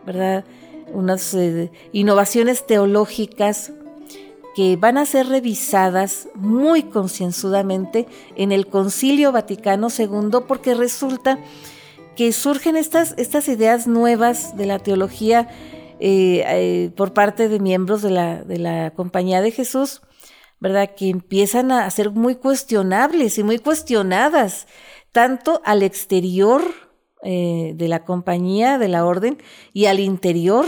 ¿verdad? 0.04 0.44
unas 0.92 1.34
eh, 1.34 1.70
innovaciones 1.92 2.66
teológicas 2.66 3.72
que 4.54 4.76
van 4.76 4.96
a 4.96 5.04
ser 5.04 5.28
revisadas 5.28 6.28
muy 6.34 6.84
concienzudamente 6.84 8.06
en 8.36 8.52
el 8.52 8.68
Concilio 8.68 9.30
Vaticano 9.30 9.88
II, 9.96 10.38
porque 10.48 10.74
resulta 10.74 11.38
que 12.16 12.32
surgen 12.32 12.76
estas, 12.76 13.14
estas 13.18 13.48
ideas 13.48 13.86
nuevas 13.86 14.56
de 14.56 14.64
la 14.64 14.78
teología 14.78 15.48
eh, 16.00 16.42
eh, 16.46 16.90
por 16.96 17.12
parte 17.12 17.50
de 17.50 17.60
miembros 17.60 18.00
de 18.00 18.10
la, 18.10 18.42
de 18.42 18.58
la 18.58 18.92
Compañía 18.92 19.42
de 19.42 19.50
Jesús, 19.50 20.00
¿verdad? 20.60 20.94
Que 20.96 21.10
empiezan 21.10 21.70
a 21.72 21.88
ser 21.90 22.10
muy 22.10 22.36
cuestionables 22.36 23.38
y 23.38 23.42
muy 23.42 23.58
cuestionadas, 23.58 24.66
tanto 25.12 25.60
al 25.64 25.82
exterior 25.82 26.62
eh, 27.22 27.72
de 27.74 27.88
la 27.88 28.04
compañía, 28.04 28.78
de 28.78 28.88
la 28.88 29.04
orden, 29.04 29.38
y 29.72 29.86
al 29.86 30.00
interior, 30.00 30.66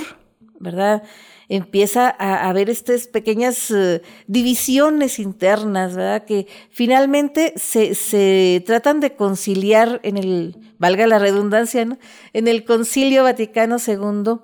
¿verdad? 0.58 1.02
Empieza 1.48 2.14
a 2.18 2.48
haber 2.48 2.68
estas 2.68 3.06
pequeñas 3.06 3.70
eh, 3.70 4.02
divisiones 4.26 5.18
internas, 5.18 5.94
¿verdad? 5.94 6.24
Que 6.24 6.46
finalmente 6.70 7.54
se, 7.56 8.62
tratan 8.66 9.00
de 9.00 9.14
conciliar 9.14 10.00
en 10.02 10.18
el, 10.18 10.56
valga 10.78 11.06
la 11.06 11.18
redundancia, 11.18 11.84
¿no? 11.84 11.98
En 12.32 12.48
el 12.48 12.64
Concilio 12.64 13.22
Vaticano 13.22 13.76
II, 13.84 14.40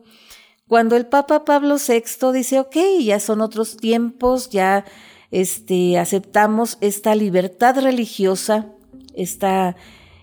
cuando 0.67 0.97
el 0.97 1.07
Papa 1.07 1.45
Pablo 1.45 1.77
VI 1.77 2.33
dice, 2.33 2.59
ok, 2.59 2.77
ya 3.01 3.21
son 3.21 3.43
otros 3.43 3.77
tiempos, 3.77 4.49
ya 4.49 4.85
este, 5.35 5.99
aceptamos 5.99 6.79
esta 6.81 7.17
libertad 7.17 7.81
religiosa, 7.81 8.67
esta 9.17 9.75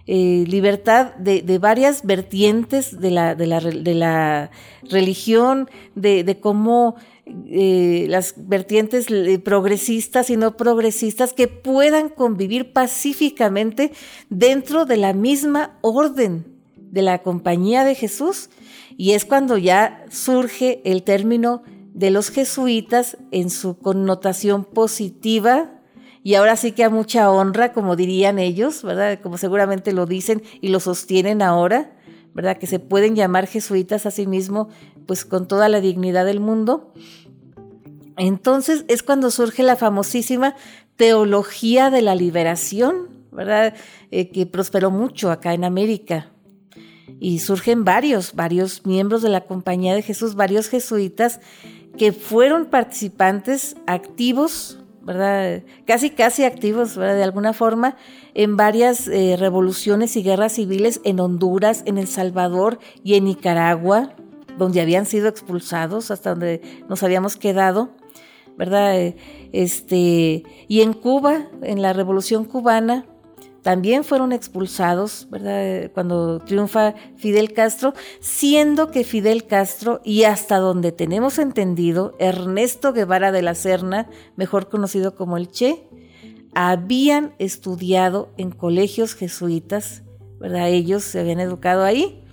eh, 0.08 0.46
libertad 0.48 1.14
de, 1.16 1.58
varias 1.60 2.06
vertientes 2.06 2.98
de 2.98 3.12
la, 3.12 3.36
de 3.36 3.46
la, 3.46 4.50
religión, 4.90 5.70
de, 5.96 6.38
cómo 6.40 6.96
eh, 7.26 8.06
las 8.08 8.36
vertientes 8.38 9.12
eh, 9.12 9.38
progresistas 9.40 10.30
y 10.30 10.38
no 10.38 10.56
progresistas 10.56 11.34
que 11.34 11.50
puedan 11.50 12.08
convivir 12.08 12.72
pacíficamente 12.72 13.92
dentro 14.30 14.86
de 14.86 14.96
la 14.96 15.12
misma 15.12 15.78
orden 15.82 16.46
de 16.78 17.02
la 17.02 17.20
compañía 17.20 17.84
de 17.84 17.96
Jesús. 17.96 18.50
Y 18.96 19.12
es 19.12 19.26
cuando 19.26 19.58
ya 19.58 20.06
surge 20.10 20.82
el 20.86 21.04
término 21.04 21.64
de 21.94 22.12
los 22.12 22.30
jesuitas 22.30 23.18
en 23.32 23.50
su 23.50 23.78
connotación 23.78 24.64
positiva 24.64 25.82
y 26.24 26.36
ahora 26.36 26.56
sí 26.56 26.72
que 26.72 26.84
a 26.84 26.90
mucha 26.90 27.32
honra, 27.32 27.74
como 27.74 27.96
dirían 27.96 28.38
ellos, 28.38 28.84
¿verdad? 28.84 29.20
Como 29.22 29.38
seguramente 29.38 29.92
lo 29.92 30.06
dicen 30.06 30.44
y 30.62 30.68
lo 30.68 30.80
sostienen 30.80 31.42
ahora, 31.42 31.94
¿verdad? 32.34 32.58
Que 32.58 32.68
se 32.68 32.80
pueden 32.80 33.16
llamar 33.16 33.48
jesuitas 33.48 34.06
a 34.06 34.12
sí 34.12 34.28
mismo, 34.28 34.70
pues 35.08 35.26
con 35.26 35.48
toda 35.48 35.68
la 35.68 35.82
dignidad 35.82 36.26
del 36.26 36.40
mundo. 36.40 36.94
Entonces 38.18 38.86
es 38.88 39.02
cuando 39.02 39.32
surge 39.32 39.64
la 39.64 39.76
famosísima 39.76 40.56
teología 40.96 41.90
de 41.90 42.04
la 42.04 42.14
liberación, 42.14 43.26
¿verdad? 43.32 43.74
Eh, 44.12 44.30
que 44.30 44.46
prosperó 44.46 44.92
mucho 44.92 45.32
acá 45.32 45.54
en 45.56 45.64
América. 45.64 46.32
Y 47.20 47.40
surgen 47.40 47.84
varios, 47.84 48.34
varios 48.34 48.86
miembros 48.86 49.22
de 49.22 49.30
la 49.30 49.42
Compañía 49.42 49.96
de 49.96 50.02
Jesús, 50.02 50.36
varios 50.36 50.70
jesuitas 50.70 51.40
que 51.98 52.12
fueron 52.12 52.66
participantes 52.66 53.76
activos 53.86 54.82
¿verdad? 55.02 55.64
Casi, 55.86 56.12
casi 56.12 56.44
activos, 56.44 56.96
De 56.96 57.24
alguna 57.24 57.54
forma, 57.54 57.96
en 58.34 58.56
varias 58.56 59.08
eh, 59.08 59.36
revoluciones 59.38 60.16
y 60.16 60.24
guerras 60.24 60.54
civiles 60.54 61.02
en 61.04 61.20
Honduras, 61.20 61.84
en 61.86 61.98
El 61.98 62.08
Salvador 62.08 62.80
y 63.04 63.16
en 63.16 63.26
Nicaragua, 63.26 64.14
donde 64.58 64.82
habían 64.82 65.06
sido 65.06 65.28
expulsados, 65.28 66.12
hasta 66.12 66.32
donde 66.32 66.62
nos 66.88 67.02
habíamos 67.04 67.36
quedado, 67.36 67.90
¿verdad? 68.58 68.96
Eh, 69.00 69.16
este, 69.54 70.44
y 70.68 70.82
en 70.82 70.94
Cuba, 70.94 71.48
en 71.64 71.82
la 71.82 71.94
Revolución 71.94 72.46
Cubana, 72.46 73.06
también 73.62 74.04
fueron 74.04 74.32
expulsados, 74.32 75.28
¿verdad? 75.30 75.92
Cuando 75.94 76.40
triunfa 76.40 76.96
Fidel 77.18 77.54
Castro, 77.54 77.94
siendo 78.20 78.90
que 78.90 79.04
Fidel 79.04 79.46
Castro, 79.46 80.02
y 80.04 80.24
hasta 80.24 80.58
donde 80.58 80.92
tenemos 80.92 81.38
entendido, 81.38 82.16
Ernesto 82.20 82.92
Guevara 82.94 83.32
de 83.32 83.42
la 83.42 83.56
Serna, 83.56 84.10
mejor 84.36 84.70
conocido 84.70 85.16
como 85.16 85.38
el 85.38 85.50
Che, 85.50 85.88
habían 86.54 87.34
estudiado 87.40 88.34
en 88.38 88.52
colegios 88.52 89.14
jesuitas, 89.14 90.04
¿verdad? 90.40 90.70
Ellos 90.70 91.04
se 91.04 91.20
habían 91.20 91.40
educado 91.40 91.84
ahí. 91.84 92.24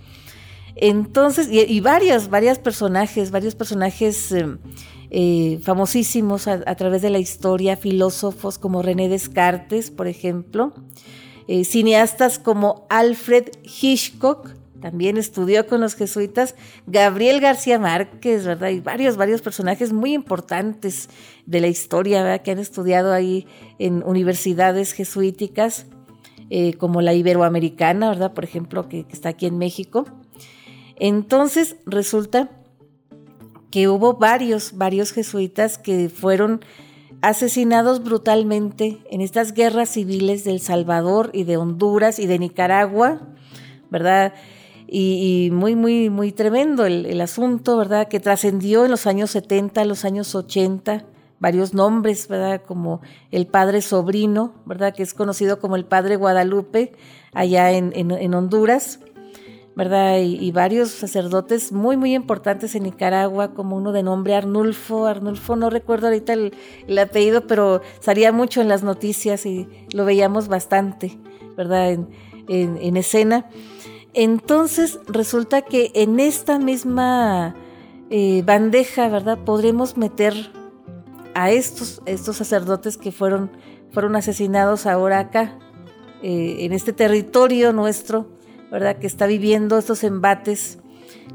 Entonces, 0.75 1.49
y, 1.51 1.79
varios, 1.81 2.29
varios 2.29 2.57
personajes, 2.57 3.31
varios 3.31 3.53
personajes 3.53 4.31
eh, 4.31 4.47
eh, 5.11 5.59
famosísimos 5.61 6.47
a, 6.47 6.75
través 6.75 7.01
de 7.01 7.09
la 7.09 7.19
historia, 7.19 7.75
filósofos 7.75 8.57
como 8.57 8.81
René 8.81 9.09
Descartes, 9.09 9.91
por 9.91 10.07
ejemplo, 10.07 10.73
eh, 11.51 11.65
cineastas 11.65 12.37
como 12.37 12.85
Alfred 12.91 13.49
Hitchcock, 13.63 14.51
también 14.79 15.17
estudió 15.17 15.65
con 15.65 15.81
los 15.81 15.95
jesuitas, 15.95 16.53
Gabriel 16.85 17.41
García 17.41 17.79
Márquez, 17.79 18.45
¿verdad? 18.45 18.69
Y 18.69 18.81
varios, 18.81 19.17
varios 19.17 19.41
personajes 19.41 19.91
muy 19.91 20.13
importantes 20.13 21.09
de 21.47 21.59
la 21.59 21.65
historia, 21.65 22.21
¿verdad? 22.21 22.43
Que 22.43 22.51
han 22.51 22.59
estudiado 22.59 23.11
ahí 23.11 23.47
en 23.79 24.03
universidades 24.05 24.93
jesuíticas, 24.93 25.87
eh, 26.51 26.75
como 26.75 27.01
la 27.01 27.15
Iberoamericana, 27.15 28.09
¿verdad? 28.09 28.35
Por 28.35 28.43
ejemplo, 28.43 28.87
que, 28.87 29.07
que 29.07 29.13
está 29.13 29.29
aquí 29.29 29.47
en 29.47 29.57
México. 29.57 30.05
Entonces, 30.97 31.77
resulta 31.87 32.51
que 33.71 33.87
hubo 33.87 34.13
varios, 34.13 34.77
varios 34.77 35.13
jesuitas 35.13 35.79
que 35.79 36.09
fueron 36.09 36.61
asesinados 37.21 38.03
brutalmente 38.03 38.99
en 39.09 39.21
estas 39.21 39.53
guerras 39.53 39.89
civiles 39.89 40.43
del 40.43 40.59
Salvador 40.61 41.31
y 41.33 41.43
de 41.43 41.57
Honduras 41.57 42.19
y 42.19 42.27
de 42.27 42.39
Nicaragua, 42.39 43.21
¿verdad? 43.89 44.33
Y, 44.91 45.49
muy, 45.53 45.75
muy, 45.75 46.09
muy 46.09 46.31
tremendo 46.31 46.85
el, 46.85 47.21
asunto, 47.21 47.77
¿verdad? 47.77 48.07
Que 48.07 48.19
trascendió 48.19 48.85
en 48.85 48.91
los 48.91 49.05
años 49.05 49.29
70, 49.31 49.85
los 49.85 50.03
años 50.03 50.33
80, 50.33 51.05
varios 51.39 51.75
nombres, 51.75 52.27
¿verdad? 52.27 52.63
Como 52.65 53.01
el 53.29 53.45
padre 53.45 53.81
sobrino, 53.81 54.53
¿verdad? 54.65 54.95
Que 54.95 55.03
es 55.03 55.13
conocido 55.13 55.59
como 55.59 55.75
el 55.75 55.85
padre 55.85 56.15
Guadalupe, 56.15 56.93
allá 57.33 57.71
en, 57.71 57.91
en 57.93 58.33
Honduras. 58.33 58.99
¿Verdad? 59.79 60.17
Y, 60.19 60.51
varios 60.51 60.89
sacerdotes 60.89 61.71
muy, 61.71 61.95
muy 61.95 62.13
importantes 62.13 62.75
en 62.75 62.83
Nicaragua, 62.83 63.53
como 63.53 63.77
uno 63.77 63.93
de 63.93 64.03
nombre 64.03 64.35
Arnulfo. 64.35 65.07
Arnulfo, 65.07 65.55
no 65.55 65.69
recuerdo 65.69 66.07
ahorita 66.07 66.33
el, 66.33 66.99
apellido, 66.99 67.47
pero 67.47 67.81
salía 68.01 68.33
mucho 68.33 68.59
en 68.59 68.67
las 68.67 68.83
noticias 68.83 69.45
y 69.45 69.69
lo 69.93 70.03
veíamos 70.03 70.49
bastante, 70.49 71.17
¿verdad? 71.55 71.97
En, 72.49 72.97
escena. 72.97 73.49
Entonces, 74.13 74.99
resulta 75.07 75.61
que 75.61 75.93
en 75.95 76.19
esta 76.19 76.59
misma 76.59 77.55
eh, 78.09 78.43
bandeja, 78.45 79.07
¿verdad? 79.07 79.37
Podremos 79.45 79.95
meter 79.95 80.33
a 81.35 81.51
estos, 81.51 82.01
estos 82.05 82.35
sacerdotes 82.35 82.97
que 82.97 83.13
fueron, 83.13 83.49
fueron 83.91 84.17
asesinados 84.17 84.85
ahora 84.85 85.19
acá, 85.19 85.57
eh, 86.21 86.65
en 86.65 86.73
este 86.73 86.91
territorio 86.91 87.71
nuestro 87.71 88.38
¿verdad? 88.71 88.99
Que 88.99 89.07
está 89.07 89.27
viviendo 89.27 89.77
estos 89.77 90.03
embates 90.03 90.79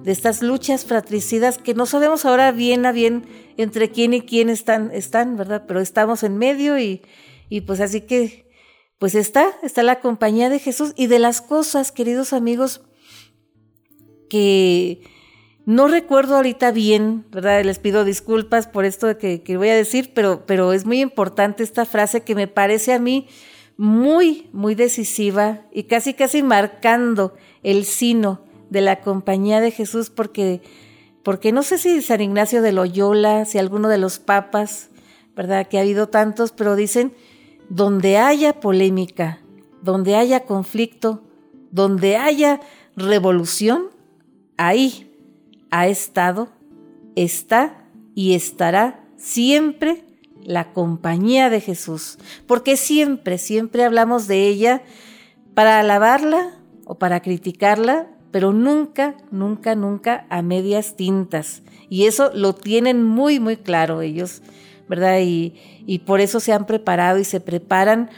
de 0.02 0.12
estas 0.12 0.42
luchas 0.42 0.84
fratricidas 0.84 1.58
que 1.58 1.74
no 1.74 1.86
sabemos 1.86 2.24
ahora 2.24 2.52
bien 2.52 2.86
a 2.86 2.92
bien 2.92 3.26
entre 3.56 3.90
quién 3.90 4.14
y 4.14 4.22
quién 4.22 4.48
están, 4.48 4.90
están 4.92 5.36
¿verdad? 5.36 5.64
Pero 5.66 5.80
estamos 5.80 6.22
en 6.22 6.36
medio 6.36 6.78
y, 6.78 7.02
Y 7.48 7.62
pues 7.62 7.80
así 7.80 8.02
que, 8.02 8.50
pues 8.98 9.14
está, 9.14 9.46
está 9.62 9.82
la 9.82 10.00
compañía 10.00 10.48
de 10.48 10.58
Jesús 10.58 10.92
y 10.96 11.06
de 11.06 11.18
las 11.18 11.40
cosas, 11.40 11.92
queridos 11.92 12.32
amigos, 12.32 12.82
que 14.28 15.02
no 15.66 15.88
recuerdo 15.88 16.36
ahorita 16.36 16.72
bien, 16.72 17.24
¿verdad? 17.30 17.64
Les 17.64 17.78
pido 17.78 18.04
disculpas 18.04 18.66
por 18.66 18.84
esto 18.84 19.16
que, 19.16 19.42
que 19.42 19.56
voy 19.56 19.68
a 19.68 19.76
decir, 19.76 20.12
pero, 20.14 20.44
pero 20.46 20.72
es 20.72 20.84
muy 20.84 21.00
importante 21.00 21.62
esta 21.62 21.84
frase 21.84 22.22
que 22.22 22.34
me 22.34 22.48
parece 22.48 22.92
a 22.92 22.98
mí 22.98 23.28
muy, 23.76 24.48
muy 24.52 24.74
decisiva 24.74 25.62
y 25.72 25.84
casi, 25.84 26.14
casi 26.14 26.42
marcando 26.42 27.34
el 27.62 27.84
sino 27.84 28.40
de 28.70 28.80
la 28.80 29.00
compañía 29.00 29.60
de 29.60 29.70
Jesús, 29.70 30.10
porque, 30.10 30.62
porque 31.22 31.52
no 31.52 31.62
sé 31.62 31.78
si 31.78 32.02
San 32.02 32.20
Ignacio 32.20 32.62
de 32.62 32.72
Loyola, 32.72 33.44
si 33.44 33.58
alguno 33.58 33.88
de 33.88 33.98
los 33.98 34.18
papas, 34.18 34.90
¿verdad? 35.36 35.66
Que 35.66 35.78
ha 35.78 35.82
habido 35.82 36.08
tantos, 36.08 36.52
pero 36.52 36.76
dicen, 36.76 37.12
donde 37.68 38.18
haya 38.18 38.60
polémica, 38.60 39.40
donde 39.82 40.16
haya 40.16 40.44
conflicto, 40.44 41.22
donde 41.70 42.16
haya 42.16 42.60
revolución, 42.96 43.90
ahí 44.56 45.10
ha 45.70 45.88
estado, 45.88 46.48
está 47.16 47.84
y 48.14 48.34
estará 48.34 49.04
siempre 49.16 50.04
la 50.44 50.72
compañía 50.72 51.50
de 51.50 51.60
Jesús, 51.60 52.18
porque 52.46 52.76
siempre, 52.76 53.38
siempre 53.38 53.84
hablamos 53.84 54.26
de 54.26 54.46
ella 54.48 54.82
para 55.54 55.80
alabarla 55.80 56.58
o 56.84 56.96
para 56.96 57.20
criticarla, 57.20 58.08
pero 58.30 58.52
nunca, 58.52 59.16
nunca, 59.30 59.74
nunca 59.74 60.26
a 60.28 60.42
medias 60.42 60.96
tintas. 60.96 61.62
Y 61.88 62.06
eso 62.06 62.30
lo 62.34 62.54
tienen 62.54 63.04
muy, 63.04 63.38
muy 63.38 63.56
claro 63.56 64.00
ellos, 64.00 64.42
¿verdad? 64.88 65.20
Y, 65.20 65.54
y 65.86 66.00
por 66.00 66.20
eso 66.20 66.40
se 66.40 66.52
han 66.52 66.66
preparado 66.66 67.18
y 67.18 67.24
se 67.24 67.40
preparan 67.40 68.10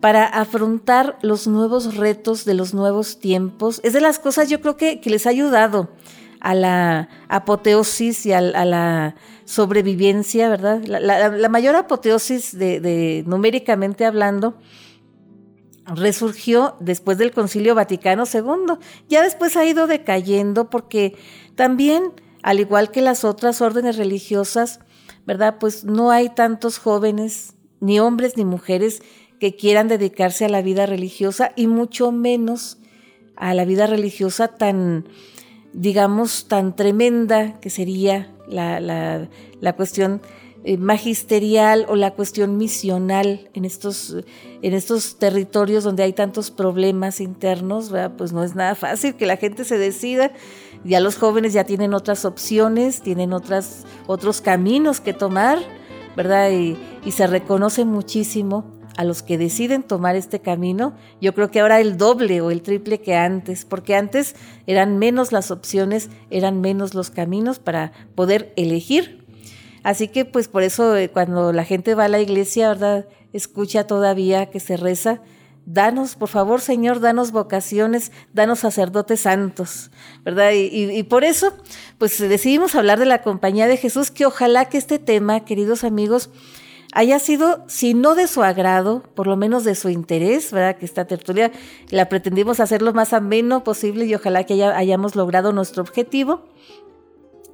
para 0.00 0.26
afrontar 0.26 1.16
los 1.22 1.46
nuevos 1.46 1.96
retos 1.96 2.44
de 2.44 2.52
los 2.52 2.74
nuevos 2.74 3.18
tiempos. 3.18 3.80
Es 3.84 3.94
de 3.94 4.02
las 4.02 4.18
cosas 4.18 4.50
yo 4.50 4.60
creo 4.60 4.76
que, 4.76 5.00
que 5.00 5.08
les 5.08 5.26
ha 5.26 5.30
ayudado 5.30 5.88
a 6.44 6.54
la 6.54 7.08
apoteosis 7.28 8.26
y 8.26 8.32
a, 8.34 8.42
la 8.42 9.14
sobrevivencia, 9.46 10.50
¿verdad? 10.50 10.84
La, 10.84 11.48
mayor 11.48 11.74
apoteosis 11.74 12.56
de, 12.58 13.24
numéricamente 13.26 14.04
hablando 14.04 14.58
resurgió 15.86 16.76
después 16.80 17.16
del 17.16 17.32
Concilio 17.32 17.74
Vaticano 17.74 18.24
II. 18.30 18.74
Ya 19.08 19.22
después 19.22 19.56
ha 19.56 19.64
ido 19.64 19.86
decayendo 19.86 20.68
porque 20.68 21.16
también, 21.54 22.12
al 22.42 22.60
igual 22.60 22.90
que 22.90 23.00
las 23.00 23.24
otras 23.24 23.62
órdenes 23.62 23.96
religiosas, 23.96 24.80
¿verdad? 25.24 25.56
Pues 25.58 25.84
no 25.84 26.10
hay 26.10 26.28
tantos 26.28 26.76
jóvenes, 26.76 27.54
ni 27.80 28.00
hombres 28.00 28.36
ni 28.36 28.44
mujeres, 28.44 29.02
que 29.40 29.56
quieran 29.56 29.88
dedicarse 29.88 30.44
a 30.44 30.50
la 30.50 30.60
vida 30.60 30.84
religiosa 30.84 31.52
y 31.56 31.68
mucho 31.68 32.12
menos 32.12 32.76
a 33.34 33.54
la 33.54 33.64
vida 33.64 33.86
religiosa 33.86 34.48
tan 34.48 35.06
digamos, 35.74 36.46
tan 36.46 36.74
tremenda 36.76 37.60
que 37.60 37.68
sería 37.68 38.32
la, 38.48 38.80
la, 38.80 39.72
cuestión 39.74 40.22
eh, 40.62 40.76
magisterial 40.76 41.84
o 41.88 41.96
la 41.96 42.12
cuestión 42.12 42.56
misional 42.56 43.50
en 43.54 43.64
estos, 43.64 44.16
en 44.62 44.72
estos 44.72 45.18
territorios 45.18 45.82
donde 45.82 46.04
hay 46.04 46.12
tantos 46.12 46.50
problemas 46.50 47.20
internos, 47.20 47.92
pues 48.16 48.32
no 48.32 48.44
es 48.44 48.54
nada 48.54 48.74
fácil 48.76 49.16
que 49.16 49.26
la 49.26 49.36
gente 49.36 49.64
se 49.64 49.76
decida. 49.76 50.32
Ya 50.84 51.00
los 51.00 51.16
jóvenes 51.16 51.52
ya 51.52 51.64
tienen 51.64 51.92
otras 51.92 52.24
opciones, 52.24 53.02
tienen 53.02 53.32
otras, 53.32 53.84
otros 54.06 54.40
caminos 54.40 55.00
que 55.00 55.12
tomar, 55.12 55.58
¿verdad? 56.16 56.50
Y 56.50 57.10
se 57.10 57.26
reconoce 57.26 57.84
muchísimo 57.84 58.73
a 58.96 59.04
los 59.04 59.22
que 59.22 59.38
deciden 59.38 59.82
tomar 59.82 60.16
este 60.16 60.40
camino, 60.40 60.94
yo 61.20 61.34
creo 61.34 61.50
que 61.50 61.60
ahora 61.60 61.80
el 61.80 61.96
doble 61.96 62.40
o 62.40 62.50
el 62.50 62.62
triple 62.62 63.00
que 63.00 63.14
antes, 63.14 63.64
porque 63.64 63.94
antes 63.94 64.36
eran 64.66 64.98
menos 64.98 65.32
las 65.32 65.50
opciones, 65.50 66.10
eran 66.30 66.60
menos 66.60 66.94
los 66.94 67.10
caminos 67.10 67.58
para 67.58 67.92
poder 68.14 68.52
elegir. 68.56 69.24
Así 69.82 70.08
que 70.08 70.24
pues 70.24 70.48
por 70.48 70.62
eso 70.62 70.96
eh, 70.96 71.10
cuando 71.10 71.52
la 71.52 71.64
gente 71.64 71.94
va 71.94 72.06
a 72.06 72.08
la 72.08 72.20
iglesia, 72.20 72.68
¿verdad? 72.68 73.06
Escucha 73.32 73.86
todavía 73.86 74.46
que 74.46 74.60
se 74.60 74.76
reza, 74.76 75.20
danos, 75.66 76.14
por 76.14 76.28
favor, 76.28 76.60
Señor, 76.60 77.00
danos 77.00 77.32
vocaciones, 77.32 78.12
danos 78.32 78.60
sacerdotes 78.60 79.20
santos, 79.20 79.90
¿verdad? 80.24 80.52
Y, 80.52 80.90
y, 80.90 81.02
por 81.04 81.24
eso, 81.24 81.52
pues 81.98 82.18
decidimos 82.18 82.74
hablar 82.74 82.98
de 82.98 83.06
la 83.06 83.22
compañía 83.22 83.66
de 83.66 83.76
Jesús, 83.76 84.10
que 84.10 84.26
ojalá 84.26 84.66
que 84.66 84.78
este 84.78 84.98
tema, 84.98 85.44
queridos 85.44 85.84
amigos, 85.84 86.30
haya 86.94 87.18
sido, 87.18 87.64
si 87.66 87.92
no 87.92 88.14
de 88.14 88.28
su 88.28 88.42
agrado, 88.44 89.02
por 89.14 89.26
lo 89.26 89.36
menos 89.36 89.64
de 89.64 89.74
su 89.74 89.88
interés, 89.88 90.52
¿verdad? 90.52 90.76
Que 90.76 90.86
esta 90.86 91.06
tertulia 91.06 91.50
la 91.90 92.08
pretendimos 92.08 92.60
hacer 92.60 92.82
lo 92.82 92.94
más 92.94 93.12
ameno 93.12 93.64
posible 93.64 94.06
y 94.06 94.14
ojalá 94.14 94.44
que 94.44 94.62
hayamos 94.62 95.16
logrado 95.16 95.52
nuestro 95.52 95.82
objetivo. 95.82 96.44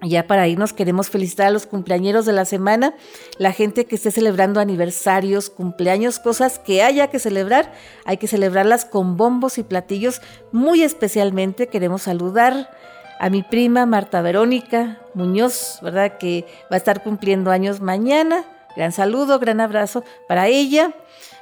Ya 0.02 0.26
para 0.26 0.46
irnos 0.46 0.74
queremos 0.74 1.08
felicitar 1.08 1.46
a 1.46 1.50
los 1.50 1.66
cumpleañeros 1.66 2.26
de 2.26 2.32
la 2.32 2.44
semana, 2.44 2.94
la 3.38 3.52
gente 3.52 3.86
que 3.86 3.96
esté 3.96 4.10
celebrando 4.10 4.60
aniversarios, 4.60 5.48
cumpleaños, 5.48 6.18
cosas 6.18 6.58
que 6.58 6.82
haya 6.82 7.08
que 7.08 7.18
celebrar, 7.18 7.72
hay 8.04 8.18
que 8.18 8.26
celebrarlas 8.26 8.84
con 8.84 9.16
bombos 9.16 9.56
y 9.56 9.62
platillos. 9.62 10.20
Muy 10.52 10.82
especialmente 10.82 11.68
queremos 11.68 12.02
saludar 12.02 12.70
a 13.18 13.30
mi 13.30 13.42
prima 13.42 13.86
Marta 13.86 14.20
Verónica 14.20 15.00
Muñoz, 15.14 15.78
¿verdad? 15.82 16.18
Que 16.18 16.46
va 16.64 16.76
a 16.76 16.78
estar 16.78 17.02
cumpliendo 17.02 17.50
años 17.50 17.80
mañana. 17.80 18.44
Gran 18.76 18.92
saludo, 18.92 19.38
gran 19.38 19.60
abrazo 19.60 20.04
para 20.28 20.48
ella, 20.48 20.94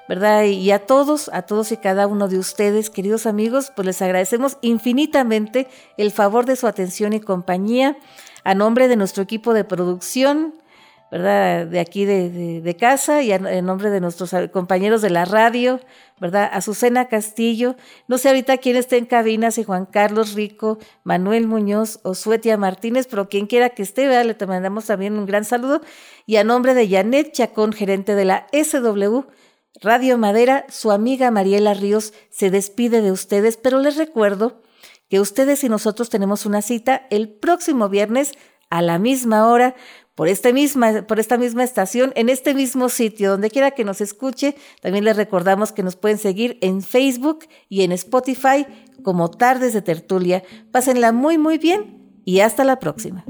¿verdad? 0.09 0.45
Y 0.45 0.71
a 0.71 0.87
todos, 0.87 1.31
a 1.33 1.43
todos 1.43 1.73
y 1.73 1.77
cada 1.77 2.07
uno 2.07 2.29
de 2.29 2.39
ustedes, 2.39 2.91
queridos 2.91 3.27
amigos, 3.27 3.73
pues 3.75 3.87
les 3.87 4.03
agradecemos 4.03 4.57
infinitamente 4.63 5.69
el 5.97 6.11
favor 6.11 6.47
de 6.47 6.57
su 6.57 6.67
atención 6.67 7.13
y 7.13 7.21
compañía. 7.21 7.97
A 8.45 8.55
nombre 8.55 8.89
de 8.89 8.97
nuestro 8.97 9.23
equipo 9.23 9.53
de 9.53 9.65
producción, 9.65 10.55
¿verdad? 11.11 11.67
De 11.67 11.81
aquí 11.81 12.05
de, 12.05 12.77
casa 12.79 13.23
y 13.23 13.33
en 13.33 13.65
nombre 13.65 13.91
de 13.91 14.01
nuestros 14.01 14.35
compañeros 14.53 15.03
de 15.03 15.11
la 15.11 15.25
radio, 15.25 15.81
¿verdad? 16.21 16.51
Azucena 16.53 17.09
Castillo, 17.09 17.77
no 18.09 18.19
sé 18.19 18.29
ahorita 18.29 18.59
quién 18.59 18.77
está 18.77 18.97
en 18.97 19.07
cabina, 19.07 19.51
si 19.51 19.65
Juan 19.65 19.87
Carlos 19.87 20.35
Rico, 20.35 20.79
Manuel 21.05 21.47
Muñoz 21.47 22.01
o 22.03 22.15
Suetia 22.15 22.57
Martínez, 22.57 23.07
pero 23.09 23.29
quien 23.29 23.47
quiera 23.47 23.71
que 23.71 23.83
esté, 23.83 24.07
¿verdad? 24.07 24.37
Le 24.39 24.47
mandamos 24.47 24.87
también 24.87 25.19
un 25.19 25.27
gran 25.27 25.45
saludo. 25.45 25.81
Y 26.27 26.37
a 26.37 26.45
nombre 26.45 26.75
de 26.75 26.89
Janet 26.89 27.33
Chacón, 27.33 27.73
gerente 27.73 28.15
de 28.15 28.25
la 28.25 28.47
SW 28.53 29.21
Radio 29.81 30.19
Madera, 30.19 30.67
su 30.69 30.91
amiga 30.91 31.31
Mariela 31.31 31.73
Ríos 31.73 32.13
se 32.31 32.51
despide 32.51 33.01
de 33.01 33.13
ustedes, 33.13 33.57
pero 33.57 33.79
les 33.79 33.97
recuerdo 33.97 34.61
que 35.09 35.21
ustedes 35.21 35.63
y 35.63 35.69
nosotros 35.69 36.11
tenemos 36.11 36.47
una 36.47 36.63
cita 36.63 37.07
el 37.11 37.29
próximo 37.29 37.89
viernes 37.89 38.33
a 38.71 38.83
la 38.83 38.99
misma 38.99 39.47
hora 39.49 39.77
por, 40.19 40.27
este 40.27 40.53
misma, 40.53 41.03
por 41.07 41.21
esta 41.21 41.39
misma 41.39 41.63
estación, 41.63 42.11
en 42.17 42.29
este 42.29 42.53
mismo 42.53 42.89
sitio, 42.89 43.31
donde 43.31 43.51
quiera 43.51 43.71
que 43.71 43.85
nos 43.85 44.01
escuche. 44.01 44.57
También 44.83 45.05
les 45.05 45.17
recordamos 45.17 45.71
que 45.71 45.85
nos 45.85 45.95
pueden 45.95 46.19
seguir 46.19 46.59
en 46.61 46.83
Facebook 46.83 47.47
y 47.69 47.83
en 47.83 47.93
Spotify 47.93 48.67
como 49.05 49.31
Tardes 49.31 49.75
de 49.75 49.81
Tertulia. 49.81 50.43
Pásenla 50.73 51.13
muy, 51.13 51.39
muy 51.39 51.57
bien 51.57 52.21
y 52.25 52.41
hasta 52.41 52.65
la 52.65 52.81
próxima. 52.81 53.25